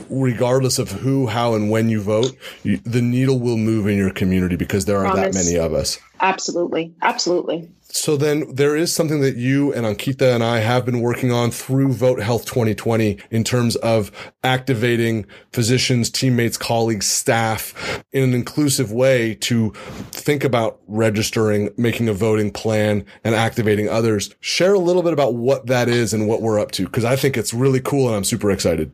regardless 0.09 0.79
of 0.79 0.91
who 0.91 1.27
how 1.27 1.55
and 1.55 1.69
when 1.69 1.89
you 1.89 2.01
vote 2.01 2.37
you, 2.63 2.77
the 2.77 3.01
need 3.01 3.24
needle 3.25 3.39
will 3.39 3.57
move 3.57 3.87
in 3.87 3.97
your 3.97 4.11
community 4.11 4.55
because 4.55 4.85
there 4.85 4.97
are 4.97 5.11
Promise. 5.11 5.35
that 5.35 5.45
many 5.45 5.57
of 5.57 5.73
us. 5.73 5.99
Absolutely. 6.19 6.93
Absolutely. 7.01 7.69
So 7.95 8.17
then 8.17 8.53
there 8.53 8.75
is 8.75 8.93
something 8.93 9.21
that 9.21 9.37
you 9.37 9.73
and 9.73 9.85
Ankita 9.85 10.35
and 10.35 10.43
I 10.43 10.59
have 10.59 10.85
been 10.85 10.99
working 10.99 11.31
on 11.31 11.49
through 11.49 11.93
Vote 11.93 12.21
Health 12.21 12.43
2020 12.43 13.17
in 13.31 13.45
terms 13.45 13.77
of 13.77 14.11
activating 14.43 15.25
physicians, 15.53 16.09
teammates, 16.09 16.57
colleagues, 16.57 17.07
staff 17.07 18.03
in 18.11 18.21
an 18.21 18.33
inclusive 18.33 18.91
way 18.91 19.35
to 19.35 19.71
think 20.11 20.43
about 20.43 20.81
registering, 20.87 21.69
making 21.77 22.09
a 22.09 22.13
voting 22.13 22.51
plan 22.51 23.05
and 23.23 23.33
activating 23.33 23.87
others. 23.87 24.29
Share 24.41 24.73
a 24.73 24.79
little 24.79 25.01
bit 25.01 25.13
about 25.13 25.35
what 25.35 25.67
that 25.67 25.87
is 25.87 26.13
and 26.13 26.27
what 26.27 26.41
we're 26.41 26.59
up 26.59 26.71
to 26.71 26.83
because 26.85 27.05
I 27.05 27.15
think 27.15 27.37
it's 27.37 27.53
really 27.53 27.79
cool 27.79 28.07
and 28.07 28.17
I'm 28.17 28.25
super 28.25 28.51
excited. 28.51 28.91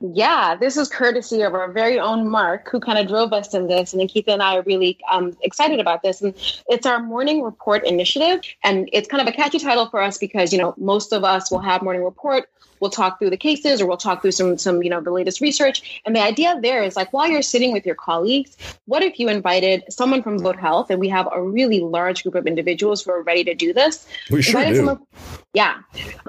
Yeah, 0.00 0.56
this 0.56 0.76
is 0.76 0.90
courtesy 0.90 1.40
of 1.40 1.54
our 1.54 1.72
very 1.72 1.98
own 1.98 2.28
Mark 2.28 2.68
who 2.70 2.80
kind 2.80 2.98
of 2.98 3.08
drove 3.08 3.32
us 3.32 3.54
in 3.54 3.66
this 3.66 3.94
and 3.94 4.02
Ankita 4.02 4.28
and 4.28 4.42
I 4.42 4.58
are 4.58 4.62
really 4.62 4.98
um, 5.10 5.34
excited 5.40 5.80
about 5.80 6.02
this. 6.02 6.20
And 6.20 6.34
it's 6.68 6.84
our 6.84 7.02
morning 7.02 7.40
report 7.40 7.86
initiative. 7.86 8.41
And 8.62 8.88
it's 8.92 9.08
kind 9.08 9.26
of 9.26 9.32
a 9.32 9.36
catchy 9.36 9.58
title 9.58 9.88
for 9.88 10.02
us 10.02 10.18
because, 10.18 10.52
you 10.52 10.58
know, 10.58 10.74
most 10.76 11.12
of 11.12 11.24
us 11.24 11.50
will 11.50 11.60
have 11.60 11.82
morning 11.82 12.04
report 12.04 12.48
we'll 12.82 12.90
talk 12.90 13.20
through 13.20 13.30
the 13.30 13.36
cases 13.36 13.80
or 13.80 13.86
we'll 13.86 13.96
talk 13.96 14.20
through 14.20 14.32
some 14.32 14.58
some 14.58 14.82
you 14.82 14.90
know 14.90 15.00
the 15.00 15.10
latest 15.10 15.40
research 15.40 16.02
and 16.04 16.16
the 16.16 16.20
idea 16.20 16.58
there 16.60 16.82
is 16.82 16.96
like 16.96 17.12
while 17.12 17.28
you're 17.28 17.40
sitting 17.40 17.72
with 17.72 17.86
your 17.86 17.94
colleagues 17.94 18.56
what 18.86 19.04
if 19.04 19.20
you 19.20 19.28
invited 19.28 19.84
someone 19.88 20.20
from 20.20 20.36
vote 20.38 20.58
health 20.58 20.90
and 20.90 20.98
we 20.98 21.08
have 21.08 21.28
a 21.32 21.40
really 21.40 21.78
large 21.78 22.24
group 22.24 22.34
of 22.34 22.44
individuals 22.44 23.02
who 23.02 23.12
are 23.12 23.22
ready 23.22 23.44
to 23.44 23.54
do 23.54 23.72
this 23.72 24.06
we 24.30 24.42
sure 24.42 24.64
do. 24.64 24.74
Someone, 24.74 25.06
yeah 25.54 25.78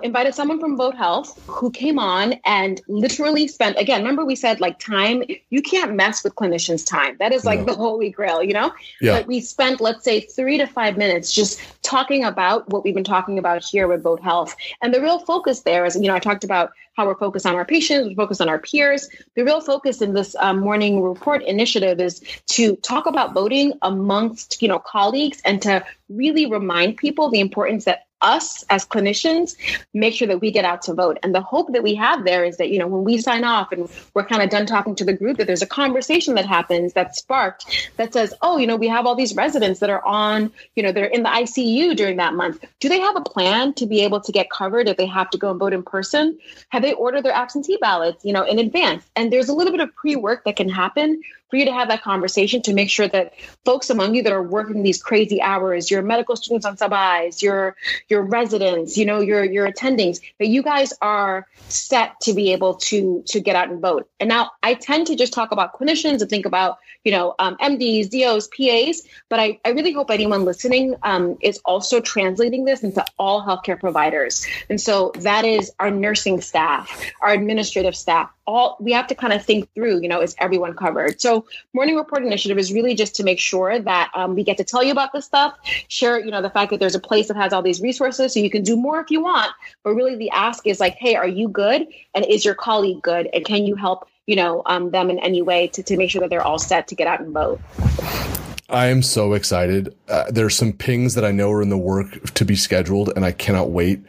invited 0.03 0.35
someone 0.35 0.59
from 0.59 0.77
vote 0.77 0.95
health 0.95 1.41
who 1.47 1.71
came 1.71 1.97
on 1.97 2.33
and 2.45 2.81
literally 2.87 3.47
spent 3.47 3.75
again 3.79 4.01
remember 4.01 4.23
we 4.23 4.35
said 4.35 4.61
like 4.61 4.77
time 4.77 5.23
you 5.49 5.61
can't 5.61 5.95
mess 5.95 6.23
with 6.23 6.35
clinicians 6.35 6.85
time 6.85 7.15
that 7.17 7.31
is 7.31 7.45
like 7.45 7.61
no. 7.61 7.65
the 7.65 7.73
holy 7.73 8.11
grail 8.11 8.43
you 8.43 8.53
know 8.53 8.71
yeah. 9.01 9.17
but 9.17 9.25
we 9.25 9.39
spent 9.39 9.81
let's 9.81 10.03
say 10.03 10.19
three 10.19 10.59
to 10.59 10.67
five 10.67 10.97
minutes 10.97 11.33
just 11.33 11.59
talking 11.81 12.23
about 12.23 12.69
what 12.69 12.83
we've 12.83 12.93
been 12.93 13.03
talking 13.03 13.39
about 13.39 13.63
here 13.63 13.87
with 13.87 14.03
vote 14.03 14.21
health 14.21 14.55
and 14.83 14.93
the 14.93 15.01
real 15.01 15.17
focus 15.19 15.61
there 15.61 15.83
is 15.85 15.95
you 15.95 16.07
know 16.07 16.15
i 16.15 16.19
talked 16.19 16.42
talked 16.43 16.69
about 16.69 16.73
how 16.95 17.07
we're 17.07 17.17
focused 17.17 17.45
on 17.45 17.55
our 17.55 17.65
patients, 17.65 18.09
we're 18.09 18.23
focused 18.23 18.41
on 18.41 18.49
our 18.49 18.59
peers. 18.59 19.09
The 19.35 19.43
real 19.43 19.61
focus 19.61 20.01
in 20.01 20.13
this 20.13 20.35
um, 20.39 20.59
morning 20.59 21.01
report 21.01 21.43
initiative 21.43 21.99
is 21.99 22.21
to 22.47 22.75
talk 22.77 23.07
about 23.07 23.33
voting 23.33 23.73
amongst 23.81 24.61
you 24.61 24.67
know 24.67 24.79
colleagues 24.79 25.41
and 25.43 25.61
to 25.63 25.83
really 26.09 26.45
remind 26.45 26.97
people 26.97 27.29
the 27.29 27.39
importance 27.39 27.85
that 27.85 28.05
us 28.23 28.63
as 28.69 28.85
clinicians 28.85 29.55
make 29.93 30.13
sure 30.13 30.27
that 30.27 30.39
we 30.39 30.51
get 30.51 30.65
out 30.65 30.81
to 30.83 30.93
vote. 30.93 31.19
And 31.21 31.35
the 31.35 31.41
hope 31.41 31.71
that 31.73 31.83
we 31.83 31.93
have 31.95 32.23
there 32.25 32.43
is 32.43 32.57
that, 32.57 32.69
you 32.69 32.79
know, 32.79 32.87
when 32.87 33.03
we 33.03 33.19
sign 33.19 33.43
off 33.43 33.71
and 33.71 33.89
we're 34.13 34.25
kind 34.25 34.41
of 34.41 34.49
done 34.49 34.65
talking 34.65 34.95
to 34.95 35.05
the 35.05 35.13
group, 35.13 35.37
that 35.37 35.47
there's 35.47 35.61
a 35.61 35.67
conversation 35.67 36.35
that 36.35 36.45
happens 36.45 36.93
that's 36.93 37.19
sparked 37.19 37.91
that 37.97 38.13
says, 38.13 38.33
oh, 38.41 38.57
you 38.57 38.65
know, 38.65 38.75
we 38.75 38.87
have 38.87 39.05
all 39.05 39.15
these 39.15 39.35
residents 39.35 39.79
that 39.79 39.89
are 39.89 40.03
on, 40.05 40.51
you 40.75 40.83
know, 40.83 40.91
they're 40.91 41.05
in 41.05 41.23
the 41.23 41.29
ICU 41.29 41.95
during 41.95 42.17
that 42.17 42.33
month. 42.33 42.63
Do 42.79 42.89
they 42.89 42.99
have 42.99 43.15
a 43.15 43.21
plan 43.21 43.73
to 43.75 43.85
be 43.85 44.01
able 44.01 44.21
to 44.21 44.31
get 44.31 44.49
covered 44.49 44.87
if 44.87 44.97
they 44.97 45.05
have 45.05 45.29
to 45.31 45.37
go 45.37 45.51
and 45.51 45.59
vote 45.59 45.73
in 45.73 45.83
person? 45.83 46.37
Have 46.69 46.81
they 46.81 46.93
ordered 46.93 47.23
their 47.23 47.33
absentee 47.33 47.77
ballots, 47.79 48.23
you 48.23 48.33
know, 48.33 48.43
in 48.43 48.59
advance? 48.59 49.03
And 49.15 49.31
there's 49.31 49.49
a 49.49 49.53
little 49.53 49.71
bit 49.71 49.81
of 49.81 49.93
pre 49.95 50.15
work 50.15 50.45
that 50.45 50.55
can 50.55 50.69
happen 50.69 51.21
for 51.53 51.57
you 51.57 51.65
to 51.65 51.71
have 51.71 51.89
that 51.89 52.01
conversation 52.01 52.63
to 52.63 52.73
make 52.73 52.89
sure 52.89 53.07
that 53.07 53.33
folks 53.63 53.91
among 53.91 54.15
you 54.15 54.23
that 54.23 54.33
are 54.33 54.41
working 54.41 54.81
these 54.81 54.99
crazy 54.99 55.39
hours, 55.39 55.91
your 55.91 56.01
medical 56.01 56.35
students 56.35 56.65
on 56.65 56.77
sub-Is, 56.77 57.43
your 57.43 57.75
your 58.09 58.23
residents, 58.23 58.97
you 58.97 59.05
know, 59.05 59.19
your 59.19 59.43
your 59.43 59.71
attendings, 59.71 60.19
that 60.39 60.47
you 60.47 60.63
guys 60.63 60.93
are 60.99 61.45
set 61.69 62.19
to 62.21 62.33
be 62.33 62.53
able 62.53 62.73
to 62.73 63.21
to 63.27 63.39
get 63.39 63.55
out 63.55 63.69
and 63.69 63.79
vote. 63.79 64.09
And 64.19 64.29
now 64.29 64.49
I 64.63 64.73
tend 64.73 65.05
to 65.07 65.15
just 65.15 65.31
talk 65.31 65.51
about 65.51 65.79
clinicians 65.79 66.21
and 66.21 66.29
think 66.31 66.47
about 66.47 66.79
you 67.03 67.11
know 67.11 67.35
um, 67.37 67.55
MDs, 67.57 68.09
DOs, 68.09 68.47
PAs, 68.47 69.07
but 69.29 69.39
I, 69.39 69.59
I 69.63 69.69
really 69.73 69.91
hope 69.91 70.09
anyone 70.09 70.45
listening 70.45 70.95
um, 71.03 71.37
is 71.39 71.59
also 71.65 72.01
translating 72.01 72.65
this 72.65 72.81
into 72.81 73.05
all 73.19 73.45
healthcare 73.45 73.79
providers. 73.79 74.43
And 74.71 74.81
so 74.81 75.11
that 75.19 75.45
is 75.45 75.71
our 75.79 75.91
nursing 75.91 76.41
staff, 76.41 76.99
our 77.21 77.31
administrative 77.31 77.95
staff, 77.95 78.31
all 78.45 78.77
we 78.79 78.91
have 78.91 79.07
to 79.07 79.15
kind 79.15 79.33
of 79.33 79.43
think 79.43 79.73
through 79.73 80.01
you 80.01 80.07
know 80.07 80.21
is 80.21 80.35
everyone 80.37 80.73
covered 80.73 81.21
so 81.21 81.42
morning 81.73 81.95
report 81.95 82.23
initiative 82.23 82.57
is 82.57 82.73
really 82.73 82.95
just 82.95 83.15
to 83.15 83.23
make 83.23 83.39
sure 83.39 83.79
that 83.79 84.11
um, 84.15 84.35
we 84.35 84.43
get 84.43 84.57
to 84.57 84.63
tell 84.63 84.83
you 84.83 84.91
about 84.91 85.13
this 85.13 85.25
stuff 85.25 85.57
share 85.87 86.19
you 86.19 86.31
know 86.31 86.41
the 86.41 86.49
fact 86.49 86.71
that 86.71 86.79
there's 86.79 86.95
a 86.95 86.99
place 86.99 87.27
that 87.27 87.37
has 87.37 87.53
all 87.53 87.61
these 87.61 87.81
resources 87.81 88.33
so 88.33 88.39
you 88.39 88.49
can 88.49 88.63
do 88.63 88.75
more 88.75 88.99
if 88.99 89.09
you 89.09 89.21
want. 89.21 89.51
But 89.83 89.93
really 89.93 90.15
the 90.15 90.29
ask 90.31 90.65
is 90.67 90.79
like 90.79 90.95
hey 90.95 91.15
are 91.15 91.27
you 91.27 91.47
good? 91.47 91.87
And 92.15 92.25
is 92.25 92.45
your 92.45 92.55
colleague 92.55 93.01
good? 93.01 93.29
And 93.33 93.45
can 93.45 93.65
you 93.65 93.75
help 93.75 94.07
you 94.27 94.35
know 94.35 94.61
um, 94.65 94.91
them 94.91 95.09
in 95.09 95.19
any 95.19 95.41
way 95.41 95.67
to, 95.69 95.83
to 95.83 95.97
make 95.97 96.09
sure 96.09 96.21
that 96.21 96.29
they're 96.29 96.43
all 96.43 96.59
set 96.59 96.87
to 96.89 96.95
get 96.95 97.07
out 97.07 97.19
and 97.19 97.33
vote 97.33 97.59
I 98.69 98.87
am 98.87 99.01
so 99.03 99.33
excited. 99.33 99.93
Uh, 100.07 100.31
there's 100.31 100.55
some 100.55 100.71
pings 100.71 101.15
that 101.15 101.25
I 101.25 101.31
know 101.31 101.51
are 101.51 101.61
in 101.61 101.69
the 101.69 101.77
work 101.77 102.33
to 102.33 102.45
be 102.45 102.55
scheduled, 102.55 103.09
and 103.15 103.25
I 103.25 103.31
cannot 103.31 103.71
wait. 103.71 104.01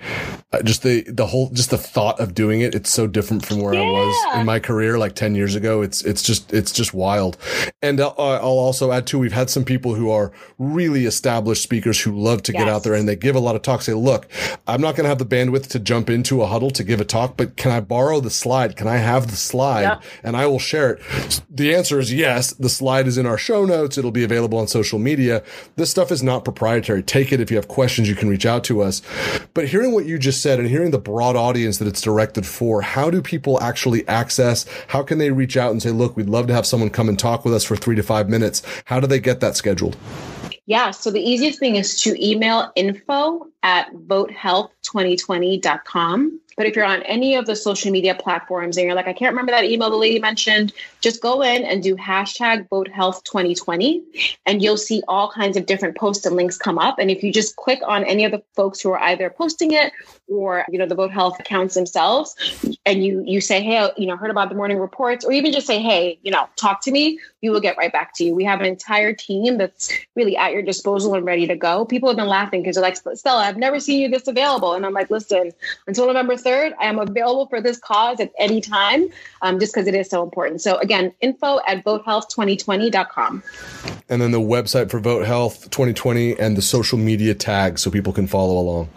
Uh, 0.52 0.62
just 0.62 0.84
the 0.84 1.02
the 1.08 1.26
whole 1.26 1.50
just 1.50 1.70
the 1.70 1.78
thought 1.78 2.20
of 2.20 2.34
doing 2.34 2.60
it. 2.60 2.72
It's 2.72 2.90
so 2.90 3.08
different 3.08 3.44
from 3.44 3.60
where 3.60 3.74
yeah. 3.74 3.80
I 3.80 3.84
was 3.84 4.36
in 4.36 4.46
my 4.46 4.60
career, 4.60 4.96
like 4.96 5.16
ten 5.16 5.34
years 5.34 5.56
ago. 5.56 5.82
It's 5.82 6.02
it's 6.02 6.22
just 6.22 6.52
it's 6.52 6.70
just 6.70 6.94
wild. 6.94 7.36
And 7.82 8.00
I'll, 8.00 8.14
I'll 8.16 8.42
also 8.42 8.92
add 8.92 9.08
too. 9.08 9.18
We've 9.18 9.32
had 9.32 9.50
some 9.50 9.64
people 9.64 9.96
who 9.96 10.08
are 10.10 10.30
really 10.58 11.04
established 11.04 11.62
speakers 11.62 12.00
who 12.00 12.12
love 12.12 12.42
to 12.44 12.52
yes. 12.52 12.60
get 12.62 12.68
out 12.68 12.84
there 12.84 12.94
and 12.94 13.08
they 13.08 13.16
give 13.16 13.34
a 13.34 13.40
lot 13.40 13.56
of 13.56 13.62
talks. 13.62 13.86
Say, 13.86 13.94
look, 13.94 14.28
I'm 14.68 14.80
not 14.80 14.94
going 14.94 15.04
to 15.04 15.08
have 15.08 15.18
the 15.18 15.26
bandwidth 15.26 15.66
to 15.70 15.80
jump 15.80 16.08
into 16.08 16.42
a 16.42 16.46
huddle 16.46 16.70
to 16.70 16.84
give 16.84 17.00
a 17.00 17.04
talk, 17.04 17.36
but 17.36 17.56
can 17.56 17.72
I 17.72 17.80
borrow 17.80 18.20
the 18.20 18.30
slide? 18.30 18.76
Can 18.76 18.86
I 18.86 18.98
have 18.98 19.30
the 19.30 19.36
slide 19.36 19.82
yeah. 19.82 20.00
and 20.22 20.36
I 20.36 20.46
will 20.46 20.60
share 20.60 20.94
it? 20.94 21.42
The 21.50 21.74
answer 21.74 21.98
is 21.98 22.12
yes. 22.12 22.52
The 22.52 22.68
slide 22.68 23.08
is 23.08 23.18
in 23.18 23.26
our 23.26 23.38
show 23.38 23.64
notes. 23.64 23.98
It'll 23.98 24.12
be 24.12 24.24
available 24.24 24.43
available 24.44 24.58
on 24.58 24.68
social 24.68 24.98
media. 24.98 25.42
This 25.76 25.90
stuff 25.90 26.12
is 26.12 26.22
not 26.22 26.44
proprietary. 26.44 27.02
Take 27.02 27.32
it. 27.32 27.40
If 27.40 27.50
you 27.50 27.56
have 27.56 27.68
questions, 27.68 28.08
you 28.08 28.14
can 28.14 28.28
reach 28.28 28.44
out 28.44 28.62
to 28.64 28.82
us. 28.82 29.00
But 29.54 29.68
hearing 29.68 29.92
what 29.92 30.04
you 30.04 30.18
just 30.18 30.42
said 30.42 30.58
and 30.58 30.68
hearing 30.68 30.90
the 30.90 30.98
broad 30.98 31.34
audience 31.34 31.78
that 31.78 31.88
it's 31.88 32.02
directed 32.02 32.46
for, 32.46 32.82
how 32.82 33.10
do 33.10 33.22
people 33.22 33.60
actually 33.60 34.06
access? 34.06 34.66
How 34.88 35.02
can 35.02 35.18
they 35.18 35.30
reach 35.30 35.56
out 35.56 35.72
and 35.72 35.82
say, 35.82 35.90
look, 35.90 36.16
we'd 36.16 36.28
love 36.28 36.46
to 36.48 36.54
have 36.54 36.66
someone 36.66 36.90
come 36.90 37.08
and 37.08 37.18
talk 37.18 37.44
with 37.44 37.54
us 37.54 37.64
for 37.64 37.76
three 37.76 37.96
to 37.96 38.02
five 38.02 38.28
minutes? 38.28 38.62
How 38.84 39.00
do 39.00 39.06
they 39.06 39.20
get 39.20 39.40
that 39.40 39.56
scheduled? 39.56 39.96
Yeah, 40.66 40.92
so 40.92 41.10
the 41.10 41.20
easiest 41.20 41.58
thing 41.58 41.76
is 41.76 42.00
to 42.02 42.16
email 42.24 42.72
info 42.74 43.46
at 43.64 43.92
votehealth2020.com. 43.92 46.40
But 46.56 46.66
if 46.66 46.76
you're 46.76 46.84
on 46.84 47.02
any 47.02 47.34
of 47.34 47.46
the 47.46 47.56
social 47.56 47.90
media 47.90 48.14
platforms 48.14 48.76
and 48.76 48.86
you're 48.86 48.94
like, 48.94 49.08
I 49.08 49.12
can't 49.12 49.32
remember 49.32 49.50
that 49.50 49.64
email 49.64 49.90
the 49.90 49.96
lady 49.96 50.20
mentioned, 50.20 50.72
just 51.00 51.20
go 51.20 51.42
in 51.42 51.64
and 51.64 51.82
do 51.82 51.96
hashtag 51.96 52.68
votehealth2020 52.68 54.36
and 54.46 54.62
you'll 54.62 54.76
see 54.76 55.02
all 55.08 55.28
kinds 55.30 55.56
of 55.56 55.66
different 55.66 55.96
posts 55.96 56.24
and 56.26 56.36
links 56.36 56.56
come 56.56 56.78
up. 56.78 57.00
And 57.00 57.10
if 57.10 57.24
you 57.24 57.32
just 57.32 57.56
click 57.56 57.80
on 57.84 58.04
any 58.04 58.24
of 58.24 58.30
the 58.30 58.40
folks 58.54 58.80
who 58.80 58.90
are 58.90 59.00
either 59.00 59.30
posting 59.30 59.72
it 59.72 59.92
or, 60.28 60.64
you 60.68 60.78
know, 60.78 60.86
the 60.86 60.94
vote 60.94 61.10
health 61.10 61.40
accounts 61.40 61.74
themselves 61.74 62.36
and 62.86 63.04
you 63.04 63.24
you 63.26 63.40
say, 63.40 63.60
hey, 63.62 63.90
you 63.96 64.06
know, 64.06 64.16
heard 64.16 64.30
about 64.30 64.48
the 64.48 64.54
morning 64.54 64.78
reports, 64.78 65.24
or 65.24 65.32
even 65.32 65.50
just 65.52 65.66
say, 65.66 65.80
hey, 65.80 66.18
you 66.22 66.30
know, 66.30 66.48
talk 66.56 66.80
to 66.82 66.92
me, 66.92 67.18
we 67.42 67.50
will 67.50 67.60
get 67.60 67.76
right 67.76 67.92
back 67.92 68.14
to 68.14 68.24
you. 68.24 68.34
We 68.34 68.44
have 68.44 68.60
an 68.60 68.66
entire 68.66 69.12
team 69.12 69.58
that's 69.58 69.92
really 70.14 70.36
at 70.36 70.52
your 70.52 70.62
disposal 70.62 71.14
and 71.14 71.26
ready 71.26 71.46
to 71.46 71.56
go. 71.56 71.84
People 71.84 72.08
have 72.08 72.16
been 72.16 72.28
laughing 72.28 72.62
because 72.62 72.76
they're 72.76 72.82
like, 72.82 72.96
Stella, 72.96 73.44
I've 73.54 73.60
never 73.60 73.78
seen 73.78 74.00
you 74.00 74.08
this 74.08 74.26
available. 74.26 74.74
And 74.74 74.84
I'm 74.84 74.92
like, 74.92 75.10
listen, 75.10 75.52
until 75.86 76.08
November 76.08 76.34
3rd, 76.34 76.72
I 76.80 76.86
am 76.86 76.98
available 76.98 77.46
for 77.46 77.60
this 77.60 77.78
cause 77.78 78.18
at 78.18 78.32
any 78.36 78.60
time, 78.60 79.06
um, 79.42 79.60
just 79.60 79.72
because 79.72 79.86
it 79.86 79.94
is 79.94 80.10
so 80.10 80.24
important. 80.24 80.60
So 80.60 80.76
again, 80.78 81.14
info 81.20 81.60
at 81.68 81.84
votehealth2020.com. 81.84 83.44
And 84.08 84.20
then 84.20 84.32
the 84.32 84.40
website 84.40 84.90
for 84.90 84.98
Vote 84.98 85.24
Health 85.24 85.70
2020 85.70 86.36
and 86.36 86.56
the 86.56 86.62
social 86.62 86.98
media 86.98 87.32
tags 87.32 87.82
so 87.82 87.92
people 87.92 88.12
can 88.12 88.26
follow 88.26 88.58
along. 88.58 88.88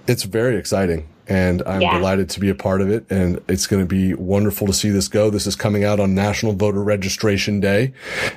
It's 0.07 0.23
very 0.23 0.57
exciting. 0.57 1.07
And 1.27 1.63
I'm 1.65 1.81
yeah. 1.81 1.97
delighted 1.97 2.29
to 2.31 2.39
be 2.39 2.49
a 2.49 2.55
part 2.55 2.81
of 2.81 2.89
it. 2.91 3.09
And 3.09 3.41
it's 3.47 3.65
going 3.65 3.81
to 3.81 3.87
be 3.87 4.13
wonderful 4.13 4.67
to 4.67 4.73
see 4.73 4.89
this 4.89 5.07
go. 5.07 5.31
This 5.31 5.47
is 5.47 5.55
coming 5.55 5.83
out 5.83 5.99
on 5.99 6.13
National 6.13 6.53
Voter 6.53 6.83
Registration 6.83 7.59
Day. 7.59 7.93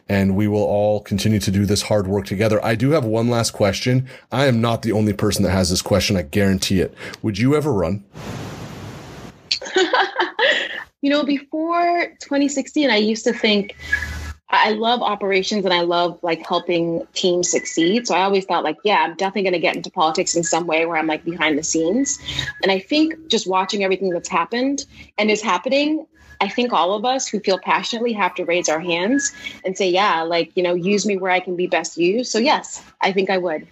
And 0.09 0.35
we 0.35 0.49
will 0.49 0.63
all 0.63 1.01
continue 1.01 1.39
to 1.41 1.51
do 1.51 1.67
this 1.67 1.83
hard 1.83 2.07
work 2.07 2.25
together. 2.25 2.65
I 2.65 2.75
do 2.75 2.93
have 2.93 3.05
one 3.05 3.29
last 3.29 3.51
question. 3.51 4.09
I 4.33 4.47
am 4.47 4.63
not 4.63 4.83
the 4.83 4.93
only 4.93 5.13
person 5.13 5.43
that 5.43 5.51
has 5.51 5.69
this 5.69 5.83
question. 5.83 6.17
I 6.17 6.23
guarantee 6.23 6.81
it. 6.81 6.95
Would 7.23 7.39
you 7.39 7.55
ever 7.55 7.73
run? 7.73 8.03
you 11.03 11.11
know, 11.11 11.25
before 11.25 12.07
2016, 12.21 12.91
I 12.91 12.97
used 12.97 13.25
to 13.25 13.35
think 13.35 13.77
I 14.51 14.71
love 14.73 15.03
operations 15.03 15.65
and 15.65 15.75
I 15.75 15.83
love 15.83 16.19
like 16.23 16.47
helping 16.47 17.07
teams 17.13 17.51
succeed. 17.51 18.07
So 18.07 18.15
I 18.15 18.23
always 18.23 18.47
thought 18.47 18.65
like, 18.65 18.79
yeah, 18.83 19.03
I'm 19.03 19.15
definitely 19.15 19.43
going 19.43 19.53
to 19.53 19.59
get 19.59 19.77
into 19.77 19.91
politics 19.91 20.35
in 20.35 20.43
some 20.43 20.67
way 20.67 20.87
where 20.87 20.97
I'm 20.97 21.07
like 21.07 21.25
behind 21.25 21.59
the 21.59 21.63
scenes. 21.63 22.19
And 22.63 22.73
I 22.73 22.79
think 22.79 23.15
just 23.29 23.47
watching 23.47 23.85
everything 23.85 24.09
that's 24.11 24.29
happened 24.29 24.87
and 25.19 25.31
is 25.31 25.43
happening, 25.43 26.07
I 26.41 26.49
think 26.49 26.73
all 26.73 26.95
of 26.95 27.05
us 27.05 27.29
who 27.29 27.41
feel 27.41 27.59
passionately 27.59 28.13
have 28.15 28.35
to 28.37 28.45
raise 28.45 28.71
our 28.71 28.81
hands 28.81 29.33
and 29.65 29.77
say, 29.77 29.91
yeah, 29.91 30.23
like, 30.23 30.57
you 30.57 30.63
know, 30.63 30.73
use 30.73 31.05
me 31.05 31.19
where 31.19 31.31
I 31.31 31.41
can 31.41 31.55
be 31.55 31.67
best 31.67 31.99
used. 31.99 32.33
So 32.33 32.39
yes, 32.39 32.83
I 33.03 33.13
think 33.13 33.29
I 33.29 33.37
would. 33.37 33.67